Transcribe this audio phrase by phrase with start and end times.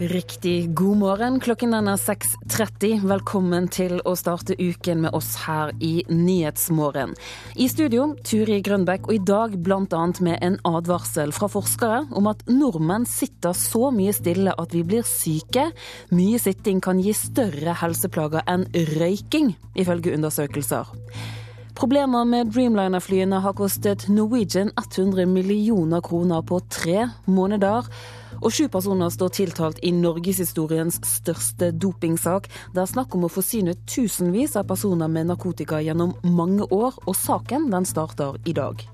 [0.00, 1.34] Riktig god morgen.
[1.44, 3.02] Klokken er 6.30.
[3.04, 7.10] Velkommen til å starte uken med oss her i Nyhetsmorgen.
[7.60, 10.06] I studio Turi Grønbekk, og i dag bl.a.
[10.24, 15.04] med en advarsel fra forskere om at nordmenn sitter så mye stille at vi blir
[15.04, 15.66] syke.
[16.16, 18.64] Mye sitting kan gi større helseplager enn
[18.94, 20.88] røyking, ifølge undersøkelser.
[21.76, 27.92] Problemer med Dreamliner-flyene har kostet Norwegian 100 millioner kroner på tre måneder.
[28.40, 32.48] Og sju personer står tiltalt i norgeshistoriens største dopingsak.
[32.74, 37.16] Det er snakk om å forsyne tusenvis av personer med narkotika gjennom mange år, og
[37.16, 38.86] saken den starter i dag.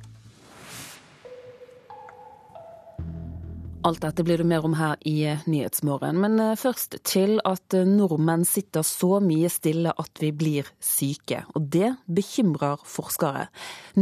[3.87, 6.17] Alt dette blir det mer om her i Nyhetsmorgen.
[6.19, 11.45] Men eh, først til at eh, nordmenn sitter så mye stille at vi blir syke.
[11.55, 13.45] Og det bekymrer forskere.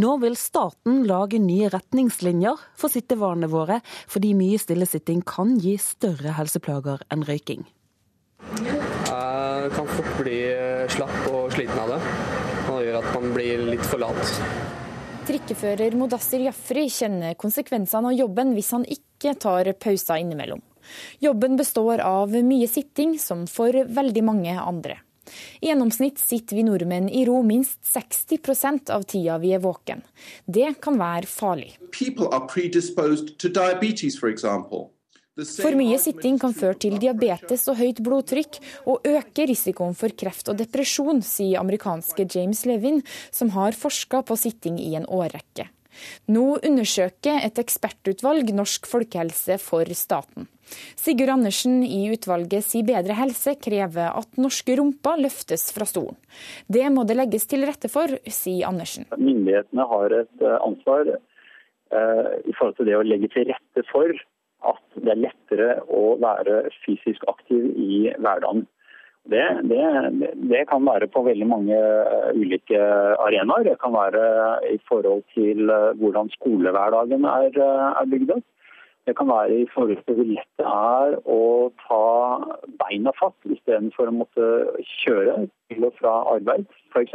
[0.00, 6.32] Nå vil staten lage nye retningslinjer for sittevanene våre, fordi mye stillesitting kan gi større
[6.38, 7.66] helseplager enn røyking.
[8.56, 12.00] Jeg kan fort bli eh, slapp og sliten av det.
[12.70, 14.63] Og det gjør at man blir litt for lat.
[15.24, 20.60] Trikkefører Modassir Jafri kjenner konsekvensene av jobben hvis han ikke tar pauser innimellom.
[21.24, 24.98] Jobben består av mye sitting, som for veldig mange andre.
[25.64, 30.04] I gjennomsnitt sitter vi nordmenn i ro minst 60% av tida vi er våken.
[30.44, 31.72] Det kan være farlig.
[35.34, 40.52] For mye sitting kan føre til diabetes og høyt blodtrykk, og øke risikoen for kreft
[40.52, 43.00] og depresjon, sier amerikanske James Levin,
[43.34, 45.66] som har forska på sitting i en årrekke.
[46.30, 50.46] Nå undersøker et ekspertutvalg norsk folkehelse for staten.
[50.98, 56.16] Sigurd Andersen i utvalget Si bedre helse krever at norske rumper løftes fra stolen.
[56.70, 59.10] Det må det legges til rette for, sier Andersen.
[59.18, 64.14] Myndighetene har et eh, ansvar eh, i forhold til det å legge til rette for
[64.70, 68.64] at det er lettere å være fysisk aktiv i hverdagen.
[69.24, 69.84] Det, det,
[70.50, 72.80] det, kan være på veldig mange eh, ulike
[73.24, 73.64] arenaer.
[73.64, 74.24] Det kan være
[74.68, 78.44] i forhold til eh, hvordan skolehverdagen er, eh, er bygd opp.
[79.06, 81.40] Det kan være i forhold til hvor lett det er å
[81.86, 82.04] ta
[82.84, 84.50] beina fatt istedenfor å måtte
[85.00, 87.12] kjøre til og fra arbeid, f.eks.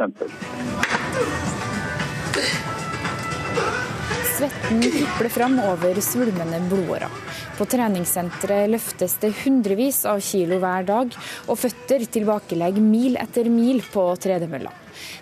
[4.40, 7.12] Svetten pipler fram over svulmende blodårer.
[7.58, 11.12] På treningssenteret løftes det hundrevis av kilo hver dag,
[11.44, 14.72] og føtter tilbakelegger mil etter mil på tredemølla.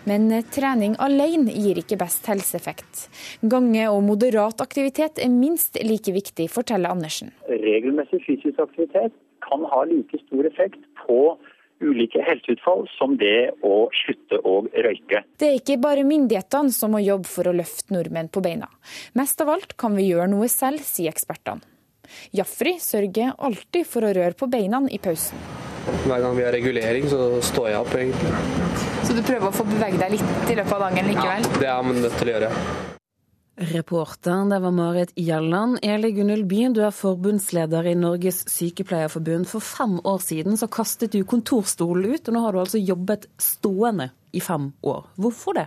[0.07, 3.09] Men trening alene gir ikke best helseeffekt.
[3.43, 7.34] Gange og moderat aktivitet er minst like viktig, forteller Andersen.
[7.51, 11.34] Regelmessig fysisk aktivitet kan ha like stor effekt på
[11.84, 15.22] ulike helseutfall som det å slutte å røyke.
[15.39, 18.71] Det er ikke bare myndighetene som må jobbe for å løfte nordmenn på beina.
[19.19, 21.65] Mest av alt kan vi gjøre noe selv, sier ekspertene.
[22.33, 25.41] Jafri sørger alltid for å røre på beina i pausen.
[26.05, 28.33] Hver gang vi har regulering, så står jeg opp, egentlig.
[29.09, 31.49] Så du prøver å få bevege deg litt i løpet av dagen likevel?
[31.49, 32.97] Ja, det er man nødt til å gjøre.
[33.59, 35.81] Reporter, det var Marit Gjelland.
[35.83, 39.49] Eli Gunhild Byen, du er forbundsleder i Norges Sykepleierforbund.
[39.51, 43.27] For fem år siden så kastet du kontorstolen ut, og nå har du altså jobbet
[43.43, 45.11] stående i fem år.
[45.19, 45.67] Hvorfor det?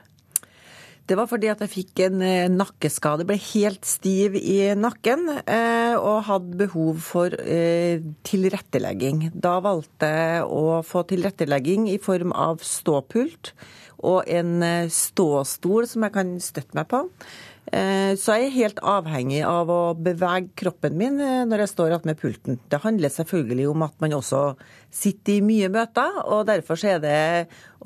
[1.03, 3.27] Det var fordi at jeg fikk en eh, nakkeskade.
[3.27, 9.33] Ble helt stiv i nakken eh, og hadde behov for eh, tilrettelegging.
[9.35, 13.51] Da valgte jeg å få tilrettelegging i form av ståpult
[14.01, 17.03] og en ståstol som jeg kan støtte meg på.
[17.71, 21.93] Eh, så jeg er helt avhengig av å bevege kroppen min eh, når jeg står
[22.07, 22.59] med pulten.
[22.67, 24.41] Det handler selvfølgelig om at man også
[24.91, 27.21] sitter i mye møter, og derfor er det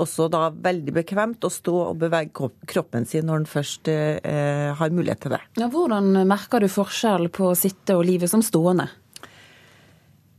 [0.02, 4.96] også da veldig bekvemt å stå og bevege kroppen sin når en først eh, har
[4.96, 5.44] mulighet til det.
[5.60, 8.90] Ja, hvordan merker du forskjell på å sitte og livet som stående?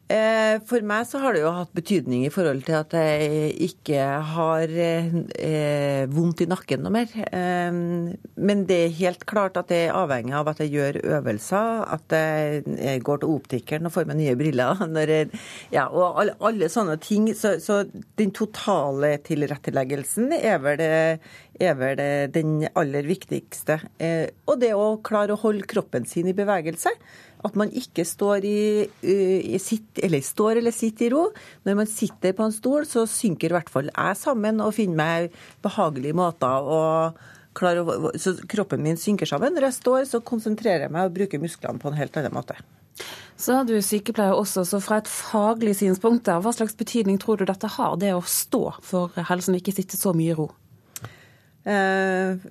[0.06, 4.04] Eh, for meg så har det jo hatt betydning i forhold til at jeg ikke
[4.30, 7.10] har eh, vondt i nakken noe mer.
[7.26, 11.82] Eh, men det er helt klart at det er avhengig av at jeg gjør øvelser,
[11.96, 14.84] at jeg går til optikeren og får meg nye briller.
[15.06, 15.28] Jeg,
[15.70, 17.28] ja, og alle, alle, sånne ting.
[17.36, 17.82] Så, så,
[18.18, 22.00] den totale tilretteleggelsen er vel, er vel
[22.34, 23.78] den aller viktigste.
[24.46, 26.92] og det å klare å holde kroppen sin i bevegelse
[27.44, 28.60] at man ikke står, i,
[29.04, 31.24] i sitt, eller står eller sitter i ro.
[31.68, 35.00] Når man sitter på en stol, så synker i hvert fall jeg sammen og finner
[35.00, 36.82] meg behagelige måter å
[37.56, 39.54] klare å Så kroppen min synker sammen.
[39.56, 42.58] Når jeg står, så konsentrerer jeg meg og bruker musklene på en helt annen måte.
[43.36, 47.44] Så er du sykepleier også, så fra et faglig synspunkt, hva slags betydning tror du
[47.48, 50.46] dette har, det å stå for helsen og ikke sitte så mye i ro?
[51.66, 52.46] Eh,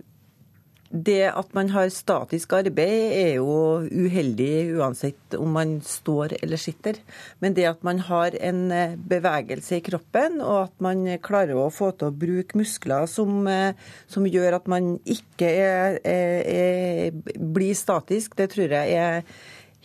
[0.95, 6.99] det at man har statisk arbeid er jo uheldig uansett om man står eller sitter.
[7.43, 11.67] Men det at man har en eh, bevegelse i kroppen, og at man klarer å
[11.73, 13.75] få til å bruke muskler som, eh,
[14.11, 19.23] som gjør at man ikke er, er, er, blir statisk, det tror jeg er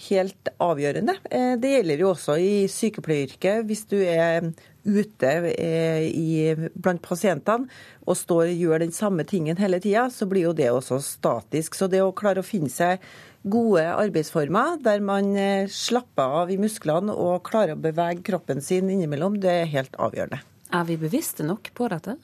[0.09, 1.17] helt avgjørende.
[1.31, 3.65] Eh, det gjelder jo også i sykepleieryrket.
[3.69, 4.53] Hvis du er
[4.85, 7.69] ute eh, i, blant pasientene
[8.07, 11.77] og står og gjør den samme tingen hele tida, så blir jo det også statisk.
[11.79, 13.03] Så det å klare å finne seg
[13.41, 18.91] gode arbeidsformer der man eh, slapper av i musklene og klarer å bevege kroppen sin
[18.93, 20.43] innimellom, det er helt avgjørende.
[20.71, 22.17] Er vi bevisste nok på dette?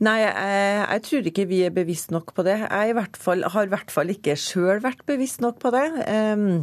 [0.00, 0.32] Nei, jeg,
[0.80, 2.56] jeg, tror ikke vi er bevisst nok på det.
[2.62, 5.84] Jeg i fall, har i hvert fall ikke sjøl vært bevisst nok på det.
[6.08, 6.62] Um,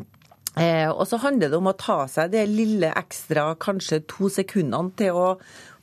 [0.57, 4.93] Eh, og så handler det om å ta seg det lille ekstra, kanskje to sekundene,
[4.97, 5.27] til å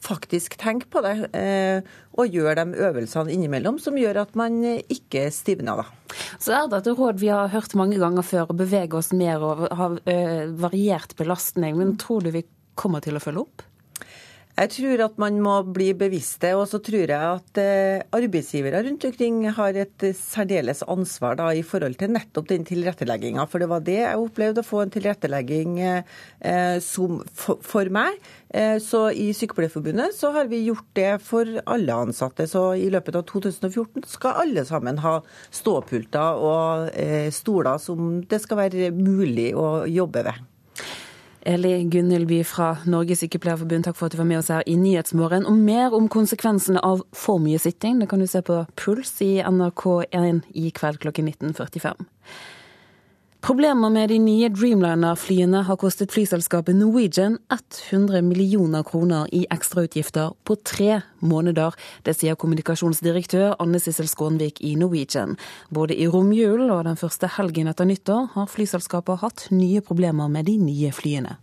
[0.05, 1.15] faktisk tenke på det.
[1.37, 5.83] Eh, og gjøre de øvelsene innimellom som gjør at man ikke stivner.
[5.83, 6.17] da.
[6.39, 9.43] Så er det et råd vi har hørt mange ganger før, å bevege oss mer
[9.43, 11.79] og ha eh, variert belastning.
[11.81, 12.45] Men tror du vi
[12.79, 13.65] kommer til å følge opp?
[14.55, 19.07] Jeg tror at man må bli bevisste, og så tror jeg at eh, arbeidsgivere rundt
[19.09, 23.49] omkring har et særdeles ansvar da, i forhold til nettopp den tilrettelegginga.
[23.51, 28.23] For det var det jeg opplevde, å få en tilrettelegging eh, som, for, for, meg.
[28.55, 32.47] Eh, så i Sykepleierforbundet så har vi gjort det for alle ansatte.
[32.47, 35.19] Så i løpet av 2014 skal alle sammen ha
[35.51, 40.54] ståpulter og eh, stoler som det skal være mulig å jobbe ved.
[41.47, 45.45] Eli Gunhildby fra Norges Sykepleierforbund, takk for at du var med oss her i Nyhetsmorgen.
[45.47, 49.37] Og mer om konsekvensene av for mye sitting, det kan du se på Puls i
[49.45, 52.07] NRK1 i kveld klokken 19.45.
[53.45, 60.57] Problemer med de nye Dreamliner-flyene har kostet flyselskapet Norwegian 100 millioner kroner i ekstrautgifter på
[60.65, 61.77] tre måneder.
[62.09, 65.37] Det sier kommunikasjonsdirektør Anne Sissel Skånvik i Norwegian.
[65.69, 70.49] Både i romjulen og den første helgen etter nyttår har flyselskapet hatt nye problemer med
[70.49, 71.37] de nye flyene.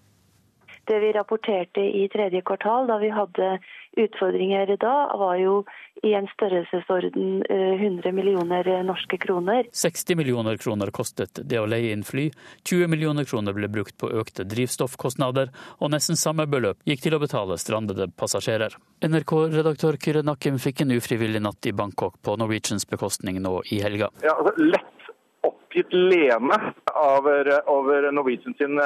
[0.89, 3.59] Det vi rapporterte i tredje kvartal, da vi hadde
[4.01, 5.61] utfordringer da, var jo
[6.03, 9.67] i en størrelsesorden 100 eh, millioner norske kroner.
[9.71, 12.29] 60 millioner kroner kostet det å leie inn fly,
[12.69, 17.21] 20 millioner kroner ble brukt på økte drivstoffkostnader, og nesten samme beløp gikk til å
[17.21, 18.77] betale strandede passasjerer.
[19.05, 24.09] NRK-redaktør Kyrre Nakkim fikk en ufrivillig natt i Bangkok på Norwegians bekostning nå i helga.
[24.25, 25.11] Ja, altså, lett
[25.45, 26.57] oppgitt lene
[26.95, 28.81] over, over Norwegian sin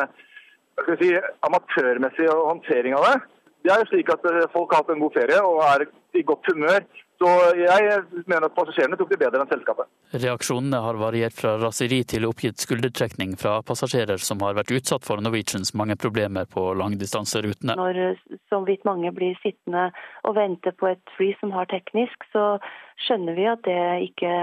[0.99, 1.15] si,
[1.47, 3.15] amatørmessige håndtering av det.
[3.65, 6.23] Det er jo slik at eh, folk har hatt en god ferie og er i
[6.25, 6.85] godt humør.
[7.15, 9.87] Så jeg mener at passasjerene tok det bedre enn selskapet.
[10.19, 15.23] Reaksjonene har variert fra raseri til oppgitt skuldertrekning fra passasjerer som har vært utsatt for
[15.23, 17.77] Norwegians mange problemer på langdistanserutene.
[17.79, 18.19] Når
[18.51, 19.87] så vidt mange blir sittende
[20.27, 22.57] og vente på et fly som har teknisk, så
[23.07, 23.81] skjønner vi at det
[24.11, 24.33] ikke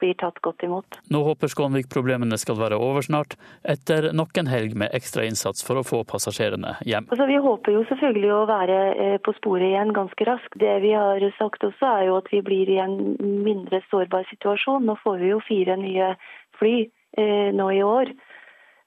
[0.00, 0.98] blir tatt godt imot.
[1.12, 5.64] Nå håper Skånvik problemene skal være over snart, etter nok en helg med ekstra innsats
[5.66, 7.08] for å få passasjerene hjem.
[7.10, 10.58] Altså, vi håper jo selvfølgelig å være eh, på sporet igjen ganske raskt.
[10.60, 14.88] Det vi har sagt også er jo at vi blir i en mindre sårbar situasjon.
[14.88, 16.14] Nå får vi jo fire nye
[16.58, 16.74] fly
[17.20, 18.12] eh, nå i år.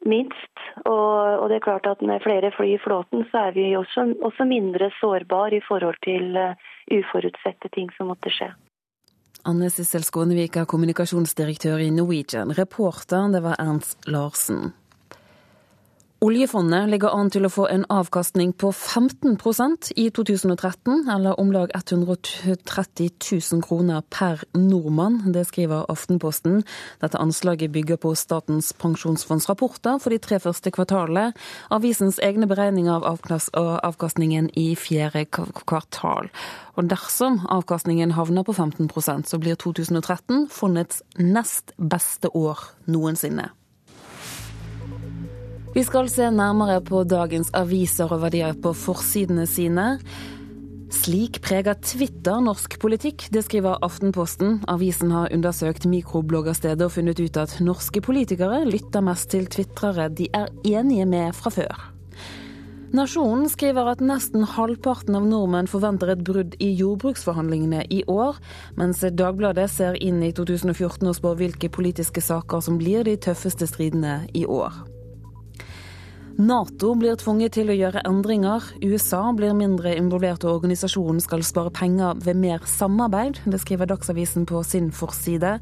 [0.04, 0.60] Minst.
[0.84, 4.10] Og, og, det er klart at med flere fly i flåten, så er vi også,
[4.20, 6.60] også mindre sårbare i forhold til uh,
[6.92, 8.50] uforutsette ting som måtte skje.
[9.44, 12.54] Anne Sissel Skånevik er kommunikasjonsdirektør i Norwegian.
[12.56, 14.72] Reporter, det var Ernst Larsen.
[16.24, 21.72] Oljefondet ligger an til å få en avkastning på 15% i 2013, eller om lag
[21.76, 25.18] 130 000 kroner per nordmann.
[25.36, 26.62] Det skriver Aftenposten.
[27.02, 31.34] Dette anslaget bygger på Statens pensjonsfonds rapporter for de tre første kvartalene.
[31.76, 33.20] Avisens egne beregninger av
[33.84, 36.32] avkastningen i fjerde kvartal.
[36.80, 43.50] Og dersom avkastningen havner på 15% så blir 2013 fondets nest beste år noensinne.
[45.74, 49.96] Vi skal se nærmere på dagens aviser og hva de er på forsidene sine.
[50.94, 54.60] Slik preger Twitter norsk politikk, det skriver Aftenposten.
[54.70, 60.30] Avisen har undersøkt mikrobloggerstedet og funnet ut at norske politikere lytter mest til tvitrere de
[60.38, 61.90] er enige med fra før.
[62.94, 68.38] Nasjonen skriver at nesten halvparten av nordmenn forventer et brudd i jordbruksforhandlingene i år,
[68.78, 73.66] mens Dagbladet ser inn i 2014 og spår hvilke politiske saker som blir de tøffeste
[73.74, 74.93] stridene i år.
[76.34, 78.66] Nato blir tvunget til å gjøre endringer.
[78.82, 83.38] USA blir mindre involvert, og organisasjonen skal spare penger ved mer samarbeid.
[83.46, 85.60] Det skriver Dagsavisen på sin forside.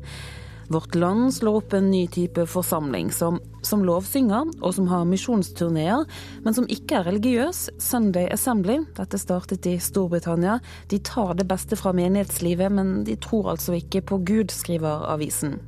[0.72, 6.06] Vårt Land slår opp en ny type forsamling, som, som lovsynger og som har misjonsturneer,
[6.46, 7.66] men som ikke er religiøs.
[7.76, 8.80] Sunday Assembly.
[8.96, 10.62] Dette startet i Storbritannia.
[10.88, 15.60] De tar det beste fra menighetslivet, men de tror altså ikke på Gud, skriver avisen.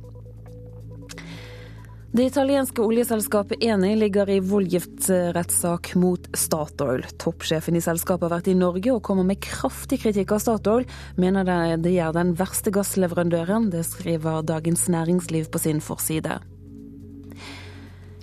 [2.14, 7.02] Det italienske oljeselskapet Eni ligger i voldgiftsrettssak mot Statoil.
[7.18, 10.86] Toppsjefen i selskapet har vært i Norge og kommer med kraftig kritikk av Statoil.
[11.18, 11.42] Mener
[11.82, 13.66] det, gjør den verste gassleverandøren.
[13.74, 16.38] Det skriver Dagens Næringsliv på sin forside.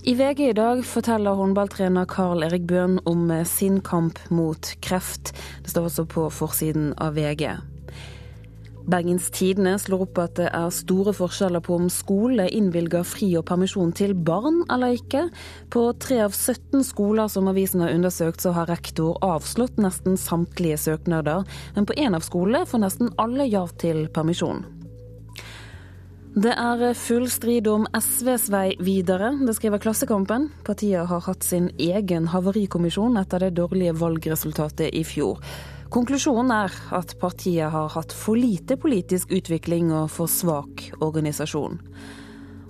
[0.08, 5.36] I VG i dag forteller håndballtrener Carl Erik Bøhn om sin kamp mot kreft.
[5.66, 7.58] Det står også på forsiden av VG.
[8.90, 13.46] Bergens Tidende slår opp at det er store forskjeller på om skole innvilger fri og
[13.50, 15.28] permisjon til barn eller ikke.
[15.74, 20.80] På tre av 17 skoler som avisen har undersøkt, så har rektor avslått nesten samtlige
[20.82, 21.46] søknader.
[21.76, 24.64] Men på én av skolene får nesten alle ja til permisjon.
[26.32, 30.46] Det er full strid om SVs vei videre, det skriver Klassekampen.
[30.64, 35.44] Partiet har hatt sin egen havarikommisjon etter det dårlige valgresultatet i fjor.
[35.92, 41.82] Konklusjonen er at partiet har hatt for lite politisk utvikling og for svak organisasjon.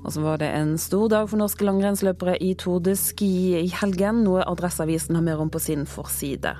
[0.02, 3.68] Og så var det en stor dag for norske langrennsløpere i Tour de Ski i
[3.78, 6.56] helgen, noe Adresseavisen har mer om på sin forside.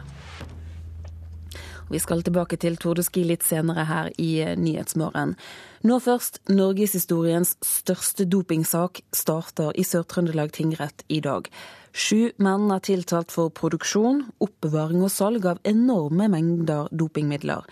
[1.90, 5.34] Vi skal tilbake til Tour de Ski litt senere her i Nyhetsmorgen.
[5.82, 6.44] Nå først.
[6.54, 11.50] Norgeshistoriens største dopingsak starter i Sør-Trøndelag tingrett i dag.
[11.92, 17.66] Sju menn er tiltalt for produksjon, oppbevaring og salg av enorme mengder dopingmidler.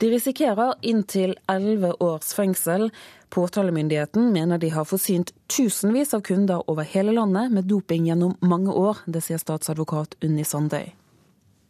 [0.00, 2.90] De risikerer inntil elleve års fengsel.
[3.32, 8.72] Påtalemyndigheten mener de har forsynt tusenvis av kunder over hele landet med doping gjennom mange
[8.72, 9.00] år.
[9.06, 10.92] Det sier statsadvokat Unni Sandøy.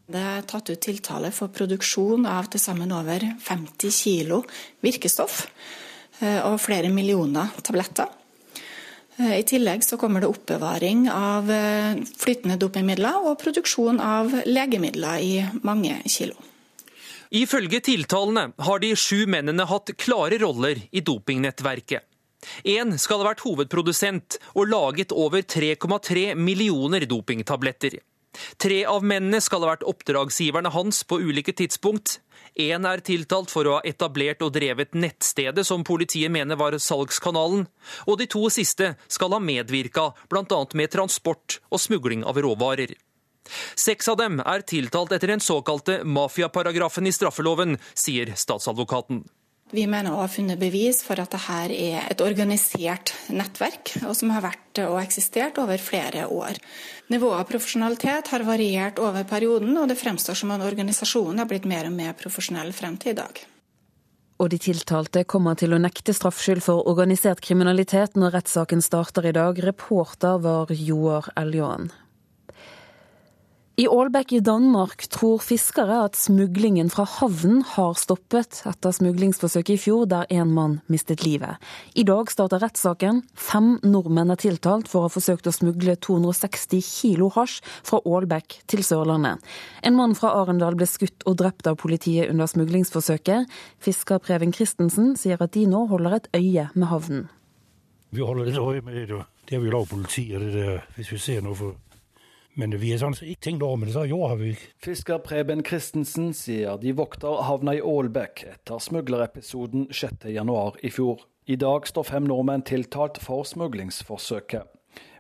[0.07, 4.45] Det er tatt ut tiltale for produksjon av til sammen over 50 kilo
[4.87, 5.41] virkestoff
[6.21, 8.07] eh, og flere millioner tabletter.
[9.17, 15.23] Eh, I tillegg så kommer det oppbevaring av eh, flytende dopingmidler og produksjon av legemidler
[15.25, 15.33] i
[15.65, 16.37] mange kilo.
[17.37, 22.05] Ifølge tiltalene har de sju mennene hatt klare roller i dopingnettverket.
[22.63, 27.99] Én skal ha vært hovedprodusent og laget over 3,3 millioner dopingtabletter.
[28.63, 32.21] Tre av mennene skal ha vært oppdragsgiverne hans på ulike tidspunkt.
[32.57, 37.67] Én er tiltalt for å ha etablert og drevet nettstedet som politiet mener var salgskanalen.
[38.09, 40.63] Og de to siste skal ha medvirka bl.a.
[40.73, 42.97] med transport og smugling av råvarer.
[43.79, 49.23] Seks av dem er tiltalt etter den såkalte mafiaparagrafen i straffeloven, sier statsadvokaten.
[49.75, 54.31] Vi mener å ha funnet bevis for at dette er et organisert nettverk, og som
[54.31, 56.61] har vært og eksistert over flere år.
[57.11, 61.67] Nivået av profesjonalitet har variert over perioden, og det fremstår som at organisasjonen har blitt
[61.67, 63.43] mer og mer profesjonell frem til i dag.
[64.39, 69.35] Og de tiltalte kommer til å nekte straffskyld for organisert kriminalitet når rettssaken starter i
[69.35, 69.59] dag.
[69.65, 71.91] Reporter var Joar Eljåen.
[73.77, 79.83] I Aalbæk i Danmark tror fiskere at smuglingen fra havnen har stoppet etter smuglingsforsøket i
[79.83, 81.61] fjor, der én mann mistet livet.
[81.93, 83.21] I dag starter rettssaken.
[83.37, 88.63] Fem nordmenn er tiltalt for å ha forsøkt å smugle 260 kilo hasj fra Aalbæk
[88.65, 89.45] til Sørlandet.
[89.85, 93.45] En mann fra Arendal ble skutt og drept av politiet under smuglingsforsøket.
[93.77, 97.27] Fisker Preben Christensen sier at de nå holder et øye med havnen.
[98.09, 99.25] Vi holder et øye med det.
[99.45, 101.77] Det har vi lov politi, og det der, hvis vi ser noe for
[102.57, 104.69] men vi har sånn ikke tenkt over men det, gjorde vi ikke.
[104.87, 111.27] Fisker Preben Christensen sier de vokter havna i Ålbekk etter smuglerepisoden 6.1 i fjor.
[111.47, 114.73] I dag står fem nordmenn tiltalt for smuglingsforsøket.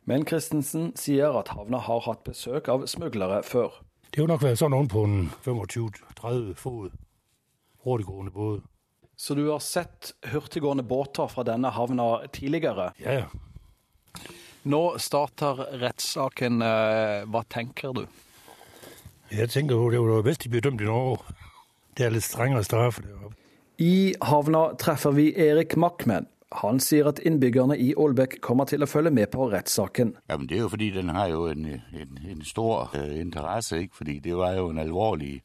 [0.08, 3.82] Men Christensen sier at havna har hatt besøk av smuglere før.
[4.10, 5.04] Det har nok vært sånn noen på
[5.44, 6.94] 25-30 fot
[7.86, 8.64] hurtiggående båt.
[9.16, 12.90] Så du har sett hurtiggående båter fra denne havna tidligere?
[13.00, 13.28] Ja, ja.
[14.66, 16.62] Nå starter rettssaken.
[16.62, 18.06] Eh, hva tenker du?
[19.30, 21.36] Jeg tenker det var best de ble dømt i Norge.
[21.96, 22.98] Det er litt strengere straff.
[23.78, 26.26] I havna treffer vi Erik Mackman.
[26.62, 30.14] Han sier at innbyggerne i Ålbekk kommer til å følge med på rettssaken.
[30.30, 33.84] Ja, det er jo fordi den har jo en, en, en stor uh, interesse.
[33.84, 34.00] Ikke?
[34.00, 35.40] Fordi det var jo en alvorlig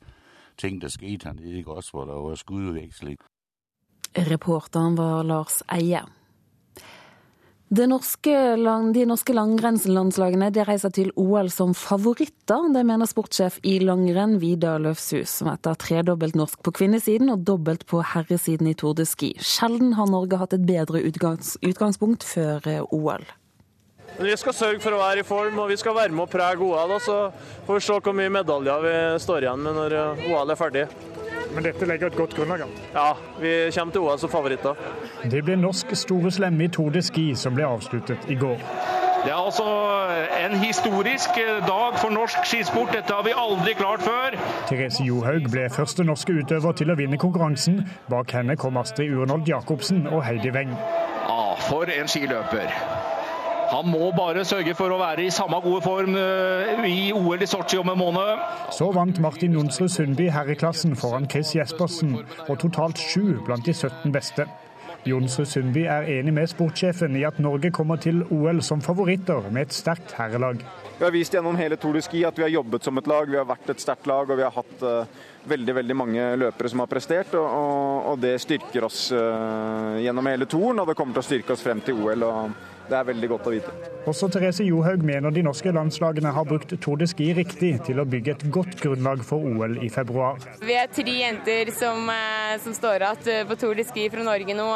[0.62, 1.78] ting der skjedde her nede, ikke?
[1.78, 3.22] også hvor det var skuddveksling.
[4.18, 6.02] Reporteren var Lars Eie.
[7.72, 8.34] Norske,
[8.92, 12.66] de norske langrennslandslagene reiser til OL som favoritter.
[12.76, 17.86] Det mener sportssjef i langrenn Vidar Løfshus, som etter tredobbelt norsk på kvinnesiden og dobbelt
[17.88, 19.32] på herresiden i Tour de Ski.
[19.40, 23.24] Sjelden har Norge hatt et bedre utgangs, utgangspunkt før eh, OL.
[24.20, 26.68] Vi skal sørge for å være i form og vi skal være med å prege
[26.68, 26.98] OL.
[27.00, 27.22] Så
[27.70, 30.86] får vi se hvor mye medaljer vi står igjen med når eh, OL er ferdig.
[31.56, 32.66] Men dette legger et godt grunnlag.
[32.96, 34.76] Ja, vi kommer til OL som favoritter.
[35.32, 38.60] Det ble norsk store slemme i Tour de Ski som ble avsluttet i går.
[39.22, 39.66] Det er altså
[40.46, 41.36] en historisk
[41.68, 42.90] dag for norsk skisport.
[42.96, 44.38] Dette har vi aldri klart før.
[44.70, 47.84] Therese Johaug ble første norske utøver til å vinne konkurransen.
[48.10, 50.74] Bak henne kom Astrid Urnold Jacobsen og Heidi Weng.
[51.30, 52.74] Ah, for en skiløper.
[53.72, 57.48] Han må bare sørge for å være i samme gode form eh, i OL i
[57.48, 58.42] Sotsji om en måned.
[58.76, 62.18] Så vant Martin Jonsrud Sundby herreklassen foran Chris Jespersen,
[62.50, 64.48] og totalt sju blant de 17 beste.
[65.08, 69.70] Jonsrud Sundby er enig med sportssjefen i at Norge kommer til OL som favoritter med
[69.70, 70.60] et sterkt herrelag.
[71.00, 73.32] Vi har vist gjennom hele Tour de Ski at vi har jobbet som et lag,
[73.32, 76.70] vi har vært et sterkt lag og vi har hatt uh, veldig veldig mange løpere
[76.70, 77.34] som har prestert.
[77.40, 81.30] Og, og, og det styrker oss uh, gjennom hele touren, og det kommer til å
[81.32, 82.28] styrke oss frem til OL.
[82.28, 83.74] og det er veldig godt å vite.
[84.10, 88.06] Også Therese Johaug mener de norske landslagene har brukt Tour de Ski riktig til å
[88.10, 90.42] bygge et godt grunnlag for OL i februar.
[90.62, 94.56] Vi er tre jenter som, eh, som står igjen på Tour de Ski fra Norge
[94.58, 94.68] nå.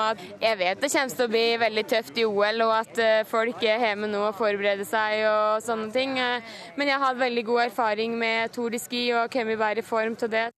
[0.42, 3.64] Jeg vet det kommer til å bli veldig tøft i OL, og at eh, folk
[3.64, 6.18] er hjemme nå og forbereder seg og sånne ting.
[6.20, 6.42] Eh,
[6.78, 9.88] men jeg har hatt veldig god erfaring med Tour de Ski og kommet være i
[9.88, 10.50] form til det.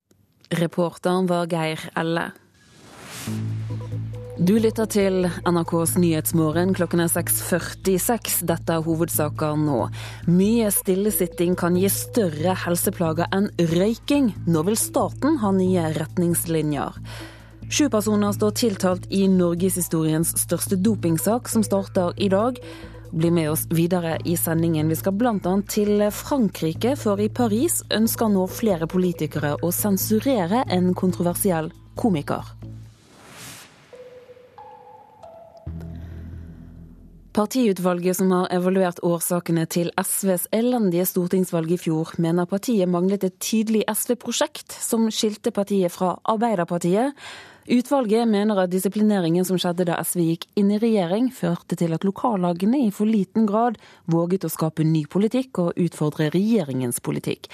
[0.52, 2.32] Reporteren var Geir Elle.
[4.38, 6.76] Du lytter til NRKs Nyhetsmorgen.
[6.78, 8.44] Klokken er 6.46.
[8.46, 9.88] Dette er hovedsaker nå.
[10.30, 14.30] Mye stillesitting kan gi større helseplager enn røyking.
[14.46, 17.00] Nå vil staten ha nye retningslinjer.
[17.66, 22.62] Sju personer står tiltalt i norgeshistoriens største dopingsak, som starter i dag.
[23.10, 24.94] Bli med oss videre i sendingen.
[24.94, 25.56] Vi skal bl.a.
[25.66, 32.57] til Frankrike, for i Paris ønsker nå flere politikere å sensurere en kontroversiell komiker.
[37.38, 43.36] Partiutvalget som har evaluert årsakene til SVs elendige stortingsvalg i fjor, mener partiet manglet et
[43.38, 47.14] tydelig SV-prosjekt som skilte partiet fra Arbeiderpartiet.
[47.68, 52.06] Utvalget mener at disiplineringen som skjedde da SV gikk inn i regjering, førte til at
[52.08, 53.76] lokallagene i for liten grad
[54.08, 57.50] våget å skape ny politikk og utfordre regjeringens politikk.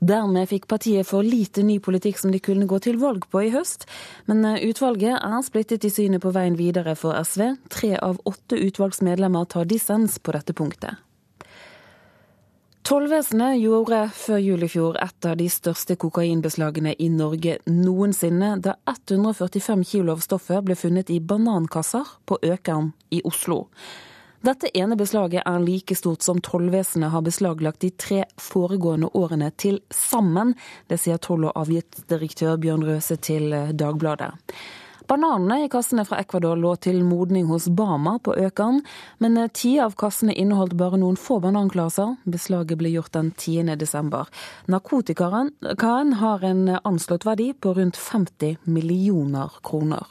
[0.00, 3.50] Dermed fikk partiet for lite ny politikk som de kunne gå til valg på i
[3.52, 3.84] høst.
[4.30, 7.50] Men eh, utvalget er splittet i synet på veien videre for SV.
[7.68, 10.96] Tre av åtte utvalgsmedlemmer tar dissens på dette punktet.
[12.88, 18.78] Tollvesenet gjorde før jul i fjor et av de største kokainbeslagene i Norge noensinne, da
[18.88, 23.66] 145 kilo av stoffet ble funnet i banankasser på Økern i Oslo.
[24.40, 29.82] Dette ene beslaget er like stort som tollvesenet har beslaglagt de tre foregående årene til
[29.92, 30.56] sammen.
[30.88, 34.32] Det sier toll- og avgiftsdirektør Bjørn Røse til Dagbladet.
[35.08, 38.82] Bananene i kassene fra Ecuador lå til modning hos Bama på Økern,
[39.24, 42.18] men eh, ti av kassene inneholdt bare noen få bananklaser.
[42.28, 43.72] Beslaget ble gjort den 10.
[43.80, 44.28] desember.
[44.68, 50.04] Narkotikaen har en anslått verdi på rundt 50 millioner kroner.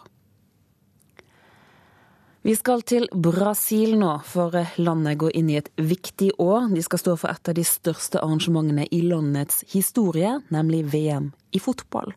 [2.42, 6.72] Vi skal til Brasil nå, for landet går inn i et viktig år.
[6.74, 11.62] De skal stå for et av de største arrangementene i landets historie, nemlig VM i
[11.62, 12.16] fotball.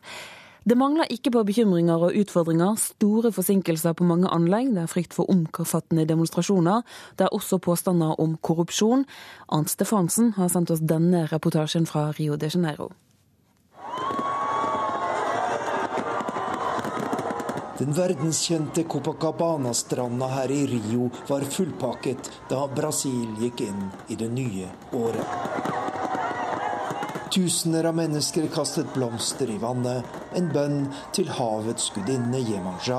[0.61, 2.75] Det mangler ikke på bekymringer og utfordringer.
[2.77, 4.69] Store forsinkelser på mange anlegg.
[4.75, 6.83] Det er frykt for omfattende demonstrasjoner.
[7.17, 9.07] Det er også påstander om korrupsjon.
[9.49, 12.91] Arnt Stefansen har sendt oss denne reportasjen fra Rio de Janeiro.
[17.81, 24.69] Den verdenskjente Copacabana-stranda her i Rio var fullpakket da Brasil gikk inn i det nye
[24.93, 26.30] året.
[27.31, 30.03] Tusener av mennesker kastet blomster i vannet,
[30.35, 30.81] en bønn
[31.15, 32.97] til havets gudinne Yemanja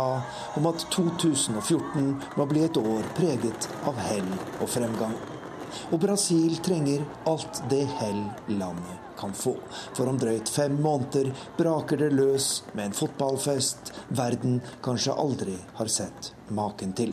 [0.56, 2.06] om at 2014
[2.40, 4.30] må bli et år preget av hell
[4.62, 5.12] og fremgang.
[5.92, 9.52] Og Brasil trenger alt det hell landet kan få.
[9.92, 15.92] For om drøyt fem måneder braker det løs med en fotballfest verden kanskje aldri har
[15.92, 17.12] sett maken til.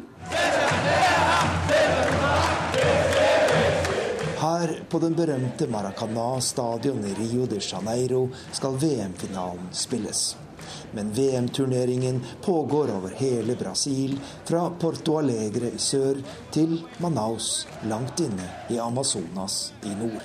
[4.40, 10.38] Her på den berømte Maracana stadion i Rio de Janeiro skal VM-finalen spilles.
[10.92, 16.22] Men VM-turneringen pågår over hele Brasil, fra Porto Alegre i sør
[16.56, 20.24] til Manaus langt inne i Amazonas i nord.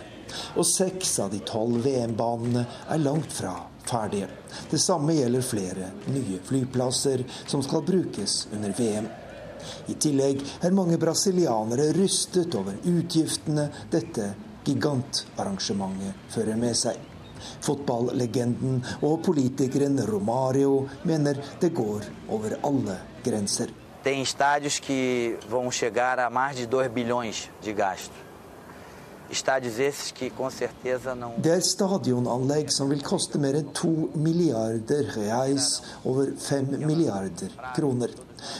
[0.54, 4.30] Og seks av de tolv VM-banene er langt fra ferdige.
[4.70, 9.10] Det samme gjelder flere nye flyplasser som skal brukes under VM.
[9.88, 14.30] I tillegg er mange brasilianere rystet over utgiftene dette
[14.64, 16.98] gigantarrangementet fører med seg.
[17.64, 23.72] Fotballegenden og politikeren Romario mener det går over alle grenser.
[24.04, 27.72] Tem estádios que vão chegar a mais de 2 bilhões de
[31.42, 38.12] Det er stadionanlegg som vil koste mer enn to milliarder reais, over fem milliarder kroner.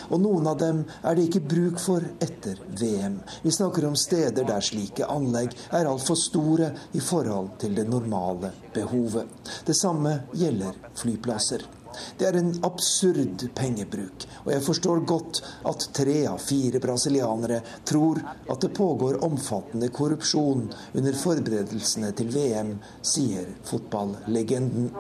[0.09, 3.20] Og noen av dem er det ikke bruk for etter VM.
[3.44, 8.55] Vi snakker om steder der slike anlegg er altfor store i forhold til det normale
[8.74, 9.29] behovet.
[9.68, 11.84] Det samme gjelder flyplasser.
[12.18, 18.22] Det er en absurd pengebruk, og jeg forstår godt at tre av fire brasilianere tror
[18.50, 24.90] at det pågår omfattende korrupsjon under forberedelsene til VM, sier fotballegenden.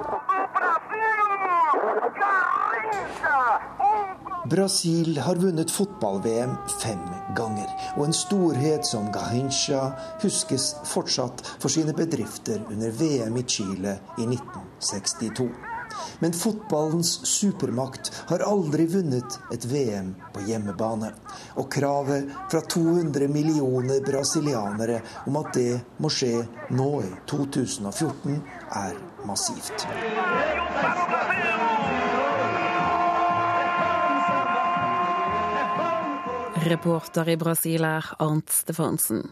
[4.50, 6.50] Brasil har vunnet fotball-VM
[6.82, 7.00] fem
[7.36, 9.86] ganger, og en storhet som Gahincha
[10.20, 15.73] huskes fortsatt for sine bedrifter under VM i Chile i 1962.
[16.18, 21.12] Men fotballens supermakt har aldri vunnet et VM på hjemmebane.
[21.60, 28.42] Og kravet fra 200 millioner brasilianere om at det må skje nå i 2014,
[28.84, 29.86] er massivt.
[36.64, 39.26] Reporter i Brasil er Arnt Stefansen.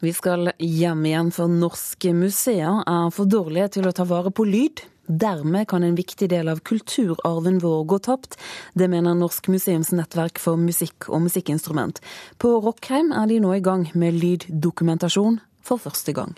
[0.00, 4.46] Vi skal hjem igjen, for norske museer er for dårlige til å ta vare på
[4.48, 4.80] lyd.
[5.10, 8.36] Dermed kan en viktig del av kulturarven vår gå tapt.
[8.78, 11.98] Det mener Norsk museumsnettverk for musikk og musikkinstrument.
[12.38, 16.36] På Rockheim er de nå i gang med lyddokumentasjon for første gang.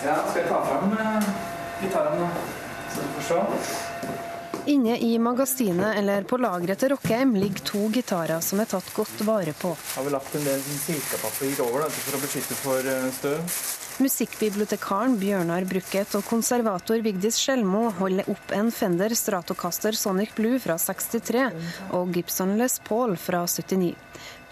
[0.00, 0.94] Ja, skal jeg ta fram
[1.82, 2.28] gitaren,
[2.94, 3.40] så du får se?
[4.70, 9.24] Inne i magasinet eller på lageret til Rockheim ligger to gitarer som er tatt godt
[9.26, 9.74] vare på.
[9.96, 13.60] Har vi lagt en del silkepapir over dette for å beskytte for eh, støv?
[14.00, 20.78] Musikkbibliotekaren Bjørnar Brukket og konservator Vigdis Skjelmo holder opp en Fender Stratocaster Sonic Blue fra
[20.80, 21.52] 63
[21.98, 23.92] og Gibson Les Paul fra 79.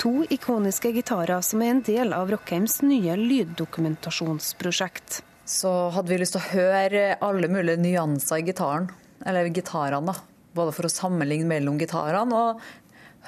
[0.04, 5.24] To ikoniske gitarer som er en del av Rockheims nye lyddokumentasjonsprosjekt.
[5.48, 8.92] Så hadde vi lyst til å høre alle mulige nyanser i gitaren
[9.24, 10.12] eller gitarene.
[10.52, 12.60] Både for å sammenligne mellom gitarene og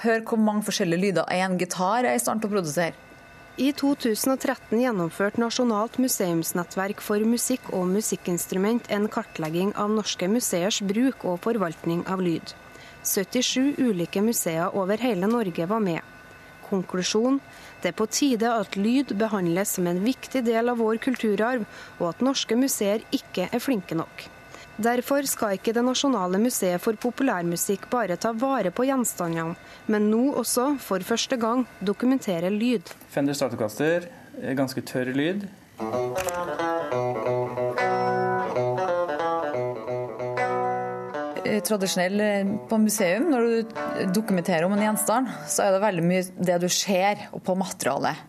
[0.05, 2.93] høre hvor mange forskjellige lyder én gitar er i stand til å produsere.
[3.61, 11.27] I 2013 gjennomførte Nasjonalt museumsnettverk for musikk og musikkinstrument en kartlegging av norske museers bruk
[11.29, 12.55] og forvaltning av lyd.
[13.05, 16.01] 77 ulike museer over hele Norge var med.
[16.71, 17.37] Konklusjon
[17.83, 21.69] det er på tide at lyd behandles som en viktig del av vår kulturarv,
[22.01, 24.31] og at norske museer ikke er flinke nok.
[24.81, 29.53] Derfor skal ikke Det nasjonale museet for populærmusikk bare ta vare på gjenstandene,
[29.93, 32.89] men nå også, for første gang, dokumentere lyd.
[33.13, 34.09] Fender Stratocaster,
[34.57, 35.45] ganske tørr lyd.
[41.45, 46.09] Eh, tradisjonell eh, på museum, når du dokumenterer om en gjenstand, så er det veldig
[46.09, 48.27] mye det du ser på materialet.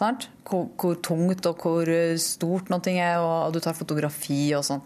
[0.00, 4.84] Hvor, hvor, tungt og hvor eh, stort noe er, og du tar fotografi og sånn.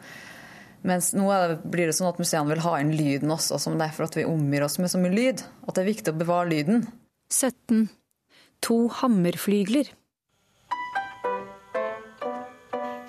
[0.85, 3.89] Mens nå det, blir det sånn at museene vil ha inn lyden også, som det
[3.89, 5.45] er for at vi omgir oss med så mye lyd.
[5.65, 6.85] At det er viktig å bevare lyden.
[7.33, 7.87] 17.
[8.69, 9.89] To hammerflygler.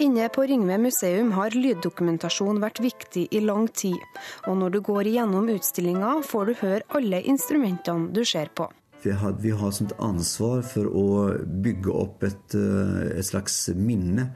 [0.06, 4.00] Inne på Ringve museum har lyddokumentasjon vært viktig i lang tid.
[4.48, 8.70] Og når du går igjennom utstillinga, får du høre alle instrumentene du ser på.
[9.04, 11.08] Vi har, vi har et ansvar for å
[11.44, 14.32] bygge opp et, eh, et slags minne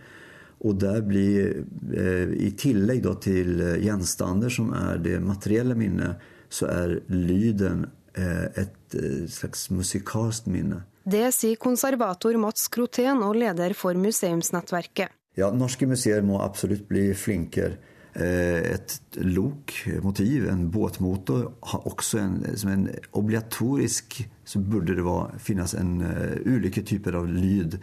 [0.59, 1.63] og der blir,
[1.95, 6.19] eh, i tillegg til eh, gjenstander som er det materielle minnet,
[6.49, 7.85] så er lyden
[8.17, 8.97] eh, et
[9.31, 10.83] slags musikalsk minne.
[11.09, 15.15] Det sier konservator Mats Krotén og leder for museumsnettverket.
[15.39, 17.77] Ja, Norske museer må absolutt bli flinkere.
[18.19, 24.17] Et lokmotiv, en båtmotor, har også en, som en obligatorisk
[24.49, 27.77] så burde det være, finnes en uh, ulike typer av lyd.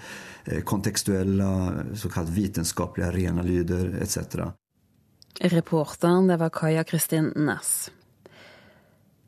[0.49, 1.51] Uh, kontekstuelle,
[1.95, 4.51] såkalt vitenskapelige, rene lyder etc.
[5.53, 7.91] Reporteren det var Kaja Kristin Næss.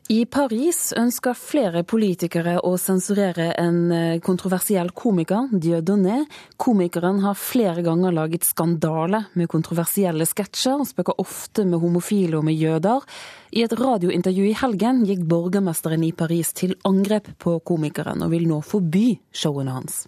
[0.08, 6.22] I Paris ønsker flere politikere å sensurere en eh, kontroversiell komiker, Dieudonné.
[6.56, 12.56] Komikeren har flere ganger laget skandale med kontroversielle sketsjer, spøker ofte med homofile og med
[12.56, 13.04] jøder.
[13.52, 18.48] I et radiointervju i helgen gikk borgermesteren i Paris til angrep på komikeren, og vil
[18.48, 20.06] nå forby showene hans.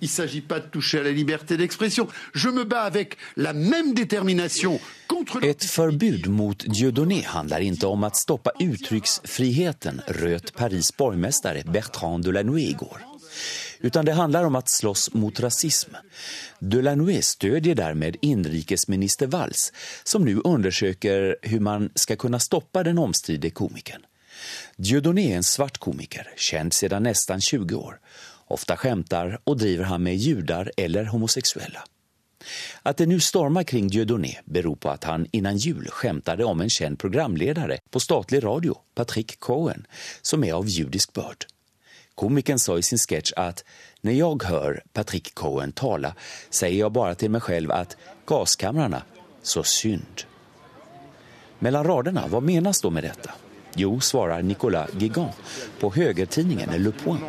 [0.00, 2.08] Il ne s'agit pas de toucher à la liberté d'expression.
[2.34, 4.80] Je me bats avec la même détermination.
[5.42, 12.60] Ett förbud mot Dieudonné handlar inte om att stoppa uttrycksfriheten, röt Paris borgmästare Bertrand Delanoë
[12.60, 13.02] igår.
[13.80, 15.90] Utan det handlar om att slåss mot rasism.
[16.58, 19.72] Delanoë stödjer därmed inrikesminister Valls
[20.04, 24.02] som nu undersöker hur man ska kunna stoppa den omstridde komikern.
[24.76, 27.98] Dieudonné är en svart komiker, känd sedan nästan 20 år
[28.48, 31.84] Ofta skämtar och driver han med judar eller homosexuella.
[32.82, 36.70] Att det nu stormar kring Dieudonné beror på att han innan jul skämtade om en
[36.70, 39.86] känd programledare på statlig radio, Patrick Cohen,
[40.22, 41.46] som är av judisk börd.
[42.14, 43.64] Komikern sa i sin sketch att
[44.00, 46.14] när jag hör Patrick Cohen tala
[46.50, 49.02] säger jag bara till mig själv att gaskamrarna,
[49.42, 50.22] så synd.
[51.58, 53.30] Mellan raderna, vad menas då med detta?
[53.80, 55.36] Jo, svarar Nicolas Gigant
[55.80, 57.22] på högertidningen Le Point.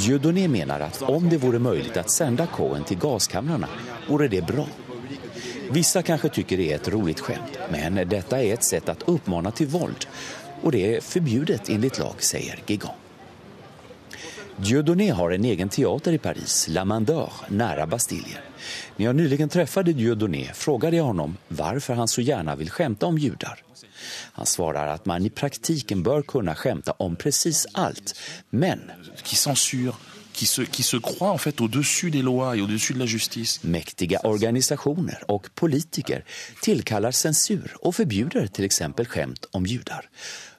[0.00, 3.68] Dieudonné menar att om det vore möjligt att sända Cohen till gaskamrarna
[4.08, 4.66] vore det bra.
[5.70, 9.50] Vissa kanske tycker det är ett roligt skämt, men detta är ett sätt att uppmana
[9.50, 10.06] till våld
[10.62, 13.07] och det är förbjudet enligt lag, säger Guégan.
[14.60, 18.42] Dieudonné har en egen teater i Paris, La Mandeur, nära Bastiljen.
[18.96, 23.18] När jag nyligen träffade Dieudonné frågade jag honom varför han så gärna vill skämta om
[23.18, 23.58] judar.
[24.32, 28.80] Han svarar att man i praktiken bör kunna skämta om precis allt, men...
[30.32, 33.60] Qui se, qui se croit en fait au-dessus des lois et au-dessus de la justice.
[33.62, 36.24] Mäktiga organisationer och politiker
[36.62, 40.08] tillkallar censur och förbjuder till exempel skämt om judar.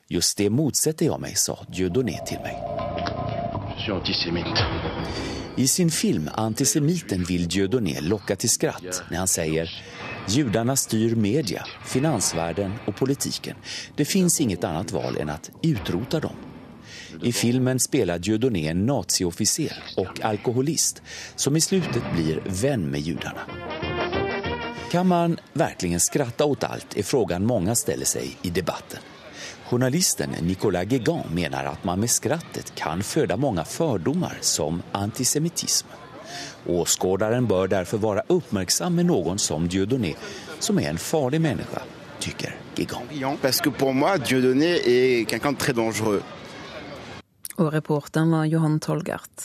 [0.07, 2.57] Just det motsätter jag mig, sa Dieudonné till mig.
[5.55, 9.69] I sin film Antisemiten vill Dieudonné locka till skratt när han säger
[10.27, 13.55] Judarna styr media, finansvärlden och politiken.
[13.95, 16.35] Det finns inget annat val än att utrota dem.
[17.23, 21.01] I filmen spelar Dieudonné en naziofficer och alkoholist
[21.35, 23.41] som i slutet blir vän med judarna.
[24.91, 28.99] Kan man verkligen skratta åt allt är frågan många ställer sig i debatten.
[29.69, 35.87] Journalisten Nicolas Guégan menar att man med skrattet kan föda många fördomar som antisemitism.
[36.65, 40.15] Åskådaren bör därför vara uppmärksam med någon som Dieudonné
[40.59, 41.81] som är en farlig människa,
[42.19, 43.37] tycker Guégan.
[43.41, 46.21] Parce que pour moi, Dieudonné est quelqu'un de très dangereux.
[47.55, 49.43] Og reporteren var Johan Tolgert.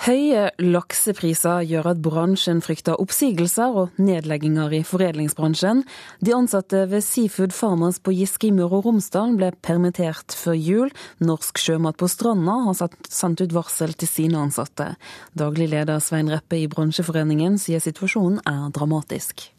[0.00, 5.82] Høye laksepriser gjør at bransjen frykter oppsigelser og nedlegginger i foredlingsbransjen.
[6.24, 10.94] De ansatte ved Seafood Farmers på Giske i Møre og Romsdal ble permittert før jul.
[11.20, 14.94] Norsk Sjømat på Stranda har sendt ut varsel til sine ansatte.
[15.36, 19.50] Daglig leder Svein Reppe i bransjeforeningen sier situasjonen er dramatisk.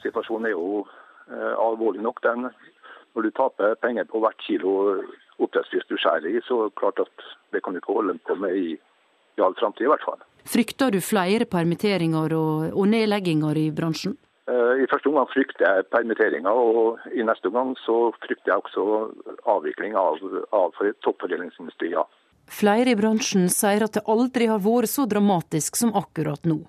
[0.00, 0.86] Situasjonen er jo
[1.28, 2.48] eh, alvorlig nok, den.
[3.12, 4.78] Når du taper penger på hvert kilo
[5.36, 8.78] oppdrettsfisk du skjærer i, så klart at det kan du ikke holde på med i
[9.40, 10.20] i all framtid, i hvert fall.
[10.50, 14.16] Frykter du flere permitteringer og, og nedlegginger i bransjen?
[14.50, 18.86] I første omgang frykter jeg permitteringer, og i neste omgang så frykter jeg også
[19.52, 20.18] avvikling av,
[20.56, 20.74] av
[21.04, 22.08] toppfordelingsindustrier.
[22.50, 26.64] Flere i bransjen sier at det aldri har vært så dramatisk som akkurat nå.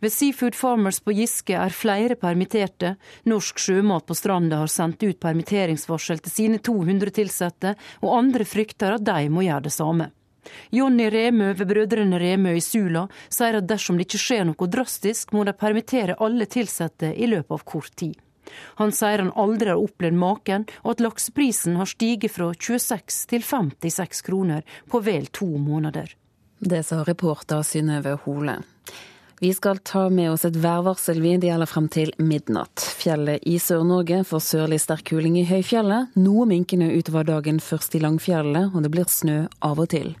[0.00, 2.94] Ved Seafood Farmers på Giske er flere permitterte.
[3.28, 8.96] Norsk Sjømat på Stranda har sendt ut permitteringsvarsel til sine 200 ansatte, og andre frykter
[8.96, 10.10] at de må gjøre det samme.
[10.70, 15.32] Jonny Remø ved Brødrene Remø i Sula sier at dersom det ikke skjer noe drastisk,
[15.32, 18.16] må de permittere alle ansatte i løpet av kort tid.
[18.78, 23.42] Han sier han aldri har opplevd maken, og at lakseprisen har stiget fra 26 til
[23.42, 26.14] 56 kroner på vel to måneder.
[26.58, 28.60] Det sa reporter Synnøve Hole.
[29.40, 32.80] Vi skal ta med oss et værvarsel vi det gjelder frem til midnatt.
[32.80, 36.14] Fjellet i Sør-Norge får sørlig sterk kuling i høyfjellet.
[36.16, 40.14] Noe minkende utover dagen først i langfjellet, og det blir snø av og til.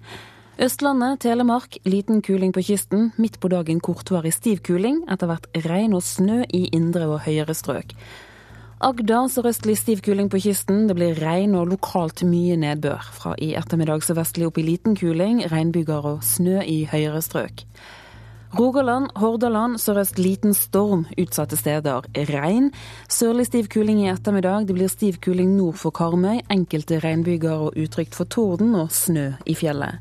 [0.60, 3.08] Østlandet, Telemark, liten kuling på kysten.
[3.16, 5.00] Midt på dagen kortvarig stiv kuling.
[5.08, 7.96] Etter hvert regn og snø i indre og høyere strøk.
[8.84, 10.90] Agder sørøstlig stiv kuling på kysten.
[10.90, 13.14] Det blir regn og lokalt mye nedbør.
[13.16, 17.64] Fra i ettermiddag sørvestlig opp i liten kuling, regnbyger og snø i høyere strøk.
[18.56, 22.06] Rogaland, Hordaland sørøst liten storm utsatte steder.
[22.30, 22.70] Regn.
[23.12, 24.64] Sørlig stiv kuling i ettermiddag.
[24.64, 26.40] Det blir stiv kuling nord for Karmøy.
[26.48, 30.00] Enkelte regnbyger og utrygt for torden og snø i fjellet.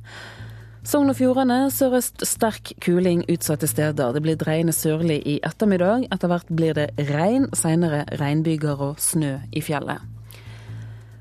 [0.88, 4.16] Sogn og Fjordane sørøst sterk kuling utsatte steder.
[4.16, 6.08] Det blir dreiende sørlig i ettermiddag.
[6.14, 10.15] Etter hvert blir det regn, senere regnbyger og snø i fjellet.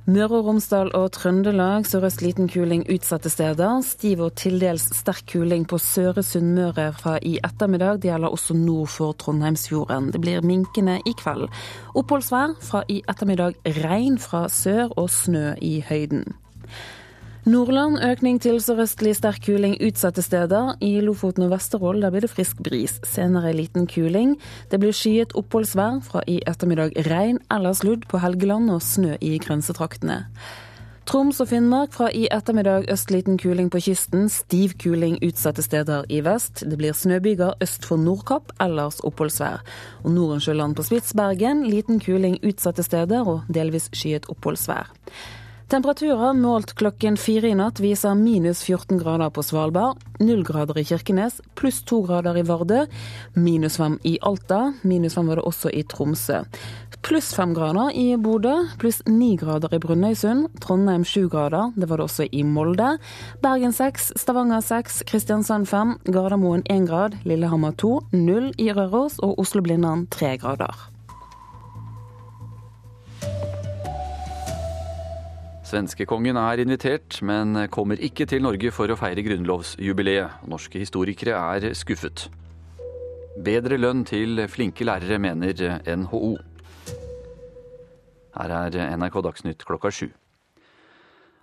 [0.05, 3.79] Møre og Romsdal og Trøndelag sørøst liten kuling utsatte steder.
[3.89, 8.03] Stiv og til dels sterk kuling på Søre Sunnmøre fra i ettermiddag.
[8.03, 10.13] Det gjelder også nord for Trondheimsfjorden.
[10.13, 11.49] Det blir minkende i kveld.
[11.97, 16.35] Oppholdsvær fra i ettermiddag regn fra sør og snø i høyden.
[17.45, 20.79] Nordland økning til sørøstlig sterk kuling utsatte steder.
[20.81, 22.95] I Lofoten og Vesterålen der blir det frisk bris.
[23.05, 24.39] Senere liten kuling.
[24.73, 25.99] Det blir skyet oppholdsvær.
[26.07, 30.23] Fra i ettermiddag regn eller sludd på Helgeland og snø i grensetraktene.
[31.05, 34.31] Troms og Finnmark fra i ettermiddag øst liten kuling på kysten.
[34.33, 36.65] Stiv kuling utsatte steder i vest.
[36.65, 39.61] Det blir snøbyger øst for Nordkapp, ellers oppholdsvær.
[40.01, 44.95] Og Nordensjøland på Spitsbergen liten kuling utsatte steder og delvis skyet oppholdsvær.
[45.75, 50.85] Temperaturer målt klokken fire i natt viser minus 14 grader på Svalbard, null grader i
[50.87, 52.85] Kirkenes, pluss to grader i Vardø,
[53.35, 56.45] minus fem i Alta, minus fem var det også i Tromsø.
[57.03, 61.99] Pluss fem grader i Bodø, pluss ni grader i Brønnøysund, Trondheim sju grader, det var
[61.99, 62.95] det også i Molde.
[63.43, 69.41] Bergen seks, Stavanger seks, Kristiansand fem, Gardermoen én grad, Lillehammer to, null i Røros og
[69.43, 70.94] Oslo-Blindern tre grader.
[75.75, 80.45] Svenskekongen er invitert, men kommer ikke til Norge for å feire grunnlovsjubileet.
[80.47, 82.29] Norske historikere er skuffet.
[83.43, 86.37] Bedre lønn til flinke lærere, mener NHO.
[88.39, 90.13] Her er NRK Dagsnytt klokka sju.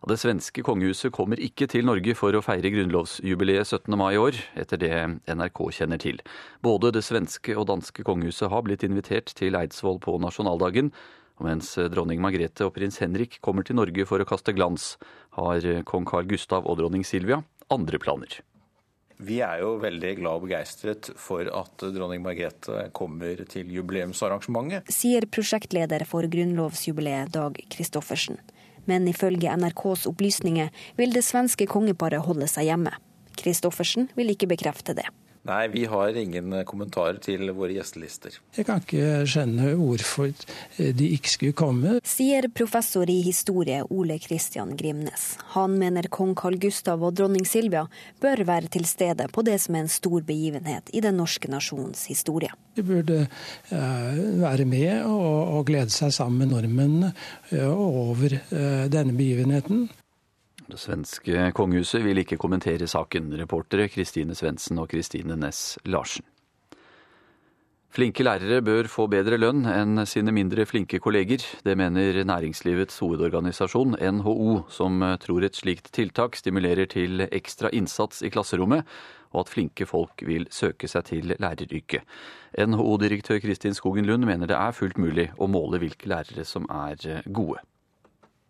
[0.07, 3.99] Det svenske kongehuset kommer ikke til Norge for å feire grunnlovsjubileet 17.
[3.99, 4.95] mai i år, etter det
[5.27, 6.23] NRK kjenner til.
[6.63, 10.95] Både det svenske og danske kongehuset har blitt invitert til Eidsvoll på nasjonaldagen,
[11.41, 14.93] og mens dronning Margrethe og prins Henrik kommer til Norge for å kaste glans,
[15.33, 18.39] har kong Carl Gustav og dronning Silvia andre planer.
[19.21, 24.89] Vi er jo veldig glad og begeistret for at dronning Margrethe kommer til jubileumsarrangementet.
[24.89, 28.41] Sier prosjektleder for grunnlovsjubileet Dag Kristoffersen.
[28.89, 32.95] Men ifølge NRKs opplysninger vil det svenske kongeparet holde seg hjemme.
[33.37, 35.05] Kristoffersen vil ikke bekrefte det.
[35.47, 38.35] Nei, vi har ingen kommentarer til våre gjestelister.
[38.53, 40.29] Jeg kan ikke skjønne hvorfor
[40.77, 41.95] de ikke skulle komme.
[42.05, 45.31] Sier professor i historie Ole Kristian Grimnes.
[45.55, 47.87] Han mener kong Carl Gustav og dronning Silvia
[48.21, 52.05] bør være til stede på det som er en stor begivenhet i den norske nasjons
[52.11, 52.53] historie.
[52.77, 53.25] De burde
[53.71, 57.11] være med og glede seg sammen med nordmennene
[57.73, 58.37] over
[58.93, 59.89] denne begivenheten.
[60.71, 63.33] Det svenske kongehuset vil ikke kommentere saken.
[63.35, 66.23] Reportere Kristine Svendsen og Kristine Næss Larsen.
[67.91, 71.43] Flinke lærere bør få bedre lønn enn sine mindre flinke kolleger.
[71.65, 78.31] Det mener næringslivets hovedorganisasjon, NHO, som tror et slikt tiltak stimulerer til ekstra innsats i
[78.31, 78.87] klasserommet,
[79.35, 82.07] og at flinke folk vil søke seg til læreryrket.
[82.63, 87.27] NHO-direktør Kristin Skogen Lund mener det er fullt mulig å måle hvilke lærere som er
[87.27, 87.59] gode.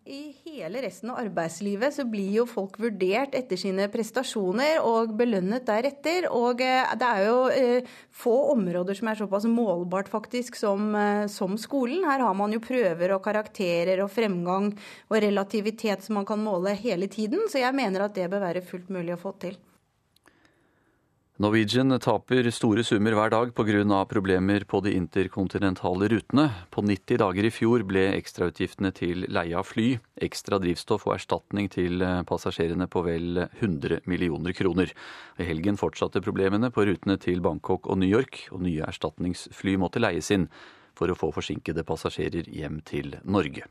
[0.06, 5.64] I hele resten av arbeidslivet så blir jo folk vurdert etter sine prestasjoner og belønnet
[5.68, 6.28] deretter.
[6.28, 7.38] Og det er jo
[8.24, 10.92] få områder som er såpass målbart faktisk som,
[11.32, 12.04] som skolen.
[12.08, 14.72] Her har man jo prøver og karakterer og fremgang
[15.08, 17.48] og relativitet som man kan måle hele tiden.
[17.48, 19.56] Så jeg mener at det bør være fullt mulig å få til.
[21.42, 24.04] Norwegian taper store summer hver dag pga.
[24.06, 26.44] problemer på de interkontinentale rutene.
[26.70, 31.68] På 90 dager i fjor ble ekstrautgiftene til leie av fly, ekstra drivstoff og erstatning
[31.68, 34.94] til passasjerene på vel 100 millioner kroner.
[35.40, 39.98] I helgen fortsatte problemene på rutene til Bangkok og New York, og nye erstatningsfly måtte
[39.98, 40.46] leies inn
[40.94, 43.66] for å få forsinkede passasjerer hjem til Norge.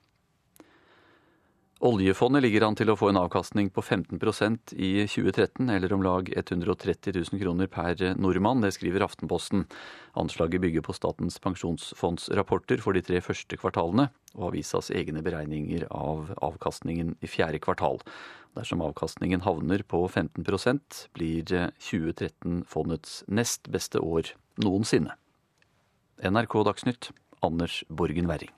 [1.82, 4.20] Oljefondet ligger an til å få en avkastning på 15
[4.78, 8.62] i 2013, eller om lag 130 000 kroner per nordmann.
[8.62, 9.64] Det skriver Aftenposten.
[10.14, 15.88] Anslaget bygger på Statens pensjonsfonds rapporter for de tre første kvartalene, og Avisas egne beregninger
[15.90, 17.98] av avkastningen i fjerde kvartal.
[18.54, 20.46] Dersom avkastningen havner på 15
[21.18, 21.50] blir
[21.82, 25.18] 2013 fondets nest beste år noensinne.
[26.22, 27.10] NRK Dagsnytt,
[27.42, 28.54] Anders Borgen Werring.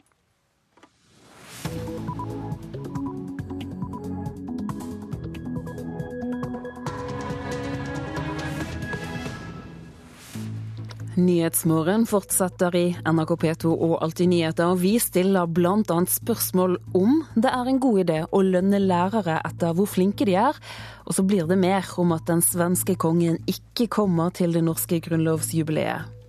[11.13, 14.71] Nyhetsmorgen fortsetter i NRK P2 og Alltid nyheter.
[14.82, 15.99] Vi stiller bl.a.
[16.10, 20.58] spørsmål om det er en god idé å lønne lærere etter hvor flinke de er.
[21.06, 25.04] Og så blir det mer om at den svenske kongen ikke kommer til det norske
[25.06, 26.23] grunnlovsjubileet.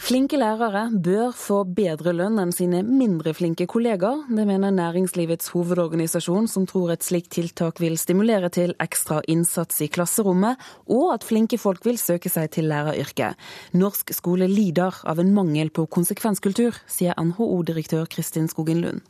[0.00, 4.22] Flinke lærere bør få bedre lønn enn sine mindre flinke kollegaer.
[4.32, 9.90] Det mener næringslivets hovedorganisasjon, som tror et slikt tiltak vil stimulere til ekstra innsats i
[9.92, 10.56] klasserommet,
[10.88, 13.36] og at flinke folk vil søke seg til læreryrket.
[13.76, 19.04] Norsk skole lider av en mangel på konsekvenskultur, sier NHO-direktør Kristin Skogen Lund.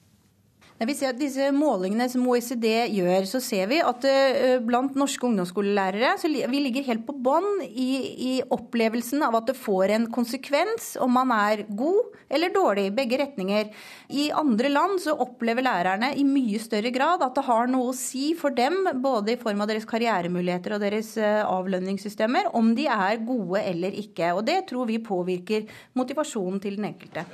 [0.80, 5.26] Vi ser at disse Målingene som OECD gjør, så ser vi at uh, blant norske
[5.28, 10.06] ungdomsskolelærere så vi ligger helt på bånn i, i, opplevelsen av at det får en
[10.08, 13.68] konsekvens om man er god eller dårlig, begge retninger.
[14.08, 17.98] I andre land så opplever lærerne i mye større grad at det har noe å
[17.98, 22.88] si for dem, både i form av deres karrieremuligheter og deres uh, avlønningssystemer, om de
[22.88, 24.32] er gode eller ikke.
[24.32, 25.68] Og det tror vi påvirker
[26.00, 27.28] motivasjonen til den enkelte.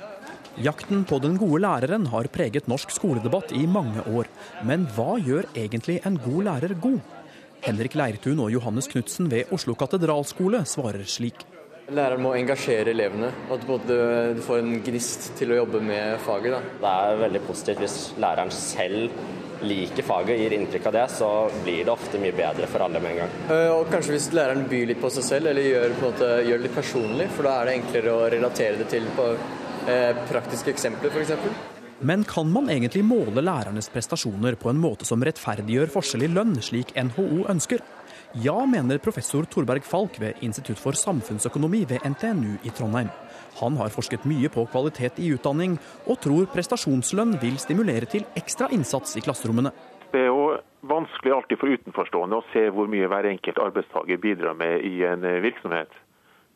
[0.57, 4.29] Jakten på den gode læreren har preget norsk skoledebatt i mange år.
[4.67, 6.99] Men hva gjør egentlig en god lærer god?
[7.65, 11.45] Henrik Leirtun og Johannes Knutsen ved Oslo katedralskole svarer slik.
[11.87, 16.57] Læreren må engasjere elevene, og at du får en gnist til å jobbe med faget.
[16.57, 16.59] Da.
[16.81, 19.13] Det er veldig positivt hvis læreren selv
[19.63, 21.29] liker faget og gir inntrykk av det, så
[21.63, 23.37] blir det ofte mye bedre for alle med en gang.
[23.55, 26.67] Eh, og kanskje hvis læreren byr litt på seg selv, eller gjør, måte, gjør det
[26.67, 29.31] litt personlig, for da er det enklere å relatere det til på
[29.87, 31.76] eh, praktiske eksempler, f.eks.
[31.99, 36.53] Men kan man egentlig måle lærernes prestasjoner på en måte som rettferdiggjør forskjell i lønn,
[36.61, 37.81] slik NHO ønsker?
[38.37, 43.09] Ja, mener professor Torberg Falk ved Institutt for samfunnsøkonomi ved NTNU i Trondheim.
[43.57, 48.69] Han har forsket mye på kvalitet i utdanning, og tror prestasjonslønn vil stimulere til ekstra
[48.77, 49.73] innsats i klasserommene.
[50.13, 50.51] Det er jo
[50.85, 55.25] vanskelig alltid for utenforstående å se hvor mye hver enkelt arbeidstaker bidrar med i en
[55.25, 55.89] eh, virksomhet.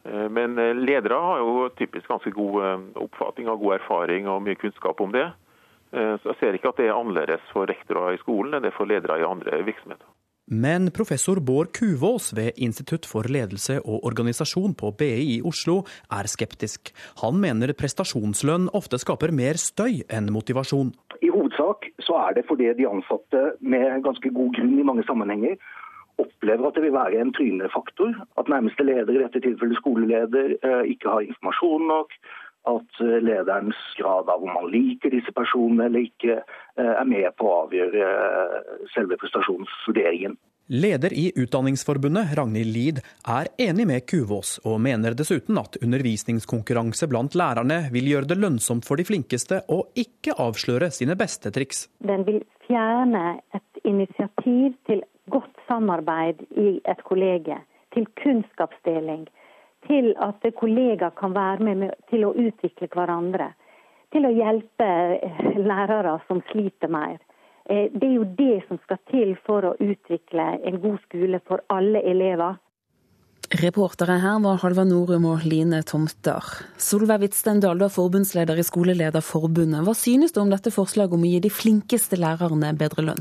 [0.06, 4.60] Eh, men eh, ledere har jo typisk ganske god oppfatning og god erfaring og mye
[4.60, 5.30] kunnskap om det.
[5.92, 8.78] Så jeg ser ikke at det er annerledes for rektorer i skolen enn det er
[8.78, 10.08] for ledere i andre virksomheter.
[10.52, 15.78] Men professor Bård Kuvås ved Institutt for ledelse og organisasjon på BI i Oslo
[16.12, 16.92] er skeptisk.
[17.22, 20.92] Han mener prestasjonslønn ofte skaper mer støy enn motivasjon.
[21.24, 25.56] I hovedsak så er det fordi de ansatte med ganske god grunn i mange sammenhenger
[26.24, 28.14] opplever at det vil være en trynefaktor.
[28.40, 32.16] At nærmeste leder, i dette tilfellet skoleleder, eh, ikke har informasjon nok
[32.70, 36.42] at eh, lederens grad av om man liker disse personene eller ikke,
[36.78, 38.08] eh, er med på å avgjøre
[38.94, 40.38] selve prestasjonsvurderingen.
[40.72, 47.36] Leder i Utdanningsforbundet, Ragnhild Lid, er enig med Kuvås, og mener dessuten at undervisningskonkurranse blant
[47.36, 51.90] lærerne vil gjøre det lønnsomt for de flinkeste å ikke avsløre sine beste triks.
[52.00, 57.60] Den vil fjerne et initiativ til godt samarbeid i et kollege,
[57.94, 59.28] til kunnskapsdeling
[59.88, 63.52] til at kollegaer kan være med til å utvikle hverandre.
[64.12, 67.18] Til å hjelpe eh, lærere som sliter mer.
[67.66, 71.64] Eh, det er jo det som skal til for å utvikle en god skole for
[71.70, 72.60] alle elever.
[73.52, 76.46] Reportere her var Halva Norum og Line Tomter.
[76.80, 79.82] Solveig Hvitstendal, du er forbundsleder i Skolelederforbundet.
[79.84, 83.20] Hva synes du om dette forslaget om å gi de flinkeste lærerne bedre lønn?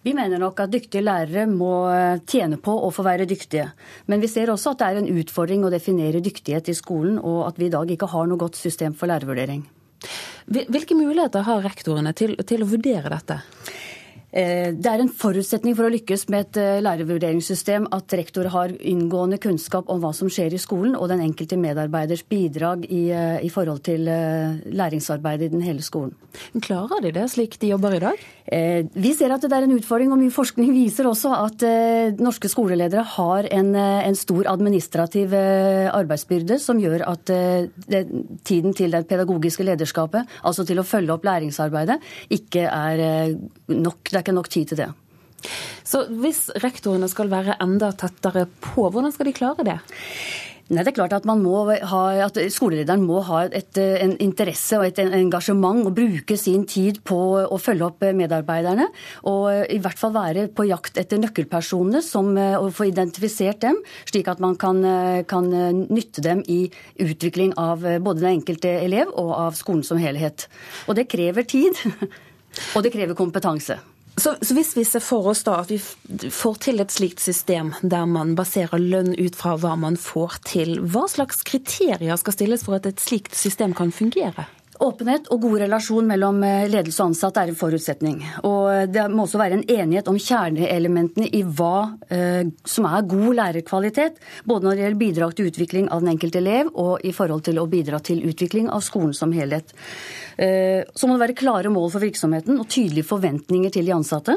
[0.00, 3.68] Vi mener nok at dyktige lærere må eh, tjene på å få være dyktige.
[4.08, 7.42] Men vi ser også at det er en utfordring å definere dyktighet i skolen, og
[7.50, 9.60] at vi i dag ikke har noe godt system for lærervurdering.
[10.48, 13.42] Hvilke muligheter har rektorene til, til å vurdere dette?
[14.36, 18.74] Eh, det er en forutsetning for å lykkes med et eh, lærervurderingssystem at rektor har
[18.84, 23.38] inngående kunnskap om hva som skjer i skolen, og den enkelte medarbeiders bidrag i, eh,
[23.46, 26.12] i forhold til læringsarbeidet i den hele skolen.
[26.60, 28.24] Klarer de det slik de jobber i dag?
[28.46, 31.64] Vi ser at det er en utfordring, og mye forskning viser også at
[32.22, 37.32] norske skoleledere har en, en stor administrativ arbeidsbyrde som gjør at
[38.46, 41.98] tiden til det pedagogiske lederskapet, altså til å følge opp læringsarbeidet,
[42.38, 43.34] ikke er
[43.72, 44.12] nok.
[44.12, 44.90] Det er ikke nok tid til det.
[45.86, 49.78] Så hvis rektorene skal være enda tettere på, hvordan skal de klare det?
[50.66, 54.98] Nei, det er klart at, ha, at Skolelederen må ha et, en interesse og et
[54.98, 58.88] engasjement og bruke sin tid på å følge opp medarbeiderne.
[59.30, 63.78] Og i hvert fall være på jakt etter nøkkelpersonene som, og få identifisert dem,
[64.10, 64.82] slik at man kan,
[65.30, 65.46] kan
[65.86, 66.64] nytte dem i
[66.98, 70.48] utvikling av både den enkelte elev og av skolen som helhet.
[70.90, 71.78] Og det krever tid.
[72.74, 73.76] Og det krever kompetanse.
[74.16, 75.76] Så, så, hvis vi ser for oss da at vi
[76.32, 80.78] får til et slikt system der man baserer lønn ut fra hva man får til,
[80.80, 84.46] hva slags kriterier skal stilles for at et slikt system kan fungere?
[84.82, 88.18] Åpenhet og god relasjon mellom eh, ledelse og ansatte er en forutsetning.
[88.48, 93.30] Og Det må også være en enighet om kjerneelementene i hva eh, som er god
[93.40, 94.20] lærerkvalitet.
[94.44, 97.60] Både når det gjelder bidrag til utvikling av den enkelte elev, og i forhold til
[97.62, 99.72] å bidra til utvikling av skolen som helhet.
[100.36, 104.36] Eh, så må det være klare mål for virksomheten og tydelige forventninger til de ansatte.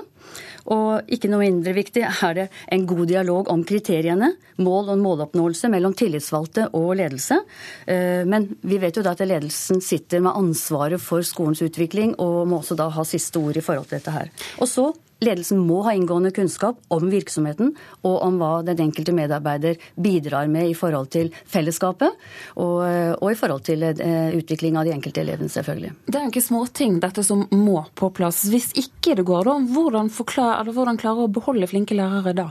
[0.68, 5.72] Og ikke noe mindre viktig er det en god dialog om kriteriene, mål og måloppnåelse
[5.72, 7.40] mellom tillitsvalgte og ledelse.
[7.88, 12.48] Eh, men vi vet jo da at ledelsen sitter med ansvaret for skolens utvikling og
[12.50, 14.34] må også da ha siste ord i forhold til dette her.
[14.60, 14.90] Og så
[15.24, 17.74] Ledelsen må ha inngående kunnskap om virksomheten
[18.08, 22.16] og om hva den enkelte medarbeider bidrar med i forhold til fellesskapet
[22.56, 22.78] og,
[23.20, 25.92] og i forhold til uh, utvikling av de enkelte elevene, selvfølgelig.
[26.08, 28.46] Det er jo ikke småting dette som må på plass.
[28.52, 32.50] Hvis ikke det går, da, hvordan, forklare, hvordan klarer å beholde flinke lærere da?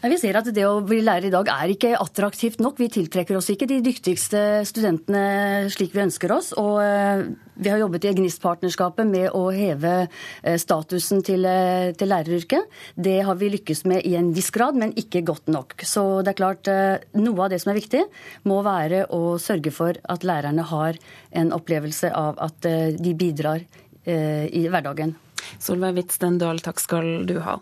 [0.00, 2.78] Vi ser at det å bli lærer i dag er ikke attraktivt nok.
[2.80, 6.54] Vi tiltrekker oss ikke de dyktigste studentene slik vi ønsker oss.
[6.56, 7.26] Og eh,
[7.60, 12.80] vi har jobbet i Gnist-partnerskapet med å heve eh, statusen til, eh, til, læreryrket.
[12.96, 15.76] Det har vi lykkes med i en viss grad, men ikke godt nok.
[15.84, 16.74] Så det er klart,
[17.20, 18.06] noe av det som er viktig,
[18.48, 20.96] må være å sørge for at lærerne har
[21.36, 23.68] en opplevelse av at de bidrar
[24.08, 25.12] i hverdagen.
[25.60, 27.60] Solveig Hvitsten Dahl, takk skal du ha.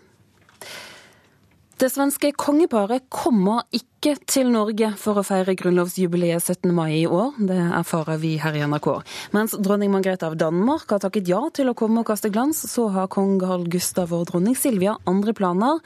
[1.79, 6.73] Det svenske kongeparet kommer ikke til Norge for å feire grunnlovsjubileet 17.
[6.75, 7.37] mai i år.
[7.39, 8.89] Det erfarer vi her i NRK.
[9.31, 12.89] Mens dronning Margrethe av Danmark har takket ja til å komme og kaste glans, så
[12.91, 15.79] har kong Carl Gustav og dronning Silvia andre planer.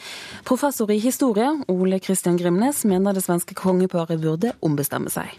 [0.49, 5.37] Professor i historie Ole Christian Grimnes mener det svenske kongeparet burde ombestemme seg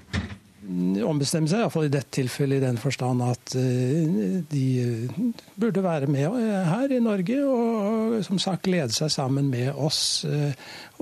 [1.04, 5.18] ombestemme seg, iallfall i dette tilfellet i den forstand at eh, de eh,
[5.60, 10.24] burde være med eh, her i Norge og som sagt lede seg sammen med oss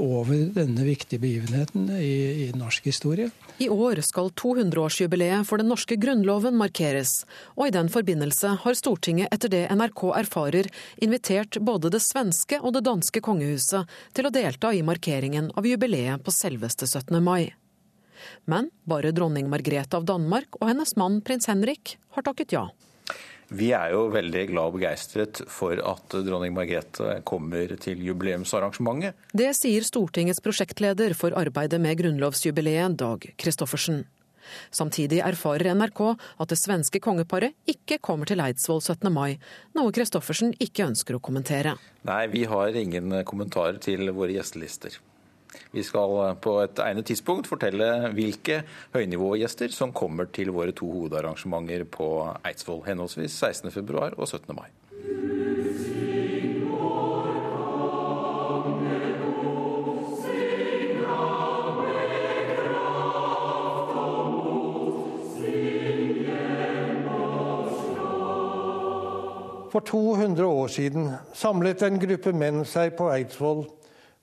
[0.00, 3.28] over denne viktige begivenheten i, i norsk historie.
[3.62, 7.22] I år skal 200-årsjubileet for den norske grunnloven markeres,
[7.54, 10.70] og i den forbindelse har Stortinget etter det NRK erfarer
[11.04, 16.24] invitert både det svenske og det danske kongehuset til å delta i markeringen av jubileet
[16.24, 17.20] på selveste 17.
[17.22, 17.52] mai.
[18.50, 22.68] Men bare dronning Margrethe av Danmark og hennes mann prins Henrik har takket ja.
[23.52, 29.18] Vi er jo veldig glad og begeistret for at dronning Margrethe kommer til jubileumsarrangementet.
[29.36, 34.06] Det sier Stortingets prosjektleder for arbeidet med grunnlovsjubileet, Dag Christoffersen.
[34.70, 39.12] Samtidig erfarer NRK at det svenske kongeparet ikke kommer til Eidsvoll 17.
[39.12, 39.38] mai,
[39.76, 41.76] noe Christoffersen ikke ønsker å kommentere.
[42.08, 44.98] Nei, vi har ingen kommentarer til våre gjestelister.
[45.72, 48.62] Vi skal eh, på et egnet tidspunkt fortelle hvilke
[48.96, 52.08] høynivågjester som kommer til våre to hovedarrangementer på
[52.44, 54.56] Eidsvoll, henholdsvis 16.2 og 17.
[54.56, 54.70] mai.
[69.72, 73.62] For 200 år siden samlet en gruppe menn seg på Eidsvoll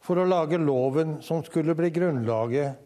[0.09, 2.81] for å lage loven som skulle bli grunnlaget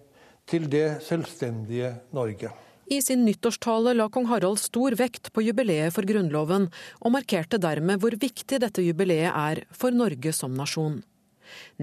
[0.51, 2.51] til det selvstendige Norge.
[2.91, 6.67] I sin nyttårstale la kong Harald stor vekt på jubileet for Grunnloven,
[6.99, 10.99] og markerte dermed hvor viktig dette jubileet er for Norge som nasjon.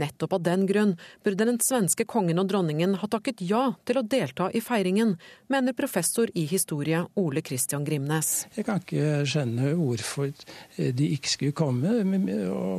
[0.00, 4.04] Nettopp av den grunn burde den svenske kongen og dronningen ha takket ja til å
[4.06, 5.16] delta i feiringen,
[5.52, 8.32] mener professor i historie Ole Christian Grimnes.
[8.56, 10.32] Jeg kan ikke skjønne hvorfor
[10.76, 11.94] de ikke skulle komme.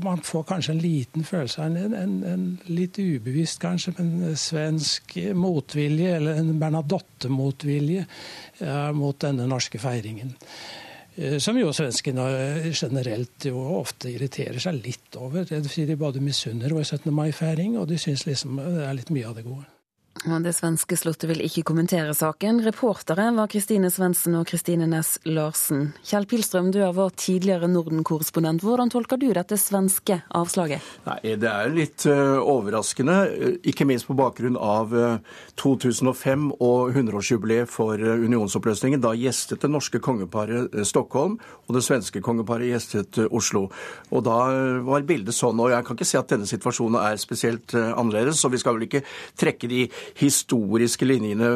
[0.03, 5.17] Man får kanskje en liten følelse av en, en, en litt ubevisst kanskje, men svensk
[5.37, 8.05] motvilje, eller en Bernadotte-motvilje
[8.97, 10.35] mot denne norske feiringen.
[11.15, 12.25] Eh, som jo svenskene
[12.71, 15.43] generelt jo ofte irriterer seg litt over.
[15.47, 17.11] Det vil si de både misunner vår 17.
[17.15, 19.67] mai-feiring, og de syns liksom det er litt mye av det gode.
[20.21, 22.59] Det svenske slottet vil ikke kommentere saken.
[22.61, 25.95] Reportere var Kristine Svendsen og Kristine Næss Larsen.
[26.05, 28.61] Kjell Pilstrøm, du er vår tidligere Norden-korrespondent.
[28.61, 30.83] Hvordan tolker du dette svenske avslaget?
[31.07, 35.17] Nei, Det er litt uh, overraskende, eh, ikke minst på bakgrunn av uh,
[35.57, 39.01] 2005 og 100-årsjubileet for unionsoppløsningen.
[39.01, 43.71] Da gjestet det norske kongeparet Stockholm, og det svenske kongeparet gjestet Oslo.
[44.11, 44.37] Og Da
[44.85, 45.57] var bildet sånn.
[45.57, 48.85] og Jeg kan ikke si at denne situasjonen er spesielt annerledes, så vi skal vel
[48.85, 49.05] ikke
[49.39, 49.87] trekke de
[50.19, 51.51] historiske linjene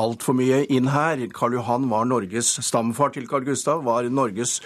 [0.00, 1.22] altfor mye inn her.
[1.34, 4.58] Karl Johan var Norges stamfar til Karl Gustav, var Norges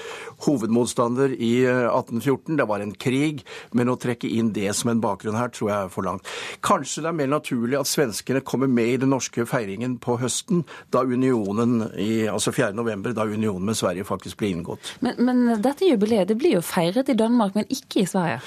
[0.46, 2.54] hovedmotstander i 1814.
[2.54, 3.42] Eh, det var en krig,
[3.76, 6.26] men å trekke inn det som en bakgrunn her, tror jeg er for langt.
[6.64, 10.64] Kanskje det er mer naturlig at svenskene kommer med i den norske feiringen på høsten,
[10.94, 12.72] da unionen i, altså 4.
[12.76, 14.96] november, da unionen med Sverige faktisk ble inngått.
[15.04, 18.40] Men, men dette jubileet det blir jo feiret i Danmark, men ikke i Sverige?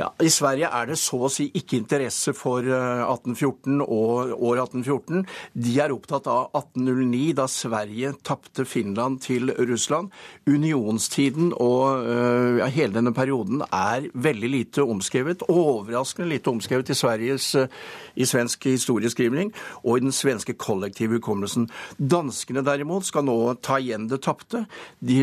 [0.00, 4.60] Ja, I Sverige er det så å si ikke interesse for 1814 eh, og år
[4.62, 5.24] 1814.
[5.52, 10.12] De er opptatt av 1809, da Sverige tapte Finland til Russland.
[10.46, 15.46] Unionstiden og uh, ja, hele denne perioden er veldig lite omskrevet.
[15.52, 17.66] Overraskende lite omskrevet i, Sveriges, uh,
[18.14, 19.52] i svensk historieskrivning
[19.82, 21.68] og i den svenske kollektive hukommelsen.
[21.98, 24.66] Danskene derimot skal nå ta igjen det tapte.
[25.00, 25.20] De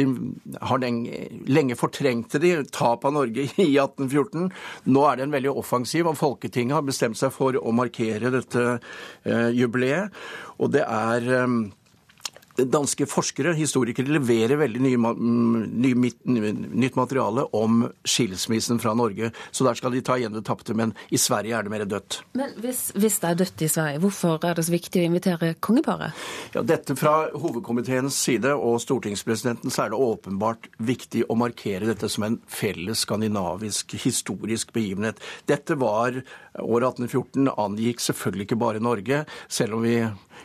[0.61, 4.49] har lenge, lenge fortrengte de tap av Norge i 1814.
[4.89, 8.63] Nå er det en veldig offensiv, og Folketinget har bestemt seg for å markere dette
[8.63, 8.77] Eh,
[9.55, 10.13] jubileet.
[10.59, 11.55] Og det er eh,
[12.53, 14.91] Danske forskere, historikere, leverer veldig ny,
[15.81, 19.31] nytt materiale om skilsmissen fra Norge.
[19.49, 20.75] Så der skal de ta igjen det tapte.
[20.77, 22.19] Men i Sverige er det mer dødt.
[22.37, 25.49] Men hvis, hvis, det er dødt i Sverige, hvorfor er det så viktig å invitere
[25.65, 26.13] kongeparet?
[26.53, 32.11] Ja, dette Fra hovedkomiteens side og stortingspresidenten så er det åpenbart viktig å markere dette
[32.11, 35.17] som en felles skandinavisk historisk begivenhet.
[35.49, 36.21] Dette var
[36.61, 39.97] året 1814, angikk selvfølgelig ikke bare Norge, selv om vi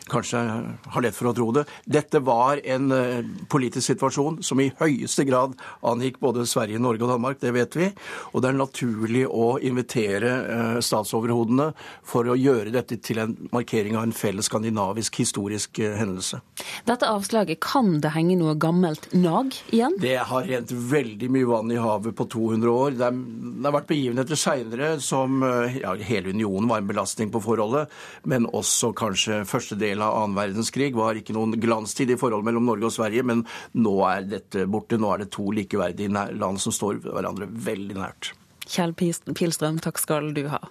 [0.09, 0.39] kanskje
[0.85, 1.65] har lett for å tro det.
[1.85, 5.55] Dette var en eh, politisk situasjon som i høyeste grad
[5.85, 7.89] angikk både Sverige, Norge og Danmark, det vet vi.
[8.33, 11.71] Og det er naturlig å invitere eh, statsoverhodene
[12.07, 16.41] for å gjøre dette til en markering av en felles skandinavisk historisk eh, hendelse.
[16.89, 19.97] Dette avslaget, kan det henge noe gammelt nag igjen?
[20.01, 22.97] Det har rent veldig mye vann i havet på 200 år.
[22.97, 23.21] Det, er,
[23.59, 27.91] det har vært begivenheter seinere som ja, hele unionen var en belastning på forholdet.
[28.23, 32.67] Men også kanskje første del av annen verdenskrig var ikke noen glanstid i forholdet mellom
[32.69, 33.25] Norge og Sverige.
[33.27, 33.45] Men
[33.77, 34.99] nå er dette borte.
[34.99, 38.33] Nå er det to likeverdige land som står hverandre veldig nært.
[38.69, 40.61] Kjell Pilstrøm, takk skal du ha.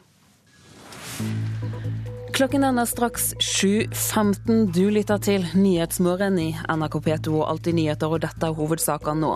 [2.39, 4.69] Klokken er straks 7.15.
[4.71, 9.31] Du lytter til Nyhetsmorgen i NRK P2 og Alltid nyheter, og dette er hovedsakene nå.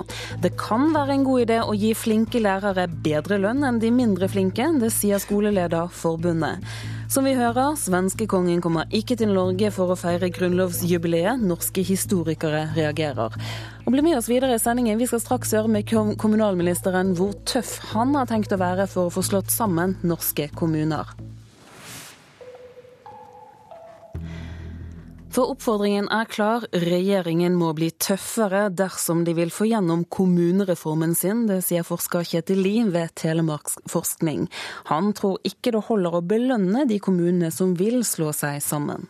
[0.45, 4.31] Det kan være en god idé å gi flinke lærere bedre lønn enn de mindre
[4.31, 6.63] flinke, det sier skolelederforbundet.
[7.11, 11.43] Som vi hører, svenskekongen kommer ikke til Norge for å feire grunnlovsjubileet.
[11.43, 13.35] Norske historikere reagerer.
[13.83, 15.03] Og bli med oss videre i sendingen.
[15.03, 19.17] Vi skal straks høre med kommunalministeren hvor tøff han har tenkt å være for å
[19.19, 21.11] få slått sammen norske kommuner.
[25.33, 31.47] For oppfordringen er klar, regjeringen må bli tøffere dersom de vil få gjennom kommunereformen sin.
[31.49, 34.51] Det sier forsker Kjetil Lie ved Telemarksforskning.
[34.91, 39.07] Han tror ikke det holder å belønne de kommunene som vil slå seg sammen.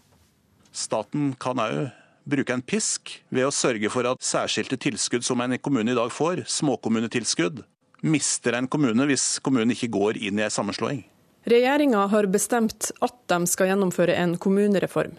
[0.71, 1.91] Staten kan òg
[2.23, 6.15] bruke en pisk ved å sørge for at særskilte tilskudd som en kommune i dag
[6.15, 7.65] får, småkommunetilskudd,
[8.07, 11.03] mister en kommune hvis kommunen ikke går inn i en sammenslåing.
[11.51, 15.19] Regjeringa har bestemt at de skal gjennomføre en kommunereform.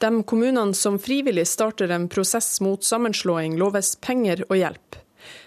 [0.00, 4.96] De kommunene som frivillig starter en prosess mot sammenslåing, loves penger og hjelp.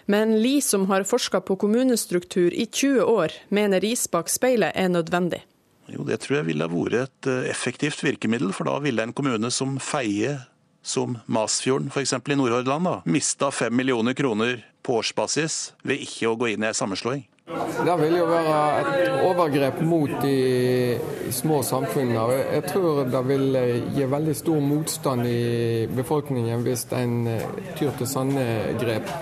[0.06, 4.92] Men Li, som har forska på kommunestruktur i 20 år, mener ris bak speilet er
[4.94, 5.42] nødvendig.
[5.90, 9.50] Jo, Det tror jeg ville vært et eh, effektivt virkemiddel, for da ville en kommune
[9.50, 10.38] som Feie,
[10.86, 12.14] som Masfjorden f.eks.
[12.14, 16.78] i Nordhordland, mista fem millioner kroner på årsbasis ved ikke å gå inn i en
[16.78, 17.26] sammenslåing.
[17.44, 20.96] Det vil jo være et overgrep mot de
[21.28, 22.38] små samfunnene.
[22.56, 23.58] Jeg tror det vil
[23.92, 27.44] gi veldig stor motstand i befolkningen hvis en eh,
[27.76, 28.46] tyr til sånne
[28.80, 29.12] grep.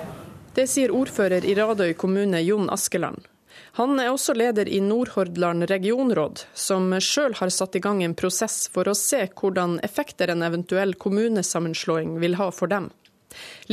[0.55, 3.25] Det sier ordfører i Radøy kommune Jon Askeland.
[3.81, 8.69] Han er også leder i Nordhordland regionråd, som sjøl har satt i gang en prosess
[8.71, 12.91] for å se hvordan effekter en eventuell kommunesammenslåing vil ha for dem.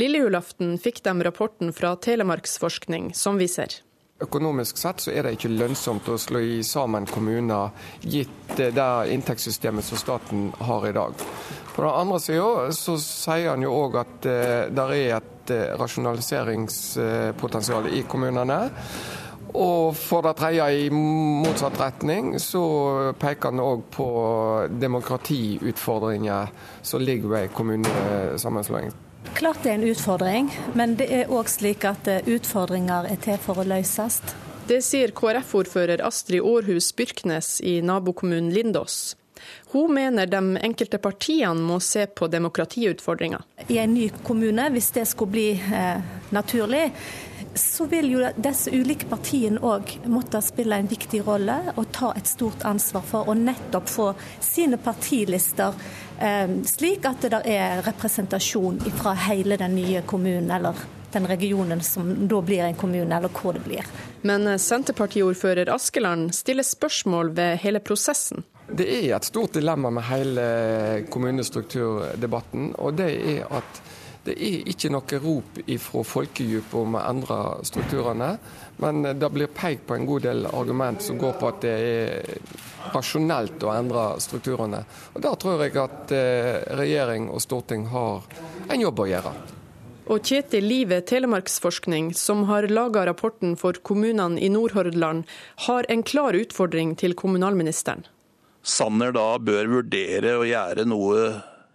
[0.00, 3.78] Lille julaften fikk de rapporten fra Telemarksforskning som viser.
[4.20, 7.70] Økonomisk sett så er det ikke lønnsomt å slå i sammen kommuner,
[8.04, 11.12] gitt det inntektssystemet som staten har i dag.
[11.72, 15.76] På den andre sida så sier han jo òg at eh, det er et eh,
[15.80, 18.70] rasjonaliseringspotensial i kommunene.
[19.50, 22.62] Og for det tredje, i motsatt retning, så
[23.18, 24.06] peker han òg på
[24.70, 26.46] demokratiutfordringer
[26.82, 29.09] som ligger ved kommunesammenslåing.
[29.34, 33.38] Klart det er en utfordring, men det er òg slik at eh, utfordringer er til
[33.40, 34.20] for å løses.
[34.68, 39.16] Det sier KrF-ordfører Astrid Aarhus Byrknes i nabokommunen Lindås.
[39.72, 43.42] Hun mener de enkelte partiene må se på demokratiutfordringer.
[43.68, 46.02] I en ny kommune, hvis det skulle bli eh,
[46.34, 46.90] naturlig,
[47.54, 52.28] så vil jo disse ulike partiene òg måtte spille en viktig rolle og ta et
[52.30, 54.10] stort ansvar for å nettopp få
[54.44, 55.74] sine partilister
[56.68, 60.76] slik at det er representasjon fra hele den nye kommunen eller
[61.12, 63.86] den regionen som da blir en kommune, eller hvor det blir.
[64.22, 68.44] Men eh, Senterpartiordfører Askeland stiller spørsmål ved hele prosessen.
[68.70, 70.44] Det er et stort dilemma med hele
[71.10, 72.74] kommunestrukturdebatten.
[72.78, 73.80] og det er at
[74.24, 78.30] det er ikke noe rop fra folkedypet om å endre strukturene,
[78.82, 82.34] men det blir pekt på en god del argument som går på at det er
[82.92, 84.82] rasjonelt å endre strukturene.
[85.14, 88.28] Og Der tror jeg at eh, regjering og storting har
[88.68, 89.32] en jobb å gjøre.
[90.10, 95.22] Og Kjetil Live Telemarksforskning, som har laga rapporten for kommunene i Nordhordland,
[95.68, 98.02] har en klar utfordring til kommunalministeren.
[98.60, 101.30] Sanner da bør vurdere å gjøre noe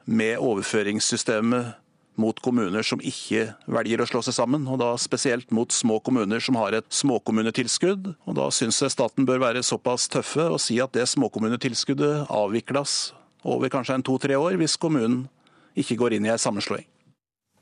[0.05, 1.84] med overføringssystemet
[2.21, 6.43] mot kommuner som ikke velger å slå seg sammen, og da spesielt mot små kommuner
[6.43, 8.13] som har et småkommunetilskudd.
[8.25, 13.13] Og Da syns jeg staten bør være såpass tøffe og si at det småkommunetilskuddet avvikles
[13.45, 15.27] over kanskje en to-tre år, hvis kommunen
[15.75, 16.85] ikke går inn i en sammenslåing.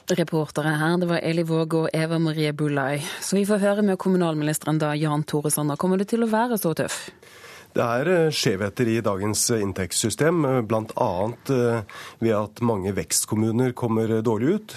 [0.04, 2.99] Reportere her, det var Eli Våge og Eva Marie Bullai.
[3.24, 5.80] Så vi får høre med kommunalministeren da, Jan Tore Sanner.
[5.80, 7.06] Kommer det til å være så tøff?
[7.74, 11.09] Det er eh, skjevheter i dagens eh, inntektssystem, eh, bl.a.
[12.21, 14.76] ved at mange vekstkommuner kommer dårlig ut.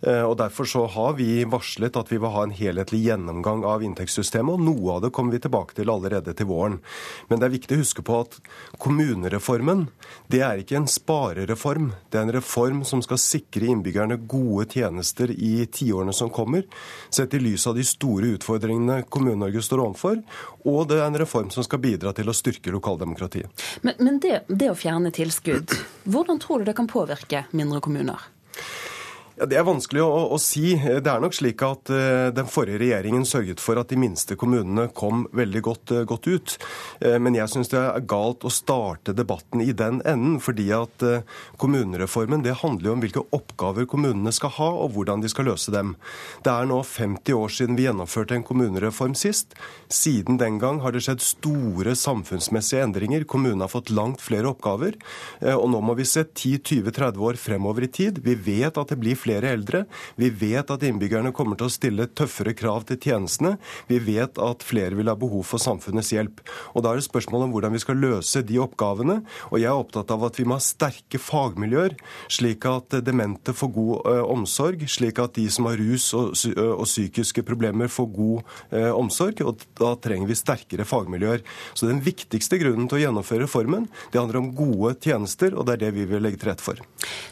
[0.00, 3.82] Eh, og Derfor så har vi varslet at vi vil ha en helhetlig gjennomgang av
[3.82, 4.54] inntektssystemet.
[4.54, 6.78] og Noe av det kommer vi tilbake til allerede til våren.
[7.28, 8.38] Men det er viktig å huske på at
[8.78, 9.88] kommunereformen
[10.30, 11.92] det er ikke en sparereform.
[12.10, 16.64] Det er en reform som skal sikre innbyggerne gode tjenester i tiårene som kommer.
[17.10, 20.22] Sett i lys av de store utfordringene Kommune-Norge står overfor.
[20.68, 23.50] Og det er en reform som skal bidra til å styrke lokaldemokratiet.
[23.82, 25.74] Men, men det, det å fjerne tilskudd,
[26.06, 28.28] hvordan tror du det kan påvirke mindre kommuner?
[29.38, 30.72] Ja, Det er vanskelig å, å, si.
[30.74, 34.88] Det er nok slik at uh, den forrige regjeringen sørget for at de minste kommunene
[34.98, 36.54] kom veldig godt, uh, godt ut.
[36.98, 40.40] Uh, men jeg syns det er galt å starte debatten i den enden.
[40.42, 41.02] fordi at
[41.60, 45.72] kommunereformen det handler jo om hvilke oppgaver kommunene skal ha, og hvordan de skal løse
[45.74, 45.94] dem.
[46.42, 49.54] Det er nå 50 år siden vi gjennomførte en kommunereform sist.
[49.92, 53.26] Siden den gang har det skjedd store samfunnsmessige endringer.
[53.28, 54.98] Kommunene har fått langt flere oppgaver.
[55.54, 58.22] og nå må vi se 10-20-30 år fremover i tid.
[58.24, 59.84] Vi vet at det blir flere flere eldre.
[60.16, 63.56] Vi vet at innbyggerne kommer til å stille tøffere krav til tjenestene.
[63.90, 66.40] Vi vet at flere vil ha behov for samfunnets hjelp.
[66.74, 69.20] Og Da er det spørsmål om hvordan vi skal løse de oppgavene.
[69.50, 71.96] Og jeg er opptatt av at vi må ha sterke fagmiljøer,
[72.32, 76.68] slik at demente får god ø, omsorg, slik at de som har rus og, ø,
[76.78, 79.42] og psykiske problemer får god ø, omsorg.
[79.44, 81.44] Og da trenger vi sterkere fagmiljøer.
[81.74, 85.76] Så den viktigste grunnen til å gjennomføre reformen, det handler om gode tjenester, og det
[85.76, 86.80] er det vi vil legge til rette for.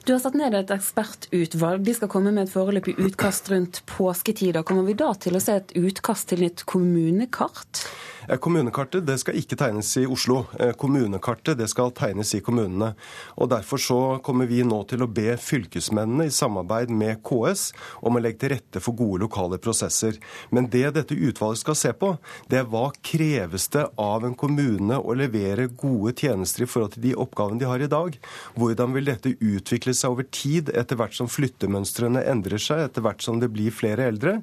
[0.04, 4.64] Du har satt ned et ekspertutvalg de skal komme med et foreløpig utkast rundt påsketider.
[4.66, 7.84] Kommer vi da til å se et utkast til nytt kommunekart?
[8.28, 10.44] Eh, kommunekartet det skal ikke tegnes i Oslo.
[10.58, 12.94] Eh, kommunekartet det skal tegnes i kommunene.
[13.36, 17.70] Og Derfor så kommer vi nå til å be fylkesmennene i samarbeid med KS
[18.02, 20.18] om å legge til rette for gode lokale prosesser.
[20.50, 22.16] Men det dette utvalget skal se på,
[22.50, 27.06] det er hva kreves det av en kommune å levere gode tjenester i forhold til
[27.06, 28.18] de oppgavene de har i dag.
[28.58, 33.22] Hvordan vil dette utvikle seg over tid etter hvert som flyttemønstrene endrer seg, etter hvert
[33.22, 34.40] som det blir flere eldre.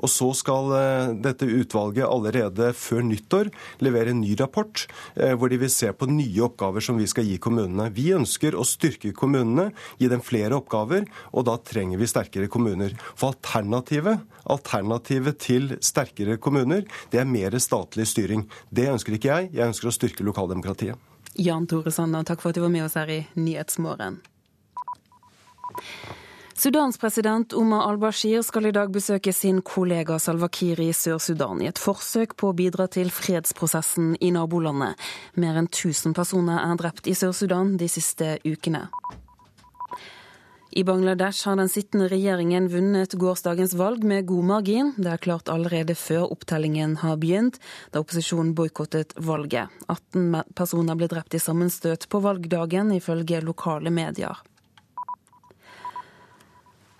[0.00, 5.34] Og så skal eh, dette utvalget allerede før nytt nyttår levere en ny rapport eh,
[5.34, 7.90] hvor de vil se på nye oppgaver som vi skal gi kommunene.
[7.90, 12.94] Vi ønsker å styrke kommunene, gi dem flere oppgaver, og da trenger vi sterkere kommuner.
[13.16, 18.46] For alternativet, alternativet til sterkere kommuner, det er mer statlig styring.
[18.70, 19.50] Det ønsker ikke jeg.
[19.52, 20.96] Jeg ønsker å styrke lokaldemokratiet.
[21.36, 24.22] Jan Tore Sanner, takk for at du var med oss her i Nyhetsmorgen.
[26.58, 31.66] Sudans president Omar al-Bashir skal i dag besøke sin kollega Salwa Kiir i Sør-Sudan i
[31.68, 34.96] et forsøk på å bidra til fredsprosessen i nabolandet.
[35.36, 38.86] Mer enn 1000 personer er drept i Sør-Sudan de siste ukene.
[40.72, 44.96] I Bangladesh har den sittende regjeringen vunnet gårsdagens valg med god margin.
[44.96, 47.60] Det er klart allerede før opptellingen har begynt,
[47.92, 49.68] da opposisjonen boikottet valget.
[49.92, 54.40] 18 personer ble drept i sammenstøt på valgdagen, ifølge lokale medier.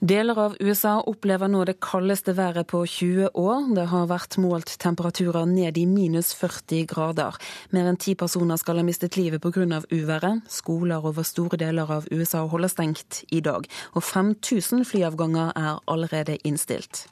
[0.01, 3.71] Deler av USA opplever nå det kaldeste været på 20 år.
[3.79, 7.39] Det har vært målt temperaturer ned i minus 40 grader.
[7.73, 9.81] Mer enn ti personer skal ha mistet livet pga.
[9.89, 10.45] uværet.
[10.53, 16.37] Skoler over store deler av USA holder stengt i dag, og 5000 flyavganger er allerede
[16.45, 17.07] innstilt.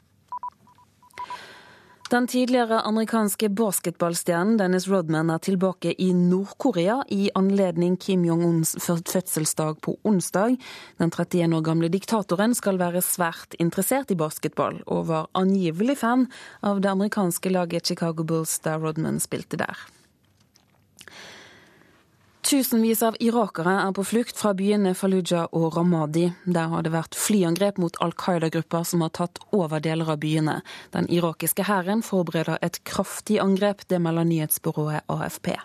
[2.15, 9.81] Den tidligere amerikanske basketballstjernen Dennis Rodman er tilbake i Nord-Korea i anledning Kim Jong-uns fødselsdag
[9.83, 10.55] på onsdag.
[10.95, 16.29] Den 31 år gamle diktatoren skal være svært interessert i basketball, og var angivelig fan
[16.63, 19.75] av det amerikanske laget Chicago Bulls da Rodman spilte der.
[22.45, 26.27] Tusenvis av irakere er på flukt fra byene Fallujah og Ramadi.
[26.45, 30.59] Der har det vært flyangrep mot Al Qaida-grupper som har tatt over deler av byene.
[30.93, 35.55] Den irakiske hæren forbereder et kraftig angrep, det melder nyhetsbyrået AFP.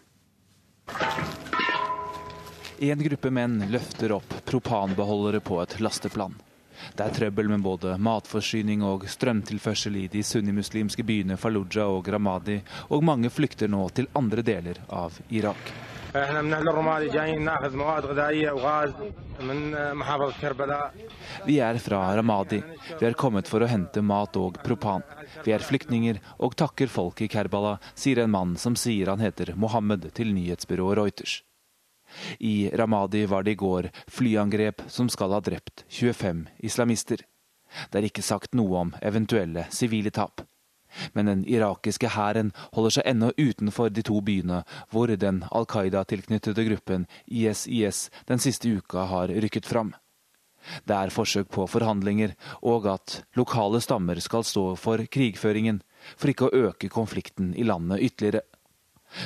[2.89, 6.33] En gruppe menn løfter opp propanbeholdere på et lasteplan.
[6.97, 12.63] Det er trøbbel med både matforsyning og strømtilførsel i de sunnimuslimske byene Fallujah og Ramadi,
[12.89, 15.75] og mange flykter nå til andre deler av Irak.
[16.16, 18.94] احنا من اهل الرمادي جايين ناخذ مواد غذائيه وغاز
[19.42, 20.94] من محافظه كربلاء
[21.46, 22.64] Vi er fra Ramadi.
[23.00, 25.04] Vi er kommet for å hente mat og propan.
[25.44, 29.54] Vi er flyktninger og takker folk i Kerbala, sier en mann som sier han heter
[29.56, 31.44] Mohammed til nyhetsbyrået Reuters.
[32.40, 37.22] I Ramadi var det i går flyangrep som skal ha drept 25 islamister.
[37.92, 40.46] Det er ikke sagt noe om eventuelle sivile tap.
[41.15, 44.63] Men den irakiske hæren holder seg ennå utenfor de to byene
[44.93, 49.95] hvor den Al Qaida-tilknyttede gruppen ISIS den siste uka har rykket fram.
[50.85, 55.81] Det er forsøk på forhandlinger, og at lokale stammer skal stå for krigføringen,
[56.17, 58.45] for ikke å øke konflikten i landet ytterligere.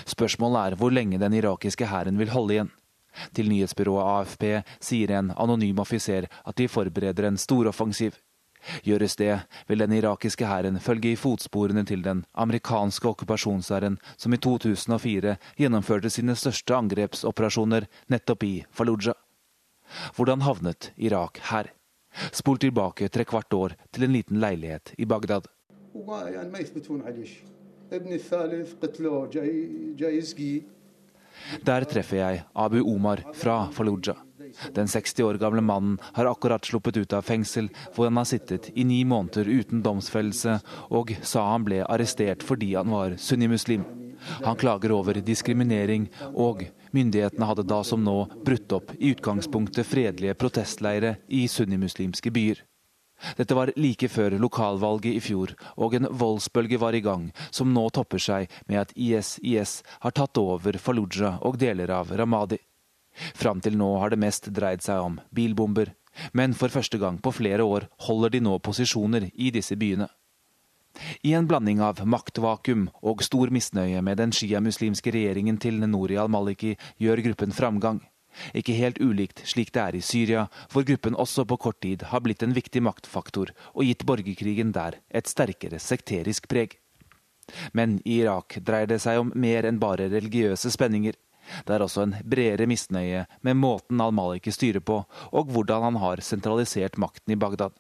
[0.08, 2.70] Spørsmålet er hvor lenge den irakiske hæren vil holde igjen.
[3.34, 4.44] Til nyhetsbyrået AFP
[4.82, 8.16] sier en anonym offiser at de forbereder en storoffensiv.
[8.84, 9.38] Gjøres det,
[9.68, 16.10] vil den irakiske hæren følge i fotsporene til den amerikanske okkupasjonshæren som i 2004 gjennomførte
[16.10, 19.16] sine største angrepsoperasjoner nettopp i Fallujah.
[20.16, 21.70] Hvordan havnet Irak her?
[22.32, 25.48] Spol tilbake tre kvart år til en liten leilighet i Bagdad.
[31.66, 34.16] Der treffer jeg Abu Omar fra Fallujah.
[34.76, 38.70] Den 60 år gamle mannen har akkurat sluppet ut av fengsel, hvor han har sittet
[38.74, 43.84] i ni måneder uten domsfellelse, og sa han ble arrestert fordi han var sunnimuslim.
[44.44, 46.64] Han klager over diskriminering, og
[46.96, 52.62] myndighetene hadde da som nå brutt opp i utgangspunktet fredelige protestleire i sunnimuslimske byer.
[53.38, 57.86] Dette var like før lokalvalget i fjor, og en voldsbølge var i gang, som nå
[57.94, 62.58] topper seg med at ISIS -IS har tatt over Fallujah og deler av Ramadi.
[63.14, 65.92] Fram til nå har det mest dreid seg om bilbomber,
[66.32, 70.08] men for første gang på flere år holder de nå posisjoner i disse byene.
[71.26, 76.76] I en blanding av maktvakuum og stor misnøye med den sjiamuslimske regjeringen til Nouri al-Maliki
[77.02, 77.98] gjør gruppen framgang.
[78.54, 82.22] Ikke helt ulikt slik det er i Syria, hvor gruppen også på kort tid har
[82.22, 86.78] blitt en viktig maktfaktor og gitt borgerkrigen der et sterkere sekterisk preg.
[87.72, 91.14] Men i Irak dreier det seg om mer enn bare religiøse spenninger.
[91.66, 95.00] Det er også en bredere misnøye med måten al-Maliki styrer på,
[95.32, 97.74] og hvordan han har sentralisert makten i Bagdad.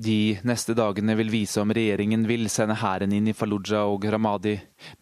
[0.00, 4.54] De neste dagene vil vise om regjeringen vil sende hæren inn i Fallujah og Ramadi,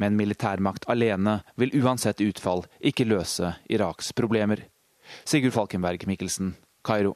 [0.02, 4.64] men militærmakt alene vil uansett utfall ikke løse Iraks problemer.
[5.24, 7.14] Sigurd Falkenberg Mikkelsen, Kairo.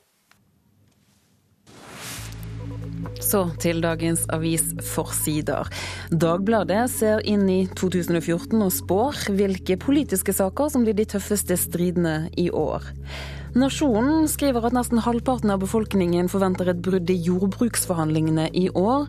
[3.22, 5.70] Så til dagens avisforsider.
[6.10, 12.26] Dagbladet ser inn i 2014 og spår hvilke politiske saker som blir de tøffeste stridene
[12.38, 12.84] i år.
[13.52, 19.08] Nasjonen skriver at nesten halvparten av befolkningen forventer et brudd i jordbruksforhandlingene i år.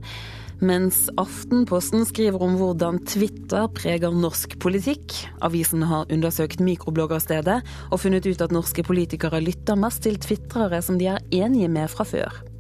[0.64, 5.16] Mens Aftenposten skriver om hvordan Twitter preger norsk politikk.
[5.44, 7.60] Avisen har undersøkt mikrobloggerstedet
[7.90, 11.92] og funnet ut at norske politikere lytter mest til tvitrere som de er enige med
[11.92, 12.53] fra før.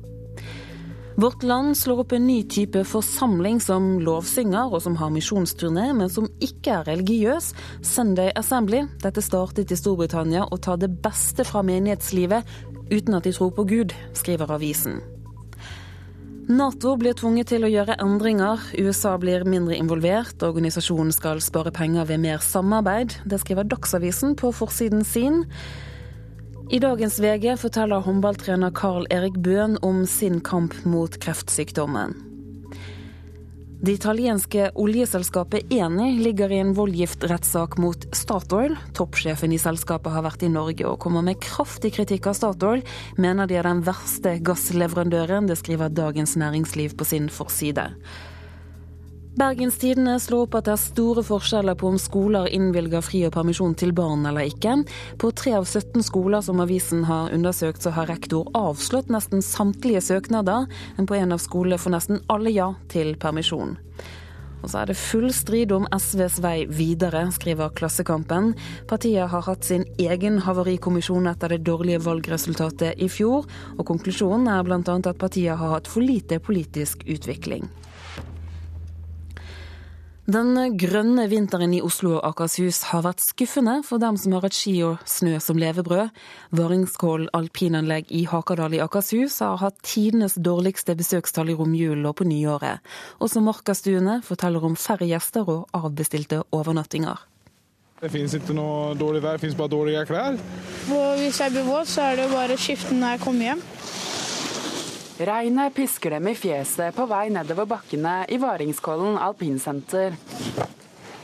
[1.16, 6.09] Vårt Land slår opp en ny type forsamling som lovsynger og som har misjonsturné, men
[6.09, 7.51] som ikke er religiøs.
[7.86, 8.88] Sunday Assembly.
[9.03, 12.49] Dette startet i Storbritannia og tar det beste fra menighetslivet
[12.89, 15.03] uten at de tror på Gud, skriver avisen.
[16.49, 18.66] Nato blir tvunget til å gjøre endringer.
[18.76, 20.41] USA blir mindre involvert.
[20.43, 23.22] Organisasjonen skal spare penger ved mer samarbeid.
[23.30, 25.43] Det skriver Dagsavisen på forsiden sin.
[26.70, 32.16] I dagens VG forteller håndballtrener Carl Erik Bøhn om sin kamp mot kreftsykdommen.
[33.84, 38.78] Det italienske oljeselskapet Eni ligger i en voldgiftrettssak mot Statoil.
[38.95, 42.86] Toppsjefen i selskapet har vært i Norge og kommer med kraftig kritikk av Statoil.
[43.20, 47.89] Mener de er den verste gassleverandøren, det skriver Dagens Næringsliv på sin forside.
[49.34, 53.73] Bergenstidene slår opp at det er store forskjeller på om skoler innvilger fri og permisjon
[53.81, 54.75] til barn eller ikke.
[55.17, 60.03] På tre av 17 skoler som avisen har undersøkt, så har rektor avslått nesten samtlige
[60.05, 60.67] søknader,
[60.99, 63.73] men på en av skolene får nesten alle ja til permisjon.
[64.63, 68.53] Og så er det full strid om SVs vei videre, skriver Klassekampen.
[68.88, 74.61] Partiet har hatt sin egen havarikommisjon etter det dårlige valgresultatet i fjor, og konklusjonen er
[74.63, 74.79] bl.a.
[74.86, 77.65] at partiet har hatt for lite politisk utvikling.
[80.24, 84.55] Den grønne vinteren i Oslo og Akershus har vært skuffende for dem som har hatt
[84.55, 86.13] ski og snø som levebrød.
[86.55, 92.30] Varingskål alpinanlegg i Hakadal i Akershus har hatt tidenes dårligste besøkstall i romjulen og på
[92.30, 92.80] nyåret.
[93.19, 97.19] Også Markastuene forteller om færre gjester og avbestilte overnattinger.
[97.99, 100.39] Det fins ikke noe dårlig vær, det fins bare dårlige klær.
[100.88, 103.67] Og hvis jeg blir våt, så er det bare å skifte når jeg kommer hjem.
[105.22, 110.16] Regnet pisker dem i fjeset på vei nedover bakkene i Varingskollen alpinsenter.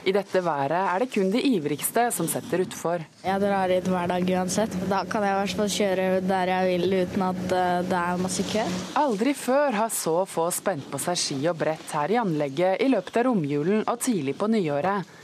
[0.05, 3.01] I dette været er det kun de ivrigste som setter utfor.
[3.25, 4.75] Jeg drar hit hver dag uansett.
[4.89, 8.21] Da kan jeg i hvert fall kjøre der jeg vil uten at eh, det er
[8.21, 8.67] masse kø.
[9.01, 12.91] Aldri før har så få spent på seg ski og brett her i anlegget i
[12.93, 15.17] løpet av romjulen og tidlig på nyåret.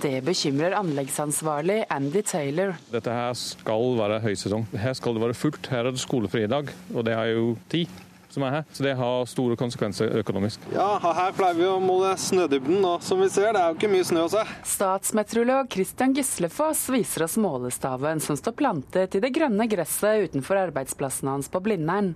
[0.00, 2.76] Det bekymrer anleggsansvarlig Andy Taylor.
[2.92, 4.68] Dette her skal være høysesong.
[4.76, 5.72] Her skal det være fullt.
[5.72, 7.90] Her er det skolefri i dag, og det er jo tid
[8.34, 8.64] som er her.
[8.72, 10.64] Så det har store konsekvenser økonomisk.
[10.74, 13.92] Ja, her pleier vi å måle snødybden, og som vi ser, det er jo ikke
[13.92, 14.44] mye snø å se.
[14.76, 21.32] Statsmeteorolog Christian Gislefoss viser oss målestaven som står plantet i det grønne gresset utenfor arbeidsplassen
[21.34, 22.14] hans på Blindern.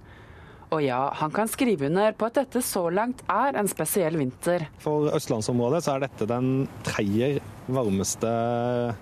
[0.74, 4.66] Og ja, han kan skrive under på at dette så langt er en spesiell vinter.
[4.82, 7.36] For østlandsområdet så er dette den tredje
[7.70, 8.32] varmeste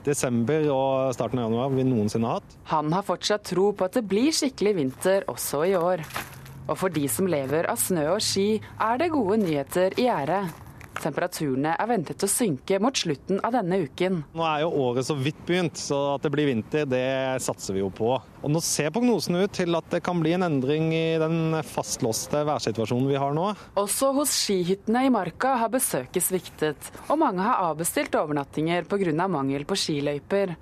[0.07, 2.59] desember og starten av januar vi noensinne har hatt.
[2.75, 6.05] Han har fortsatt tro på at det blir skikkelig vinter også i år.
[6.69, 10.43] Og for de som lever av snø og ski, er det gode nyheter i gjære.
[11.03, 14.21] Temperaturene er ventet å synke mot slutten av denne uken.
[14.37, 17.83] Nå er jo året så vidt begynt, så at det blir vinter, det satser vi
[17.83, 18.13] jo på.
[18.43, 22.45] Og Nå ser prognosene ut til at det kan bli en endring i den fastlåste
[22.47, 23.49] værsituasjonen vi har nå.
[23.81, 29.29] Også hos skihyttene i Marka har besøket sviktet, og mange har avbestilt overnattinger pga.
[29.33, 30.55] mangel på skiløyper.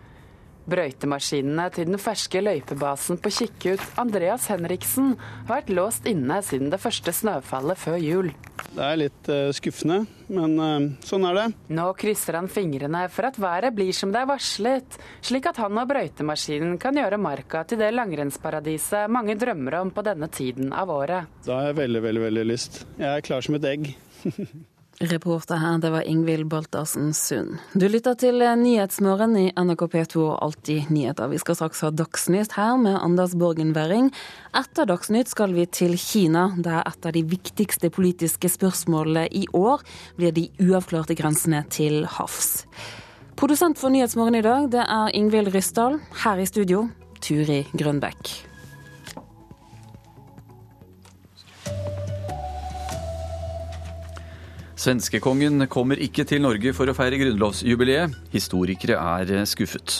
[0.70, 5.16] Brøytemaskinene til den ferske løypebasen på Kikkut, Andreas Henriksen,
[5.48, 8.30] har vært låst inne siden det første snøfallet før jul.
[8.70, 11.46] Det er litt uh, skuffende, men uh, sånn er det.
[11.74, 15.80] Nå krysser han fingrene for at været blir som det er varslet, slik at han
[15.80, 20.92] og brøytemaskinen kan gjøre marka til det langrennsparadiset mange drømmer om på denne tiden av
[20.94, 21.40] året.
[21.46, 22.84] Da har jeg veldig, veldig, veldig lyst.
[23.00, 23.90] Jeg er klar som et egg.
[25.02, 27.56] Reporter her, det var Ingvild Baltersen Sund.
[27.72, 31.30] Du lytter til Nyhetsmorgen i NRK P2 og Alltid nyheter.
[31.32, 34.10] Vi skal straks ha Dagsnytt her med Anders Borgen Werring.
[34.52, 39.80] Etter Dagsnytt skal vi til Kina, der et av de viktigste politiske spørsmålene i år
[40.20, 42.66] blir de uavklarte grensene til havs.
[43.40, 45.96] Produsent for Nyhetsmorgen i dag, det er Ingvild Ryssdal.
[46.26, 46.90] Her i studio,
[47.24, 48.49] Turi Grønbekk.
[54.80, 58.14] Svenskekongen kommer ikke til Norge for å feire grunnlovsjubileet.
[58.32, 59.98] Historikere er skuffet.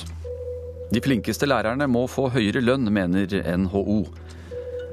[0.89, 3.29] De flinkeste lærerne må få høyere lønn, mener
[3.61, 3.99] NHO.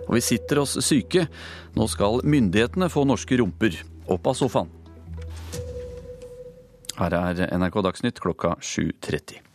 [0.07, 1.29] Og vi sitter oss syke.
[1.79, 3.79] Nå skal myndighetene få norske rumper
[4.11, 4.75] opp av sofaen.
[6.97, 9.46] Her er NRK Dagsnytt klokka 7.30.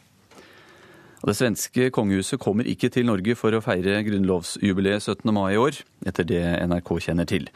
[1.23, 5.31] Det svenske kongehuset kommer ikke til Norge for å feire grunnlovsjubileet 17.
[5.31, 5.77] mai i år,
[6.11, 7.47] etter det NRK kjenner til.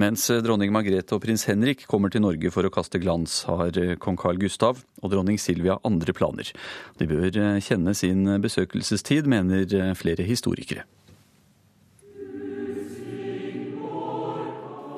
[0.00, 4.16] Mens dronning Margrethe og prins Henrik kommer til Norge for å kaste glans, har kong
[4.16, 6.48] Carl Gustav og dronning Silvia andre planer.
[6.96, 9.68] De bør kjenne sin besøkelsestid, mener
[10.00, 10.88] flere historikere.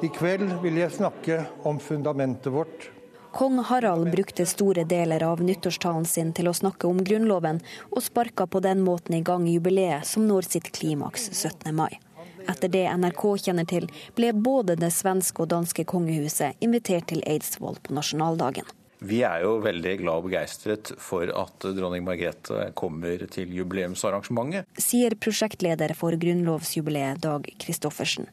[0.02, 2.92] I kveld vil jeg snakke om fundamentet vårt
[3.32, 8.44] Kong Harald brukte store deler av nyttårstalen sin til å snakke om Grunnloven, og sparka
[8.46, 11.72] på den måten i gang jubileet som når sitt klimaks 17.
[11.72, 11.96] mai.
[12.44, 17.80] Etter det NRK kjenner til, ble både det svenske og danske kongehuset invitert til Eidsvoll
[17.80, 18.68] på nasjonaldagen.
[19.02, 24.68] Vi er jo veldig glad og begeistret for at dronning Margrethe kommer til jubileumsarrangementet.
[24.78, 28.28] Sier prosjektleder for grunnlovsjubileet Dag Kristoffersen.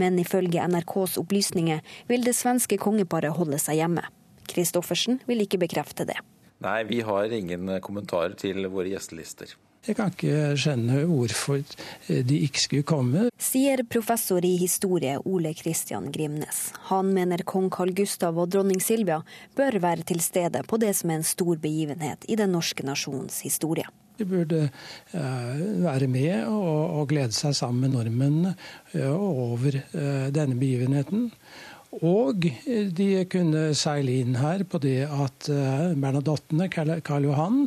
[0.00, 4.06] Men ifølge NRKs opplysninger vil det svenske kongeparet holde seg hjemme.
[4.50, 6.18] Kristoffersen vil ikke bekrefte det.
[6.64, 9.52] Nei, vi har ingen kommentarer til våre gjestelister.
[9.84, 11.60] Jeg kan ikke skjønne hvorfor
[12.08, 13.26] de ikke skulle komme.
[13.36, 16.70] Sier professor i historie Ole Kristian Grimnes.
[16.88, 19.18] Han mener kong Carl Gustav og dronning Silvia
[19.58, 23.42] bør være til stede på det som er en stor begivenhet i den norske nasjonens
[23.44, 23.84] historie.
[24.16, 24.70] De burde
[25.12, 28.54] være med og glede seg sammen med nordmennene
[29.10, 29.82] over
[30.32, 31.28] denne begivenheten.
[32.02, 32.46] Og
[32.98, 37.60] de kunne seile inn her på det at Bernadottene, Karl Johan,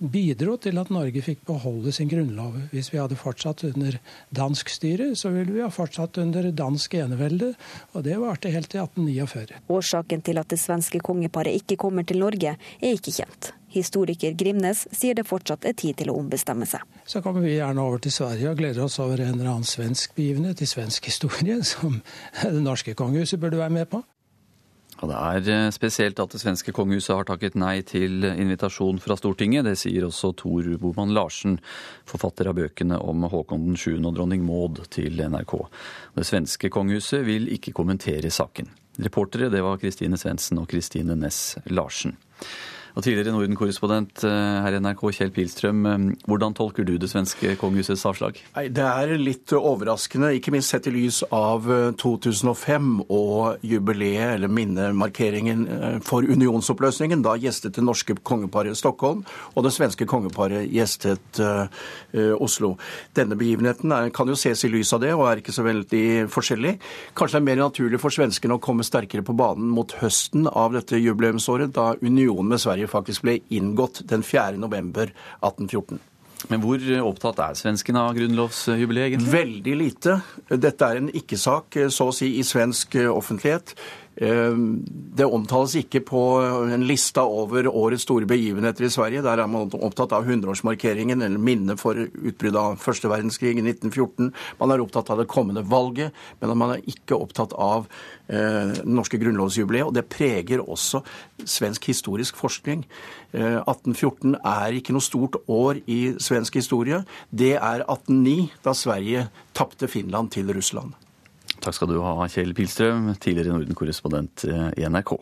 [0.00, 2.56] bidro til at Norge fikk beholde sin grunnlov.
[2.72, 4.00] Hvis vi hadde fortsatt under
[4.34, 7.52] dansk styre, så ville vi ha fortsatt under dansk enevelde,
[7.94, 9.62] og det varte helt til 1849.
[9.70, 13.54] Årsaken til at det svenske kongeparet ikke kommer til Norge, er ikke kjent.
[13.70, 16.82] Historiker Grimnes sier det fortsatt er tid til å ombestemme seg.
[17.06, 20.16] Så kommer vi gjerne over til Sverige og gleder oss over en eller annen svensk
[20.18, 22.00] begivenhet i svensk historie, som
[22.42, 24.02] det norske kongehuset burde være med på.
[25.00, 29.64] Og Det er spesielt at det svenske kongehuset har takket nei til invitasjon fra Stortinget.
[29.64, 31.56] Det sier også Tor Boman Larsen,
[32.08, 33.96] forfatter av bøkene om Håkon 7.
[33.96, 35.56] og dronning Maud til NRK.
[36.18, 38.68] Det svenske kongehuset vil ikke kommentere saken.
[39.00, 42.18] Reportere det var Kristine Svendsen og Kristine Næss Larsen.
[42.96, 45.84] Og tidligere Norden-korrespondent her i NRK, Kjell Pilstrøm.
[46.28, 48.40] Hvordan tolker du det svenske kongehusets avslag?
[48.56, 51.68] Nei, Det er litt overraskende, ikke minst sett i lys av
[52.00, 57.22] 2005 og jubileet, eller minnemarkeringen for unionsoppløsningen.
[57.26, 59.24] Da gjestet det norske kongeparet Stockholm,
[59.54, 61.40] og det svenske kongeparet gjestet
[62.40, 62.74] Oslo.
[63.16, 66.04] Denne begivenheten er, kan jo ses i lys av det, og er ikke så veldig
[66.32, 66.76] forskjellig.
[67.18, 70.74] Kanskje det er mer naturlig for svenskene å komme sterkere på banen mot høsten av
[70.76, 74.56] dette jubileumsåret, da unionen med Sverige faktisk ble inngått den 4.
[74.62, 75.12] november
[75.42, 76.00] 1814.
[76.48, 79.32] Men hvor opptatt er svenskene av grunnlovsjubileet, egentlig?
[79.34, 80.14] Veldig lite.
[80.48, 83.74] Dette er en ikke-sak, så å si, i svensk offentlighet.
[84.16, 86.20] Det omtales ikke på
[86.74, 89.22] en lista over årets store begivenheter i Sverige.
[89.24, 94.32] Der er man opptatt av 100-årsmarkeringen eller minnet for utbruddet av første verdenskrig i 1914.
[94.60, 97.88] Man er opptatt av det kommende valget, men man er ikke opptatt av
[98.30, 99.88] det norske grunnlovsjubileet.
[99.88, 101.02] Og det preger også
[101.44, 102.84] svensk historisk forskning.
[103.32, 107.02] Eh, 1814 er ikke noe stort år i svensk historie.
[107.30, 110.94] Det er 1809, da Sverige tapte Finland til Russland.
[111.60, 115.12] Takk skal du ha, Kjell Pilstrøm, tidligere Norden-korrespondent i NRK.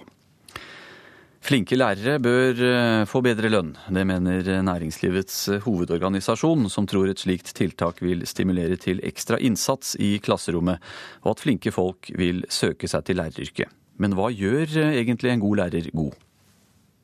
[1.49, 2.61] Flinke lærere bør
[3.09, 3.71] få bedre lønn.
[3.95, 10.17] Det mener næringslivets hovedorganisasjon, som tror et slikt tiltak vil stimulere til ekstra innsats i
[10.23, 10.83] klasserommet,
[11.25, 13.75] og at flinke folk vil søke seg til læreryrket.
[13.99, 16.19] Men hva gjør egentlig en god lærer god?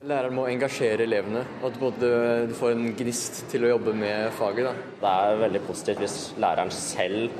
[0.05, 2.09] Læreren må engasjere elevene, og at både
[2.51, 4.66] du får en gnist til å jobbe med faget.
[4.66, 4.74] Da.
[5.01, 7.32] Det er veldig positivt hvis læreren selv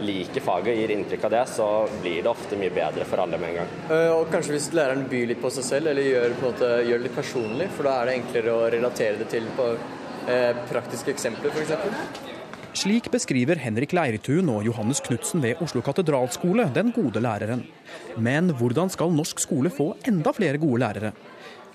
[0.00, 1.68] liker faget og gir inntrykk av det, så
[2.00, 3.72] blir det ofte mye bedre for alle med en gang.
[3.88, 7.08] Eh, og kanskje hvis læreren byr litt på seg selv, eller gjør, måte, gjør det
[7.08, 11.52] litt personlig, for da er det enklere å relatere det til på eh, praktiske eksempler,
[11.52, 12.30] f.eks.
[12.82, 17.66] Slik beskriver Henrik Leiretun og Johannes Knutsen ved Oslo katedralskole den gode læreren.
[18.16, 21.12] Men hvordan skal norsk skole få enda flere gode lærere?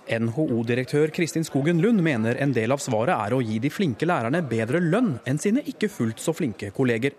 [0.08, 4.42] NHO-direktør Kristin Skogen Lund mener en del av svaret er å gi de flinke lærerne
[4.48, 7.14] bedre lønn enn sine ikke fullt så flinke kolleger.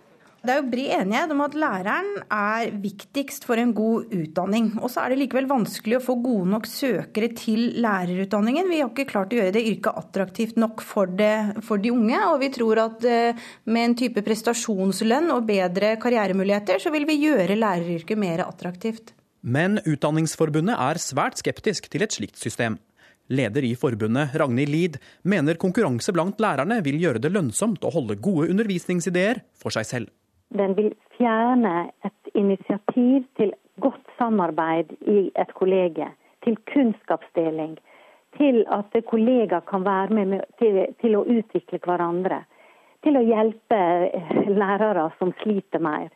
[0.49, 4.71] Det er jo bred enighet om at læreren er viktigst for en god utdanning.
[4.81, 8.71] Og så er det likevel vanskelig å få gode nok søkere til lærerutdanningen.
[8.73, 12.23] Vi har ikke klart å gjøre det yrket attraktivt nok for, det, for de unge.
[12.31, 17.21] Og vi tror at eh, med en type prestasjonslønn og bedre karrieremuligheter, så vil vi
[17.27, 19.13] gjøre læreryrket mer attraktivt.
[19.45, 22.81] Men Utdanningsforbundet er svært skeptisk til et slikt system.
[23.29, 24.97] Leder i forbundet, Ragnhild Lid,
[25.29, 30.15] mener konkurranse blant lærerne vil gjøre det lønnsomt å holde gode undervisningsideer for seg selv.
[30.55, 36.09] Den vil fjerne et initiativ til godt samarbeid i et kollege,
[36.45, 37.77] til kunnskapsdeling,
[38.39, 42.45] til at kollegaer kan være med til, til å utvikle hverandre.
[43.05, 43.79] Til å hjelpe
[44.61, 46.09] lærere som sliter mer.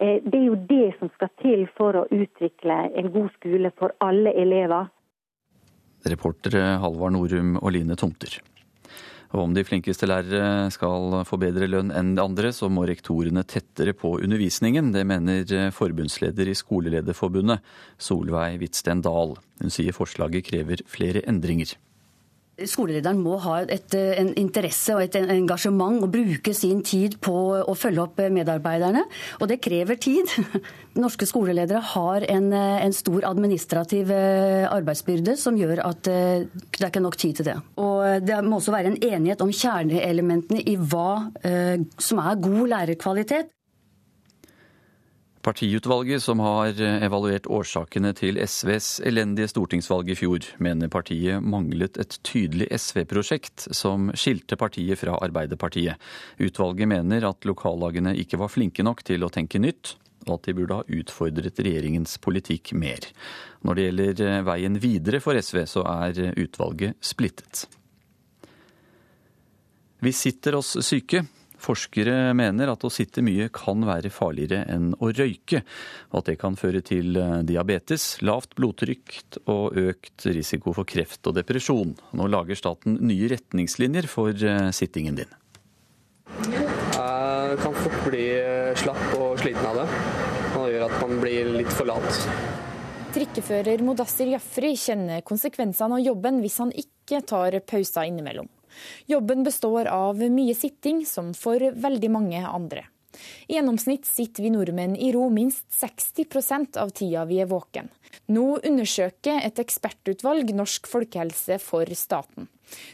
[0.00, 3.96] Eh, det er jo det som skal til for å utvikle en god skole for
[4.04, 4.92] alle elever.
[6.06, 8.38] Reportere Halvard Norum og Line Tomter.
[9.34, 13.44] Og om de flinkeste lærere skal få bedre lønn enn de andre, så må rektorene
[13.44, 14.92] tettere på undervisningen.
[14.94, 17.60] Det mener forbundsleder i Skolelederforbundet,
[18.00, 19.36] Solveig Hvitsten Dahl.
[19.60, 21.76] Hun sier forslaget krever flere endringer.
[22.66, 27.74] Skolelederen må ha et, en interesse og et engasjement og bruke sin tid på å
[27.78, 29.04] følge opp medarbeiderne.
[29.38, 30.32] Og det krever tid.
[31.02, 36.90] Norske skoleledere har en, en stor administrativ eh, arbeidsbyrde som gjør at eh, det er
[36.90, 37.58] ikke nok tid til det.
[37.78, 42.64] Og det må også være en enighet om kjerneelementene i hva eh, som er god
[42.74, 43.54] lærerkvalitet.
[45.42, 52.16] Partiutvalget som har evaluert årsakene til SVs elendige stortingsvalg i fjor, mener partiet manglet et
[52.26, 55.94] tydelig SV-prosjekt som skilte partiet fra Arbeiderpartiet.
[56.42, 59.94] Utvalget mener at lokallagene ikke var flinke nok til å tenke nytt,
[60.26, 63.06] og at de burde ha utfordret regjeringens politikk mer.
[63.62, 67.68] Når det gjelder veien videre for SV, så er utvalget splittet.
[70.02, 71.24] Vi sitter oss syke,
[71.58, 75.64] Forskere mener at å sitte mye kan være farligere enn å røyke,
[76.12, 81.26] og at det kan føre til eh, diabetes, lavt blodtrykk og økt risiko for kreft
[81.26, 81.96] og depresjon.
[82.14, 85.34] Nå lager staten nye retningslinjer for eh, sittingen din.
[86.38, 89.88] Jeg kan fort bli eh, slapp og sliten av det.
[90.54, 92.22] Og det gjør at man blir litt for lat.
[93.14, 98.50] Trikkefører Modassir Jafri kjenner konsekvensene av jobben hvis han ikke tar pauser innimellom.
[99.10, 102.86] Jobben består av mye sitting, som for veldig mange andre.
[103.46, 107.88] I gjennomsnitt sitter vi nordmenn i ro minst 60% av tida vi er våken.
[108.32, 112.48] Nå undersøker et ekspertutvalg norsk folkehelse for staten.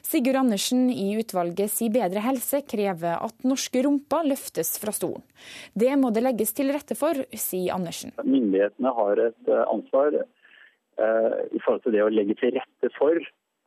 [0.06, 5.24] Sigurd Andersen i utvalget Si bedre helse krever at norske rumper løftes fra stolen.
[5.74, 8.14] Det må det legges til rette for, sier Andersen.
[8.22, 13.18] Myndighetene har et eh, ansvar eh, i forhold til det å legge til rette for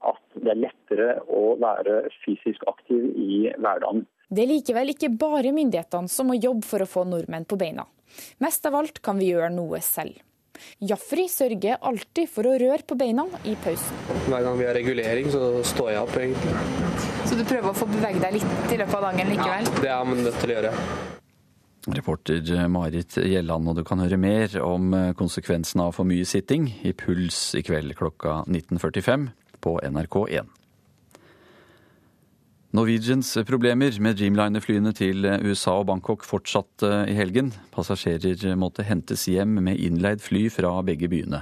[0.05, 4.05] at det er lettere å være fysisk aktiv i hverdagen.
[4.27, 7.87] Det er likevel ikke bare myndighetene som må jobbe for å få nordmenn på beina.
[8.43, 10.19] Mest av alt kan vi gjøre noe selv.
[10.81, 13.99] Jafri sørger alltid for å røre på beina i pausen.
[14.25, 16.55] Hver gang vi har regulering, så står jeg opp, egentlig.
[17.29, 19.69] Så du prøver å få bevege deg litt i løpet av dagen likevel?
[19.69, 20.73] Ja, det er man nødt til å gjøre.
[21.87, 26.91] Reporter Marit Gjelland, og du kan høre mer om konsekvensene av for mye sitting i
[26.97, 29.29] Puls i kveld klokka 19.45
[29.61, 30.53] på NRK1.
[32.75, 37.53] Norwegians problemer med Dreamliner-flyene til USA og Bangkok fortsatte i helgen.
[37.73, 41.41] Passasjerer måtte hentes hjem med innleid fly fra begge byene.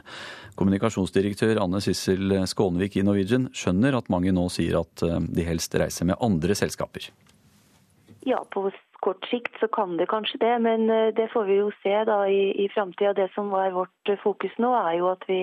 [0.56, 6.08] Kommunikasjonsdirektør Anne Sissel Skånevik i Norwegian skjønner at mange nå sier at de helst reiser
[6.08, 7.10] med andre selskaper.
[8.26, 8.70] Ja, på
[9.04, 10.88] kort sikt så kan det kanskje det, men
[11.18, 13.12] det får vi jo se da i, i framtida.
[13.18, 15.42] Det som var vårt fokus nå, er jo at vi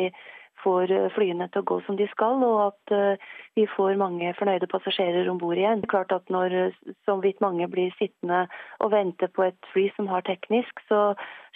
[0.62, 3.28] får eh, flyene til å gå som de skal, og at eh,
[3.58, 5.84] vi får mange fornøyde passasjerer om bord igjen.
[5.90, 8.46] Klart at Når eh, så vidt mange blir sittende
[8.80, 11.12] og vente på et fly som har teknisk, så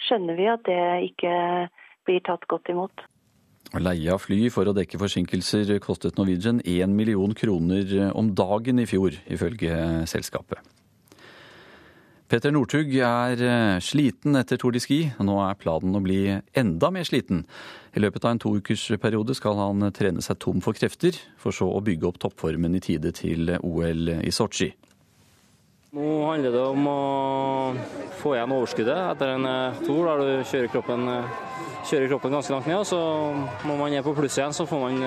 [0.07, 0.81] skjønner vi at det
[1.11, 1.35] ikke
[2.07, 3.05] blir tatt godt imot.
[3.75, 8.87] Leie av fly for å dekke forsinkelser kostet Norwegian 1 million kroner om dagen i
[8.87, 10.63] fjor, ifølge selskapet.
[12.27, 14.97] Petter Northug er eh, sliten etter Tour de Ski.
[15.23, 16.25] Nå er planen å bli
[16.59, 17.45] enda mer sliten.
[17.95, 21.55] I løpet av en to ukers periode skal han trene seg tom for krefter, for
[21.55, 24.73] så å bygge opp toppformen i tide til OL i Sotsji.
[25.95, 27.01] Nå handler det om å
[28.19, 31.37] få igjen overskuddet etter en eh, tour der du kjører kroppen, eh,
[31.87, 32.83] kjører kroppen ganske langt ned.
[32.91, 32.99] Så
[33.63, 34.99] må man ned på pluss igjen, så får man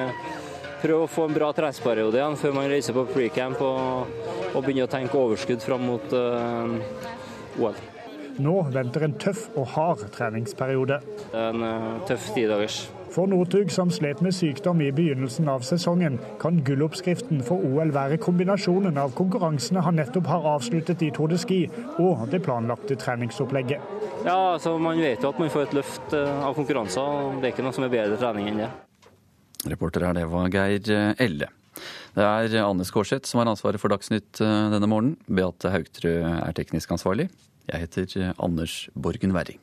[0.82, 4.12] prøve å få en bra treningsperiode igjen før man reiser på pre-camp og,
[4.54, 7.82] og begynner å tenke overskudd fram mot uh, OL.
[8.40, 11.00] Nå venter en tøff og hard treningsperiode.
[11.36, 12.86] En uh, tøff tidagers.
[13.10, 18.20] For Northug, som slet med sykdom i begynnelsen av sesongen, kan gulloppskriften for OL være
[18.22, 21.64] kombinasjonen av konkurransene han nettopp har avsluttet i Tour de Ski,
[21.98, 23.82] og det planlagte treningsopplegget.
[24.22, 27.34] Ja, altså Man vet jo at man får et løft eh, av konkurranser.
[27.40, 28.70] Det er ikke noe som er bedre trening enn det.
[29.68, 31.50] Reporter her, det var Geir eh, Elle.
[32.16, 35.18] Det er Anne Skårseth som har ansvaret for Dagsnytt eh, denne morgenen.
[35.28, 37.28] Beate Haugtrø er teknisk ansvarlig.
[37.70, 39.60] Jeg heter eh, Anders Borgen Werring.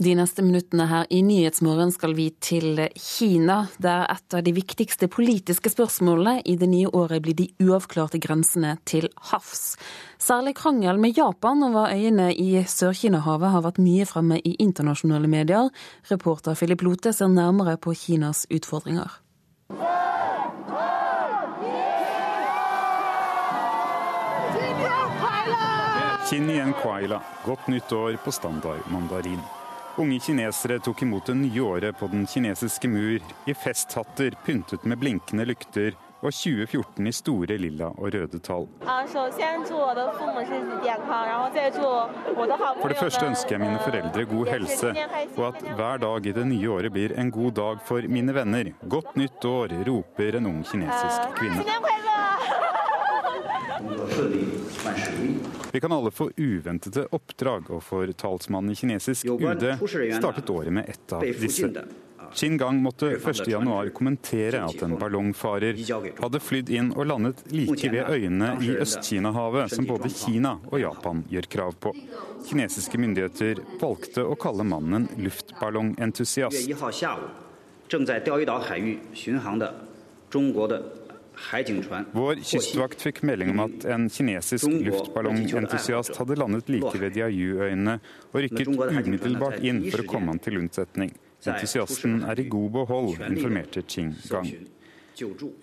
[0.00, 5.10] De neste minuttene her i Nyhetsmorgen skal vi til Kina, der et av de viktigste
[5.12, 9.74] politiske spørsmålene i det nye året blir de uavklarte grensene til havs.
[10.16, 15.68] Særlig krangel med Japan over øyene i Sør-Kina-havet har vært mye fremme i internasjonale medier.
[16.08, 19.20] Reporter Philip Lote ser nærmere på Kinas utfordringer.
[26.30, 29.59] Kinien Kwaila, godt nytt år på standard mandarin.
[29.96, 34.98] Unge kinesere tok imot det nye året på den kinesiske mur i festhatter pyntet med
[34.98, 38.66] blinkende lykter og 2014 i store lilla og røde tall.
[42.80, 44.92] For det første ønsker jeg mine foreldre god helse,
[45.36, 48.72] og at hver dag i det nye året blir en god dag for mine venner.
[48.84, 51.64] Godt nytt år, roper en ung kinesisk kvinne.
[55.72, 59.66] Vi kan alle få uventede oppdrag, og for talsmannen i kinesisk UD
[60.18, 61.70] startet året med ett av disse.
[62.34, 65.78] Qin Gang måtte 1.1 kommentere at en ballongfarer
[66.20, 71.24] hadde flydd inn og landet like ved øyene i Øst-Kina-havet, som både Kina og Japan
[71.30, 71.94] gjør krav på.
[72.46, 76.70] Kinesiske myndigheter valgte å kalle mannen en luftballongentusiast.
[82.12, 87.96] Vår kystvakt fikk melding om at en kinesisk luftballongentusiast hadde landet like ved Diaoyu-øyene
[88.30, 91.14] og rykket umiddelbart inn for å komme han til unnsetning.
[91.40, 94.52] Entusiasten er i god behold, informerte Qing Gang.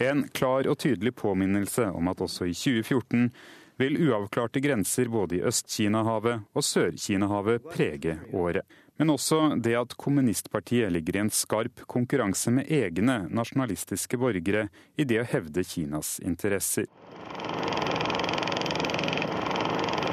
[0.02, 3.30] En klar og tydelig påminnelse om at også i 2014
[3.78, 8.66] vil uavklarte grenser både i Øst-Kina-havet og Sør-Kina-havet prege året.
[8.98, 14.68] Men også det at kommunistpartiet ligger i en skarp konkurranse med egne nasjonalistiske borgere
[14.98, 16.90] i det å hevde Kinas interesser.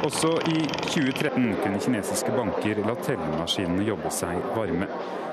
[0.05, 4.89] Også i 2013 kunne kinesiske banker la tellemaskinene jobbe seg varme.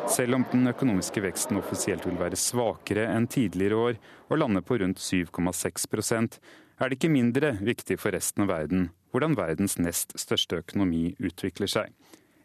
[0.08, 4.00] Selv om den økonomiske veksten offisielt vil være svakere enn tidligere år
[4.30, 6.40] og lande på rundt 7,6%
[6.82, 11.68] er det ikke mindre viktig for resten av verden hvordan verdens nest største økonomi utvikler
[11.68, 11.92] seg.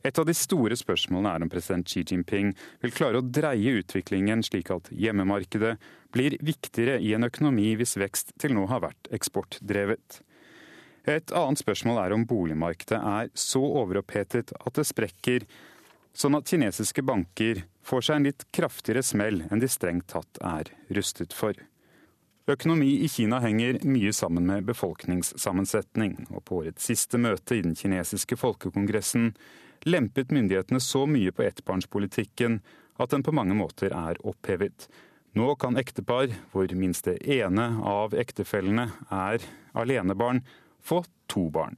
[0.07, 2.53] Et av de store spørsmålene er om president Xi Jinping
[2.85, 5.75] vil klare å dreie utviklingen slik at hjemmemarkedet
[6.15, 10.21] blir viktigere i en økonomi hvis vekst til nå har vært eksportdrevet.
[11.11, 15.47] Et annet spørsmål er om boligmarkedet er så overopphetet at det sprekker,
[16.15, 20.71] sånn at kinesiske banker får seg en litt kraftigere smell enn de strengt tatt er
[20.95, 21.59] rustet for.
[22.47, 27.75] Økonomi i Kina henger mye sammen med befolkningssammensetning, og på årets siste møte i den
[27.75, 29.33] kinesiske folkekongressen
[29.85, 32.61] lempet myndighetene så mye på ettbarnspolitikken
[32.97, 34.89] at den på mange måter er opphevet.
[35.37, 39.45] Nå kan ektepar, hvor minst det ene av ektefellene er
[39.77, 40.41] alenebarn,
[40.81, 41.77] få to barn.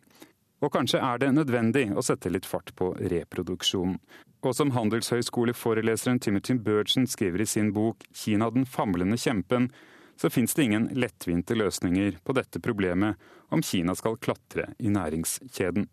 [0.62, 3.98] Og kanskje er det nødvendig å sette litt fart på reproduksjonen.
[4.46, 9.70] Og som handelshøyskoleforeleseren Timothy Burgeon skriver i sin bok 'Kina den famlende kjempen',
[10.16, 13.16] så fins det ingen lettvinte løsninger på dette problemet
[13.48, 15.86] om Kina skal klatre i næringskjeden.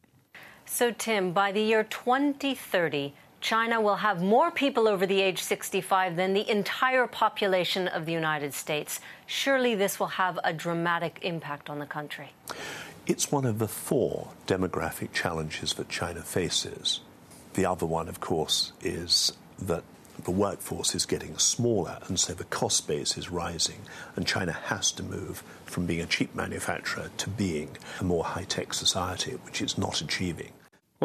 [0.65, 6.15] So, Tim, by the year 2030, China will have more people over the age 65
[6.15, 8.99] than the entire population of the United States.
[9.27, 12.31] Surely this will have a dramatic impact on the country.
[13.05, 17.01] It's one of the four demographic challenges that China faces.
[17.53, 19.83] The other one, of course, is that
[20.23, 23.81] the workforce is getting smaller, and so the cost base is rising,
[24.15, 28.45] and China has to move from being a cheap manufacturer to being a more high
[28.45, 30.51] tech society, which it's not achieving.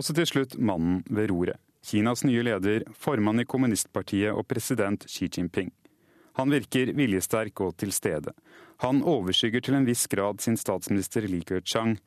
[0.01, 1.61] Og så til slutt mannen ved roret.
[1.85, 5.69] Kinas nye leder, formann i kommunistpartiet og president Xi Jinping.
[6.41, 8.33] Han virker viljesterk og til stede.
[8.81, 11.99] Han overskygger til en viss grad sin statsminister Li Keqiang.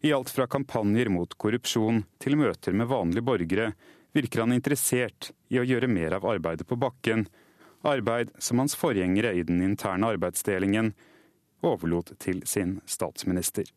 [0.00, 3.68] I alt fra kampanjer mot korrupsjon til møter med vanlige borgere
[4.16, 7.26] virker han interessert i å gjøre mer av arbeidet på bakken,
[7.84, 10.94] arbeid som hans forgjengere i den interne arbeidsdelingen
[11.60, 13.68] overlot til sin statsminister.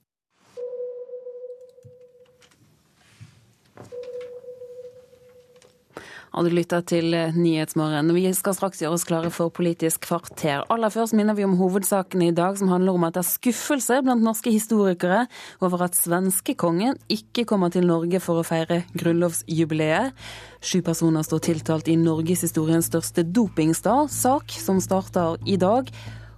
[6.36, 8.10] Og du lytter til Nyhetsmorgen.
[8.12, 10.66] Vi skal straks gjøre oss klare for Politisk kvarter.
[10.74, 14.02] Aller først minner vi om hovedsaken i dag, som handler om at det er skuffelse
[14.04, 15.22] blant norske historikere
[15.64, 20.12] over at svenskekongen ikke kommer til Norge for å feire grunnlovsjubileet.
[20.60, 25.88] Sju personer står tiltalt i norgeshistoriens største dopingsak, som starter i dag.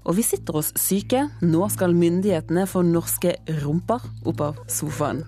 [0.07, 1.25] Og vi sitter oss syke.
[1.43, 5.23] Nå skal myndighetene få norske rumper opp av sofaen.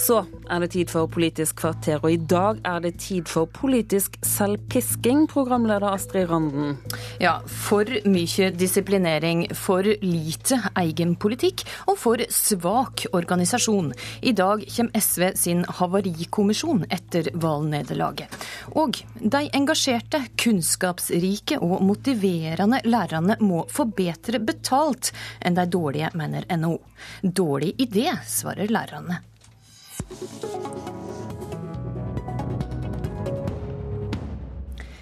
[0.00, 0.20] Så
[0.50, 5.26] er det tid for Politisk kvarter, og i dag er det tid for politisk selvpisking,
[5.30, 6.76] programleder Astrid Randen.
[7.20, 13.92] Ja, for mye disiplinering, for lite egen politikk og for svak organisasjon.
[14.22, 18.32] I dag kommer SV sin havarikommisjon etter valgnederlaget.
[18.80, 26.46] Og de engasjerte, kunnskapsrike og motiverende lærerne må få bedre betalt enn de dårlige, mener
[26.50, 26.78] NHO.
[27.22, 29.20] Dårlig idé, svarer lærerne.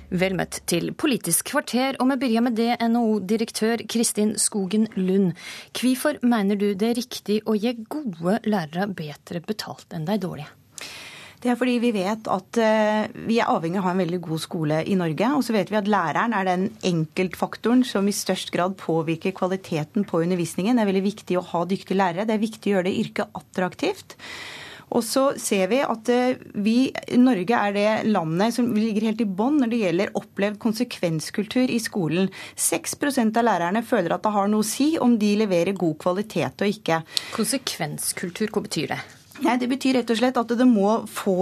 [0.09, 5.35] Vel møtt til Politisk kvarter, og vi begynner med det NHO-direktør Kristin Skogen Lund.
[5.77, 10.49] Hvorfor mener du det er riktig å gi gode lærere bedre betalt enn de dårlige?
[11.39, 14.19] Det er fordi vi vet at eh, vi er avhengig av å ha en veldig
[14.27, 15.33] god skole i Norge.
[15.39, 20.07] Og så vet vi at læreren er den enkeltfaktoren som i størst grad påvirker kvaliteten
[20.09, 20.79] på undervisningen.
[20.79, 22.27] Det er veldig viktig å ha dyktige lærere.
[22.27, 24.17] Det er viktig å gjøre det yrket attraktivt.
[24.89, 26.77] Og så ser vi at eh, vi,
[27.21, 31.79] Norge er det landet som ligger helt i bånn når det gjelder opplevd konsekvenskultur i
[31.83, 32.33] skolen.
[32.57, 36.67] 6% av lærerne føler at det har noe å si om de leverer god kvalitet
[36.67, 37.03] og ikke.
[37.37, 39.01] Konsekvenskultur, hva betyr det?
[39.45, 40.89] Nei, Det betyr rett og slett at det må,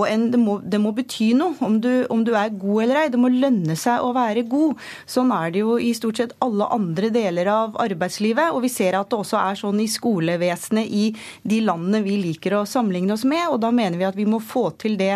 [0.09, 3.13] en, det må, det må bety noe om du, om du, er god eller ei.
[3.13, 4.83] Det må lønne seg å være god.
[5.09, 8.53] Sånn er det jo i stort sett alle andre deler av arbeidslivet.
[8.53, 11.07] Og vi ser at det også er sånn i skolevesenet i
[11.47, 13.47] de landene vi liker å sammenligne oss med.
[13.53, 15.15] Og da mener vi at vi må få til det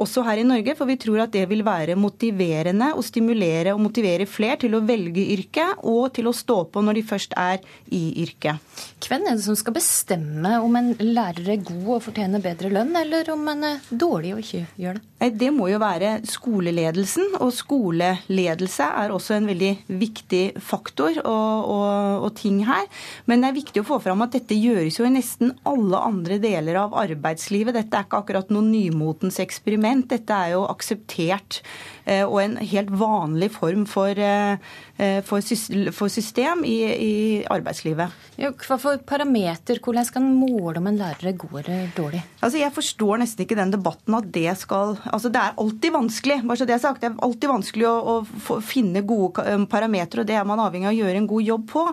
[0.00, 3.84] også her i Norge, for vi tror at det vil være motiverende å stimulere og
[3.84, 7.60] motivere fler til å velge yrket og til å stå på når de først er
[7.92, 8.80] i yrket.
[9.02, 12.68] Hvem er det som skal bestemme om en lærer er god og fortjener fortjener bedre
[12.70, 15.02] lønn, eller om en er dårlig og ikke gjør det?
[15.22, 19.70] Det må jo være skoleledelsen, og skoleledelse er også en veldig
[20.00, 22.88] viktig faktor og, og, og ting her.
[23.30, 26.40] Men det er viktig å få fram at dette gjøres jo i nesten alle andre
[26.42, 27.76] deler av arbeidslivet.
[27.76, 30.08] Dette er ikke akkurat noe nymotens eksperiment.
[30.10, 31.60] Dette er jo akseptert
[32.04, 34.58] eh, og en helt vanlig form for, eh,
[34.98, 37.14] eh, for system i, i
[37.46, 38.18] arbeidslivet.
[38.42, 39.78] Jo, hva for parameter?
[39.82, 42.24] Hvordan skal en måle om en lærer er god eller dårlig?
[42.40, 46.38] Altså, Jeg forstår nesten ikke den debatten at det skal altså Det er alltid vanskelig
[46.46, 50.22] bare så det er sagt, det er alltid vanskelig å, å finne gode eh, parametere,
[50.22, 51.84] og det er man avhengig av å gjøre en god jobb på.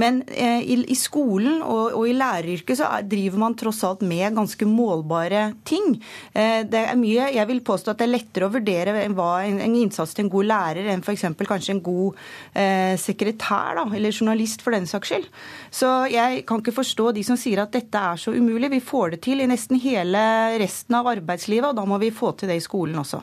[0.00, 4.04] Men eh, i, i, skolen og, og i læreryrket så er, driver man tross alt
[4.06, 5.96] med ganske målbare ting.
[6.32, 9.60] Eh, det er mye, Jeg vil påstå at det er lettere å vurdere hva en,
[9.64, 11.26] en innsats til en god lærer enn f.eks.
[11.42, 12.20] kanskje en god
[12.58, 15.28] eh, sekretær da, eller journalist, for den saks skyld.
[15.74, 18.72] Så jeg kan ikke forstå de som sier at dette er så umulig.
[18.72, 20.22] Vi får det til i nesten hele
[20.62, 23.22] resten av arbeidslivet, og da må vi få til det i skolen også.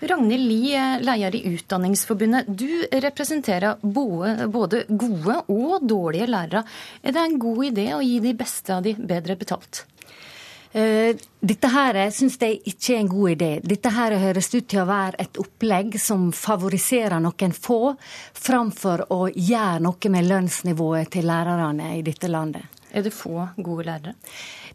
[0.00, 2.46] Ragnhild Lie, leder i Utdanningsforbundet.
[2.46, 6.64] Du representerer både, gode og dårlige lærere.
[7.02, 9.84] Er det en god idé å gi de beste av de bedre betalt?
[10.76, 13.50] Uh, dette her syns jeg ikke er en god idé.
[13.64, 17.94] Dette her høres ut til å være et opplegg som favoriserer noen få,
[18.36, 22.68] framfor å gjøre noe med lønnsnivået til lærerne i dette landet.
[22.92, 24.14] Er det få gode lærere?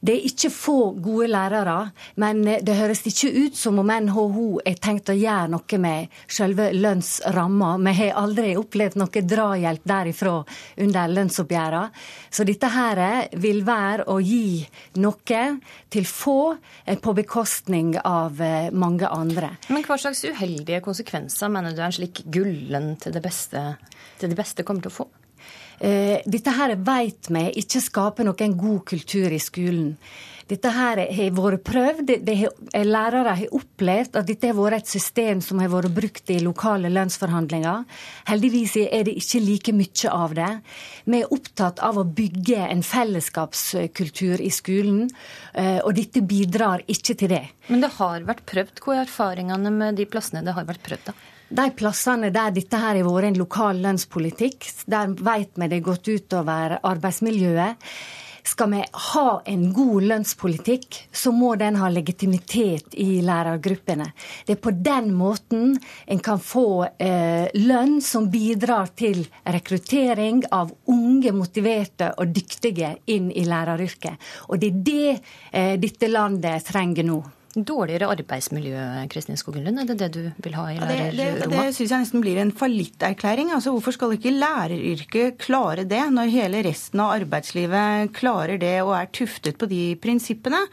[0.01, 1.91] Det er ikke få gode lærere,
[2.21, 6.71] men det høres ikke ut som om NHO er tenkt å gjøre noe med selve
[6.73, 7.75] lønnsramma.
[7.85, 10.33] Vi har aldri opplevd noe drahjelp derifra
[10.81, 11.93] under lønnsoppgjørene.
[12.33, 13.03] Så dette her
[13.45, 14.63] vil være å gi
[15.03, 15.43] noe
[15.93, 16.39] til få
[16.85, 19.53] eh, på bekostning av eh, mange andre.
[19.69, 24.81] Men hva slags uheldige konsekvenser mener du en slik gullen til til det beste kommer
[24.81, 25.11] til å få?
[25.81, 29.95] Eh, dette her vet vi ikke skaper noen god kultur i skolen.
[30.51, 32.11] Dette her har vært prøvd.
[32.27, 32.35] det
[32.85, 36.91] lærere har opplevd at dette har vært et system som har vært brukt i lokale
[36.91, 37.85] lønnsforhandlinger.
[38.27, 40.51] Heldigvis er det ikke like mye av det.
[41.05, 45.09] Vi er opptatt av å bygge en fellesskapskultur i skolen,
[45.55, 47.45] eh, og dette bidrar ikke til det.
[47.69, 48.83] Men det har vært prøvd.
[48.83, 51.13] Hva er erfaringene med de plassene det har vært prøvd, da?
[51.51, 55.87] De plassene der dette her har vært en lokal lønnspolitikk, der vet vi det har
[55.89, 57.89] gått utover arbeidsmiljøet.
[58.47, 58.79] Skal vi
[59.11, 64.07] ha en god lønnspolitikk, så må den ha legitimitet i lærergruppene.
[64.47, 65.75] Det er på den måten
[66.07, 73.29] en kan få eh, lønn som bidrar til rekruttering av unge, motiverte og dyktige inn
[73.29, 74.31] i læreryrket.
[74.49, 75.05] Og det er det
[75.51, 77.21] eh, dette landet trenger nå.
[77.51, 78.79] Dårligere arbeidsmiljø,
[79.11, 81.17] Kristin Skogen Lund, er det det du vil ha i lærerrommet?
[81.17, 83.51] Det, det, det syns jeg nesten blir en fallitterklæring.
[83.51, 88.93] Altså, hvorfor skal ikke læreryrket klare det, når hele resten av arbeidslivet klarer det og
[88.95, 90.63] er tuftet på de prinsippene?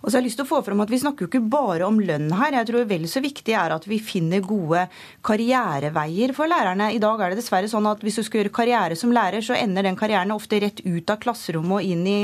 [0.00, 1.84] Og så har jeg lyst til å få frem at Vi snakker jo ikke bare
[1.84, 2.54] om lønn her.
[2.56, 4.86] Jeg tror vel så viktig er at vi finner gode
[5.26, 6.88] karriereveier for lærerne.
[6.94, 9.58] I dag er det dessverre sånn at hvis du skal gjøre karriere som lærer, så
[9.58, 12.20] ender den karrieren ofte rett ut av klasserommet og inn i,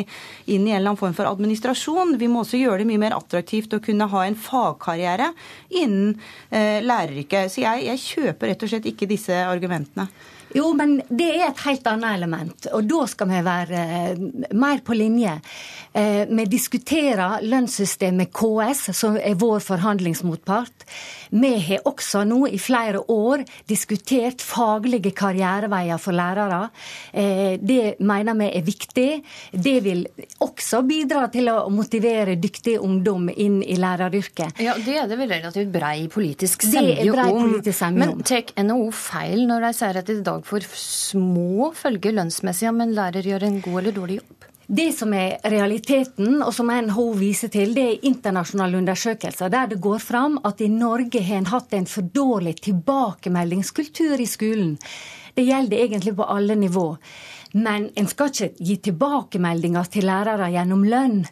[0.47, 2.17] inn i en eller annen form for administrasjon.
[2.21, 5.33] Vi må også gjøre det mye mer attraktivt å kunne ha en fagkarriere
[5.81, 6.15] innen
[6.51, 7.53] eh, læreryrket.
[7.53, 10.09] Så jeg, jeg kjøper rett og slett ikke disse argumentene.
[10.57, 14.23] Jo, men det er et helt annet element, og da skal vi være eh,
[14.57, 15.35] mer på linje.
[15.93, 20.87] Eh, vi diskuterer lønnssystemet KS, som er vår forhandlingsmotpart.
[21.37, 26.71] Vi har også nå i flere år diskutert faglige karriereveier for lærere.
[27.13, 29.09] Eh, det mener vi er viktig.
[29.53, 30.07] Det vil
[30.45, 34.63] også bidra til å motivere dyktig ungdom inn i læreryrket.
[34.63, 37.61] Ja, Det er det vel relativt brei politisk semje om.
[37.97, 42.85] Men tar NHO feil når de sier at i dag for små følger lønnsmessig om
[42.85, 44.47] en lærer gjør en god eller dårlig jobb?
[44.67, 49.79] Det som er realiteten, og som NHO viser til, det er internasjonale undersøkelser der det
[49.83, 54.75] går fram at i Norge har en hatt en for dårlig tilbakemeldingskultur i skolen.
[55.37, 56.89] Det gjelder egentlig på alle nivå.
[57.55, 61.23] Men en skal ikke gi tilbakemeldinger til lærere gjennom lønn.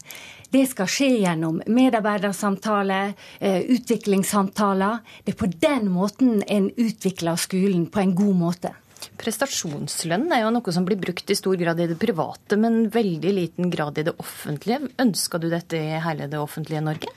[0.55, 5.01] Det skal skje gjennom medarbeidersamtaler, eh, utviklingssamtaler.
[5.24, 8.74] Det er på den måten en utvikler skolen på en god måte.
[9.20, 13.32] Prestasjonslønn er jo noe som blir brukt i stor grad i det private, men veldig
[13.36, 14.82] liten grad i det offentlige.
[15.01, 17.12] Ønsker du dette i hele det offentlige Norge?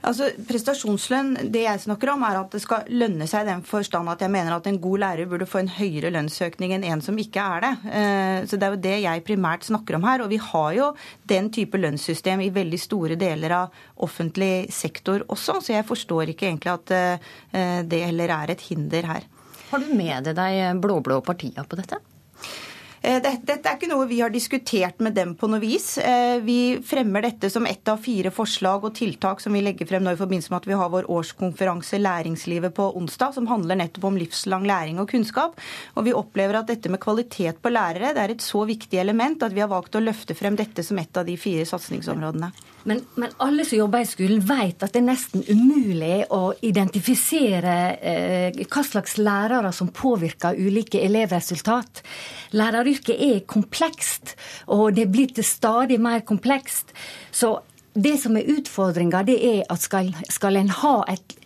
[0.00, 4.08] Altså, Prestasjonslønn, det jeg snakker om, er at det skal lønne seg i den forstand
[4.08, 7.18] at jeg mener at en god lærer burde få en høyere lønnsøkning enn en som
[7.20, 7.72] ikke er det.
[8.00, 10.24] Eh, så det er jo det jeg primært snakker om her.
[10.24, 10.86] Og vi har jo
[11.28, 16.48] den type lønnssystem i veldig store deler av offentlig sektor også, så jeg forstår ikke
[16.48, 19.28] egentlig at eh, det heller er et hinder her.
[19.70, 22.00] Har du med deg de blå-blå partier på dette?
[23.00, 25.94] Eh, dette er ikke noe vi har diskutert med dem på noe vis.
[25.98, 30.04] Eh, vi fremmer dette som ett av fire forslag og tiltak som vi legger frem
[30.04, 34.04] nå i forbindelse med at vi har vår årskonferanse Læringslivet på onsdag, som handler nettopp
[34.10, 35.56] om livslang læring og kunnskap.
[35.96, 39.48] Og vi opplever at dette med kvalitet på lærere det er et så viktig element
[39.48, 42.52] at vi har valgt å løfte frem dette som et av de fire satsingsområdene.
[42.82, 47.74] Men, men, alle som jobber i skolen, vet at det er nesten umulig å identifisere
[48.00, 52.00] eh, hva slags lærere som påvirker ulike elevresultat.
[52.90, 54.34] Læreryrket er komplekst,
[54.66, 56.90] og det blir blitt stadig mer komplekst.
[57.30, 57.60] Så
[57.94, 61.36] det som er utfordringa, det er at skal, skal en ha et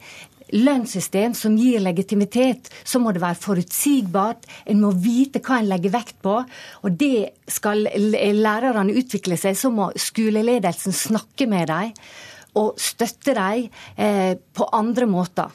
[0.55, 4.47] lønnssystem som gir legitimitet, så må det være forutsigbart.
[4.67, 6.39] En må vite hva en legger vekt på.
[6.85, 11.93] Og det skal lærerne utvikle seg, så må skoleledelsen snakke med dem
[12.55, 13.69] og støtte dem
[13.99, 15.51] eh, på andre måter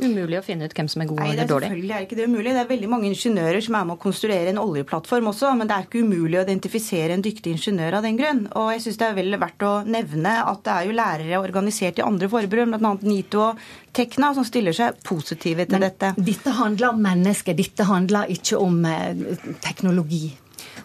[0.00, 1.68] umulig å finne ut hvem som er god Nei, eller dårlig?
[1.70, 2.54] Selvfølgelig er ikke det umulig.
[2.54, 5.76] Det er veldig mange ingeniører som er med å konstruere en oljeplattform også, men det
[5.76, 8.42] er ikke umulig å identifisere en dyktig ingeniør av den grunn.
[8.58, 12.00] Og jeg syns det er vel verdt å nevne at det er jo lærere organisert
[12.00, 12.92] i andre forbund, bl.a.
[13.02, 16.14] NITO og Tekna, som stiller seg positive til men dette.
[16.16, 19.26] Dette handler om mennesker, dette handler ikke om eh,
[19.64, 20.30] teknologi.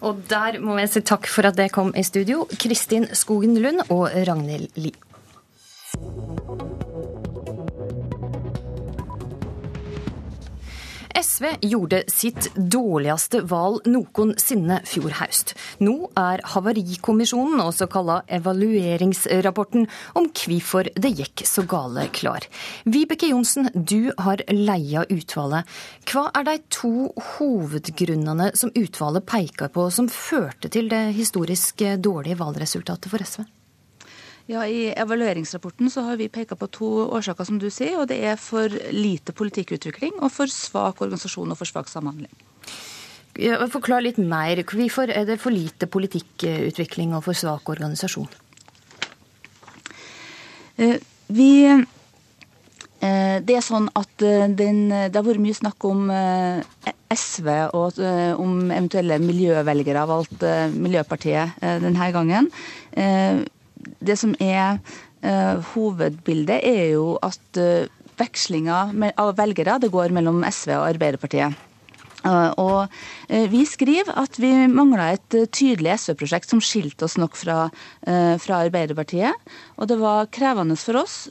[0.06, 3.88] Og der må jeg si takk for at det kom i studio, Kristin Skogen Lund
[3.88, 6.76] og Ragnhild Lie.
[11.18, 15.56] SV gjorde sitt dårligste valg noensinne fjor høst.
[15.82, 19.88] Nå er Havarikommisjonen, også kalla evalueringsrapporten,
[20.20, 22.46] om hvorfor det gikk så gale, klar.
[22.86, 25.66] Vibeke Johnsen, du har leia utvalget.
[26.06, 26.94] Hva er de to
[27.34, 33.48] hovedgrunnene som utvalget peker på som førte til det historisk dårlige valgresultatet for SV?
[34.48, 37.98] Ja, I evalueringsrapporten så har vi peka på to årsaker, som du sier.
[38.00, 42.32] og Det er for lite politikkutvikling og for svak organisasjon og for svak samhandling.
[43.38, 44.64] Ja, forklar litt mer.
[44.64, 48.30] Hvorfor er det for lite politikkutvikling og for svak organisasjon?
[50.78, 50.96] Eh,
[51.28, 56.08] vi eh, det er sånn at eh, den, Det har vært mye snakk om
[57.12, 58.00] SV og
[58.40, 60.44] om eventuelle miljøvelgere valgt
[60.76, 62.50] Miljøpartiet denne gangen
[64.00, 67.88] det som er uh, hovedbildet, er jo at uh,
[68.18, 71.64] vekslinga av velgere det går mellom SV og Arbeiderpartiet.
[72.28, 72.90] Og
[73.30, 77.70] Vi skriver at vi mangla et tydelig SV-prosjekt som skilte oss nok fra,
[78.42, 79.38] fra, Arbeiderpartiet.
[79.78, 81.30] Og det var krevende for oss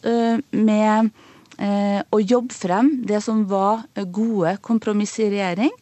[0.55, 1.10] med
[1.59, 3.82] å jobbe frem det som var
[4.14, 5.74] gode kompromiss i regjering.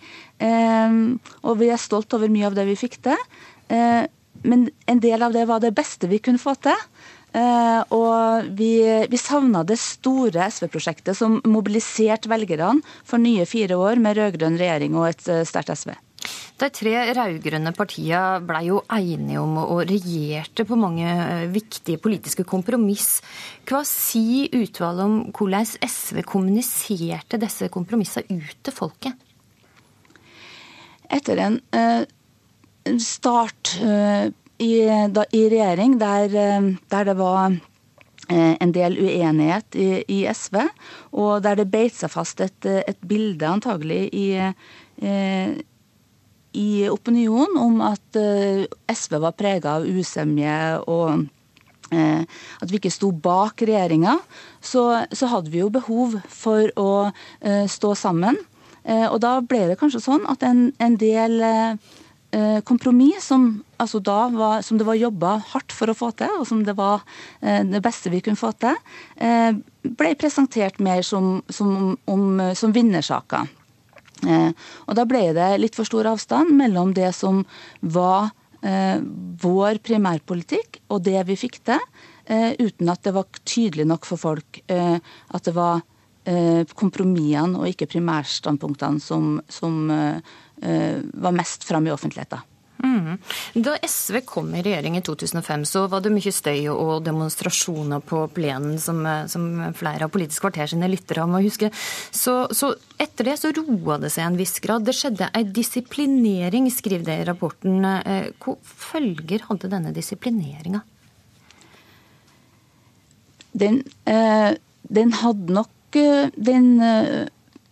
[1.45, 3.29] Og vi er stolt over mye av det vi fikk til.
[4.45, 6.79] Men en del av det var det beste vi kunne få til.
[7.35, 8.79] Uh, og vi,
[9.11, 14.95] vi savna det store SV-prosjektet som mobiliserte velgerne for nye fire år med rød-grønn regjering
[14.95, 15.97] og et uh, sterkt SV.
[16.63, 22.47] De tre rød-grønne partiene ble jo enige om og regjerte på mange eh, viktige politiske
[22.47, 23.19] kompromiss.
[23.67, 29.19] Hva sier utvalget om hvordan SV kommuniserte disse kompromissene ut til folket?
[31.11, 32.07] Etter en uh,
[33.01, 33.77] start
[34.59, 37.53] i, da, i regjering der, eh, der, det var
[38.29, 40.61] eh, en del uenighet i, i, SV,
[41.13, 44.29] og der det beit seg fast et, et bilde antagelig i,
[45.03, 45.55] eh,
[46.55, 48.19] i opinionen om at
[48.95, 51.31] SV var prega av usemje og
[51.95, 54.17] at vi ikke sto bak regjeringa,
[54.59, 57.13] så, så, hadde vi jo behov for å
[57.71, 58.39] stå sammen.
[58.89, 61.77] Og da ble det kanskje sånn at en, en del Eh,
[62.65, 66.65] kompromiss som, altså var, som, det var jobba hardt for å få til, og som
[66.67, 67.05] det var
[67.41, 68.75] eh, det beste vi kunne få til,
[69.17, 69.53] eh,
[69.85, 72.25] ble presentert mer som, som, om,
[72.55, 73.51] som vinnersaker.
[74.25, 77.43] Og da ble det litt for stor avstand mellom det som
[77.83, 78.31] var
[79.43, 81.83] vår primærpolitikk og det vi fikk til,
[82.57, 85.83] uten at det var tydelig nok for folk at det var
[86.73, 90.33] kompromissene og ikke primærstandpunktene som, som Eh,
[90.65, 92.41] var mest fram i offentligheten.
[92.85, 93.19] Mm.
[93.55, 98.25] Da SV kom i regjering i 2005, så var det mye støy og demonstrasjoner på
[98.35, 101.71] plenen, som, eh, som flere av Politisk kvarter sine lyttere må huske.
[102.11, 104.85] Så, så, etter det så roa det seg en viss grad.
[104.85, 107.79] Det skjedde en disiplinering, skriver det i rapporten.
[107.85, 110.83] Eh, hva følger hadde denne disiplineringa?
[113.55, 114.59] Den, eh,
[114.91, 116.81] den hadde nok den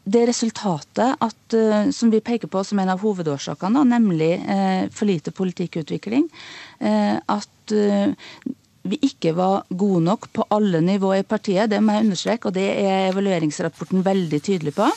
[0.05, 5.07] det resultatet at, eh, som vi peker på som en av hovedårsakene, nemlig eh, for
[5.07, 6.29] lite politikkutvikling,
[6.81, 7.49] eh, at
[8.83, 12.57] vi ikke var gode nok på alle nivå i partiet, det må jeg understreke, og
[12.57, 14.89] det er evalueringsrapporten veldig tydelig på.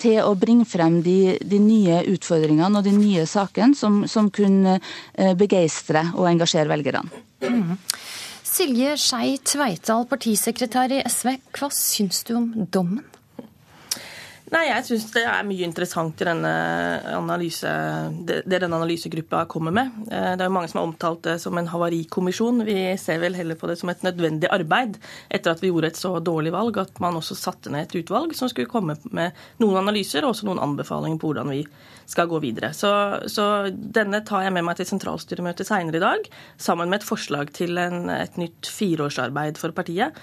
[0.00, 4.80] Til å bringe frem de, de nye utfordringene og de nye sakene som, som kunne
[5.38, 7.04] begeistre og engasjere velgerne.
[7.44, 7.76] Mm.
[8.42, 13.04] Silje Skei Tveitdal, partisekretær i SV, hva syns du om dommen?
[14.50, 16.50] Nei, Jeg syns det er mye interessant i denne
[17.14, 17.70] analyse,
[18.26, 19.92] det, det denne analysegruppa kommer med.
[20.10, 22.64] Eh, det er jo mange som har omtalt det som en havarikommisjon.
[22.66, 24.98] Vi ser vel heller på det som et nødvendig arbeid
[25.30, 28.34] etter at vi gjorde et så dårlig valg at man også satte ned et utvalg
[28.34, 31.62] som skulle komme med noen analyser og også noen anbefalinger på hvordan vi
[32.10, 32.72] skal gå videre.
[32.76, 32.90] Så,
[33.30, 36.30] så denne tar jeg med meg til sentralstyremøtet seinere i dag,
[36.60, 40.18] sammen med et forslag til en, et nytt fireårsarbeid for partiet.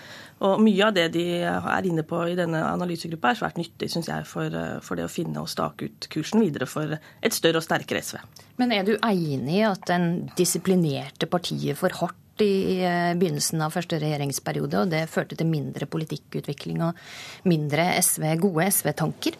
[0.46, 4.12] Og Mye av det de er inne på i denne analysegruppa er svært nyttig synes
[4.12, 4.54] jeg, for,
[4.86, 8.20] for det å finne og stake ut kursen videre for et større og sterkere SV.
[8.62, 13.74] Men er du enig i at den disiplinerte partiet for hardt i eh, begynnelsen av
[13.74, 19.40] første regjeringsperiode, og det førte til mindre politikkutvikling og mindre SV, gode SV-tanker?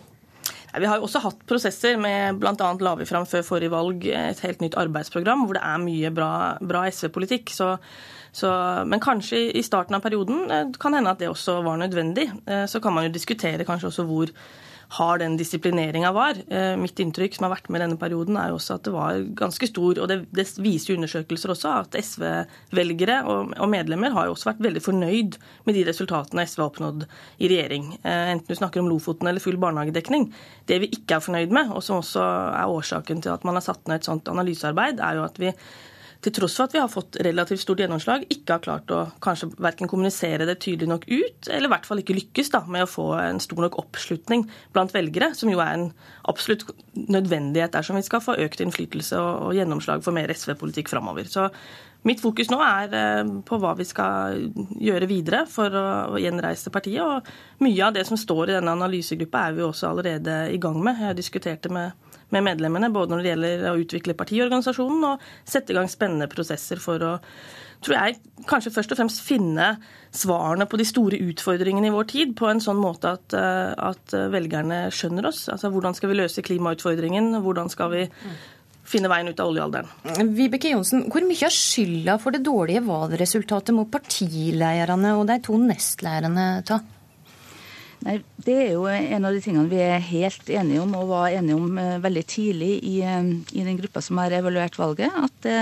[0.82, 2.54] Vi har jo også hatt prosesser med bl.a.
[2.84, 6.32] la vi fram før forrige valg et helt nytt arbeidsprogram hvor det er mye bra,
[6.62, 7.54] bra SV-politikk.
[8.92, 12.30] Men kanskje i starten av perioden eh, kan hende at det også var nødvendig.
[12.46, 14.34] Eh, så kan man jo diskutere kanskje også hvor
[14.96, 16.38] hard den disiplineringa var.
[16.48, 19.20] Eh, mitt inntrykk som har vært med denne perioden, er jo også at det var
[19.40, 24.36] ganske stor, og det, det viser undersøkelser også, at SV-velgere og, og, medlemmer har jo
[24.38, 27.04] også vært veldig fornøyd med de resultatene SV har oppnådd
[27.44, 27.92] i regjering.
[28.04, 30.30] Enten du snakker om Lofoten eller full barnehagedekning.
[30.70, 33.68] Det vi ikke er fornøyd med, og som også er årsaken til at man har
[33.68, 35.52] satt ned et sånt analysearbeid, er jo at vi
[36.26, 39.52] til tross for at vi har fått relativt stort gjennomslag, ikke har klart å kanskje
[39.62, 42.90] verken kommunisere det tydelig nok ut, eller i hvert fall ikke lykkes da, med å
[42.90, 45.90] få en stor nok oppslutning blant velgere, som jo er en
[46.28, 46.66] absolutt
[46.98, 51.30] nødvendighet dersom vi skal få økt innflytelse og, og gjennomslag for mer SV-politikk framover.
[51.30, 51.50] Så
[52.08, 54.38] Mitt fokus nå er eh, på hva vi skal
[54.80, 57.02] gjøre videre for å gjenreise partiet.
[57.04, 60.78] og Mye av det som står i denne analysegruppa er vi også allerede i gang
[60.84, 61.02] med.
[61.02, 65.78] Jeg diskuterte med med medlemmene, både når det gjelder å utvikle partiorganisasjonen og sette i
[65.78, 67.14] gang spennende prosesser for å
[67.86, 68.18] tror jeg,
[68.50, 69.68] kanskje først og fremst finne
[70.16, 74.16] svarene på de store utfordringene i vår tid på en sånn måte at, eh, at
[74.34, 75.46] velgerne skjønner oss.
[75.54, 77.36] Altså Hvordan skal vi løse klimautfordringen?
[77.46, 78.04] Hvordan skal vi
[78.88, 80.34] finne veien ut av oljealderen?
[80.34, 85.60] Vibeke Johnsen, hvor mye av skylda for det dårlige valgresultatet må partileierne og de to
[85.62, 86.82] nestleierne ta?
[88.08, 91.34] Nei, Det er jo en av de tingene vi er helt enige om, og var
[91.36, 95.12] enige om eh, veldig tidlig i, eh, i den gruppa som har evaluert valget.
[95.12, 95.58] At det,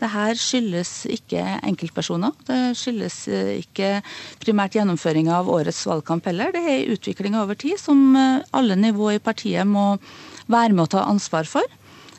[0.00, 2.32] det her skyldes ikke enkeltpersoner.
[2.48, 3.18] Det skyldes
[3.58, 3.98] ikke
[4.40, 6.54] primært gjennomføringa av årets valgkamp heller.
[6.56, 9.98] Det er en utvikling over tid som alle nivå i partiet må
[10.48, 11.68] være med å ta ansvar for.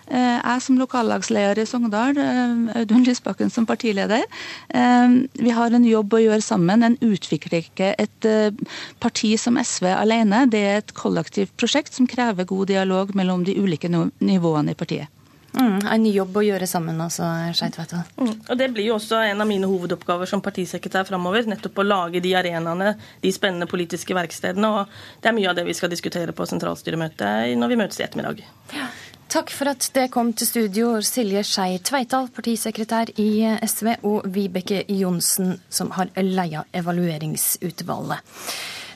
[0.07, 4.23] Eh, jeg som lokallagsleder i Sogndal, eh, Audun Lysbakken som partileder,
[4.69, 6.84] eh, vi har en jobb å gjøre sammen.
[6.84, 8.59] En utvikler ikke et
[8.99, 10.49] parti som SV alene.
[10.49, 15.07] Det er et kollektivt prosjekt som krever god dialog mellom de ulike nivåene i partiet.
[15.53, 17.23] Mm, en jobb å gjøre sammen, altså.
[17.23, 21.45] Mm, og Det blir jo også en av mine hovedoppgaver som partisekretær framover.
[21.45, 24.65] Nettopp å lage de arenaene, de spennende politiske verkstedene.
[24.65, 24.88] Og
[25.21, 28.41] det er mye av det vi skal diskutere på sentralstyremøtet når vi møtes i ettermiddag.
[28.73, 28.89] Ja.
[29.34, 34.84] Takk for at det kom til studio, Silje Skei Tveital, partisekretær i SV, og Vibeke
[34.93, 38.22] Johnsen, som har leia evalueringsutvalget.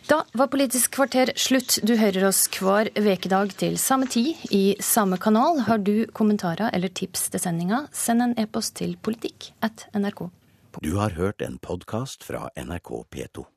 [0.06, 1.80] Da var Politisk kvarter slutt.
[1.82, 5.64] Du hører oss hver vekedag til samme tid i samme kanal.
[5.66, 10.28] Har du kommentarer eller tips til sendinga, send en e-post til politikk at nrk.
[10.86, 13.50] Du har hørt en podkast fra NRK P2.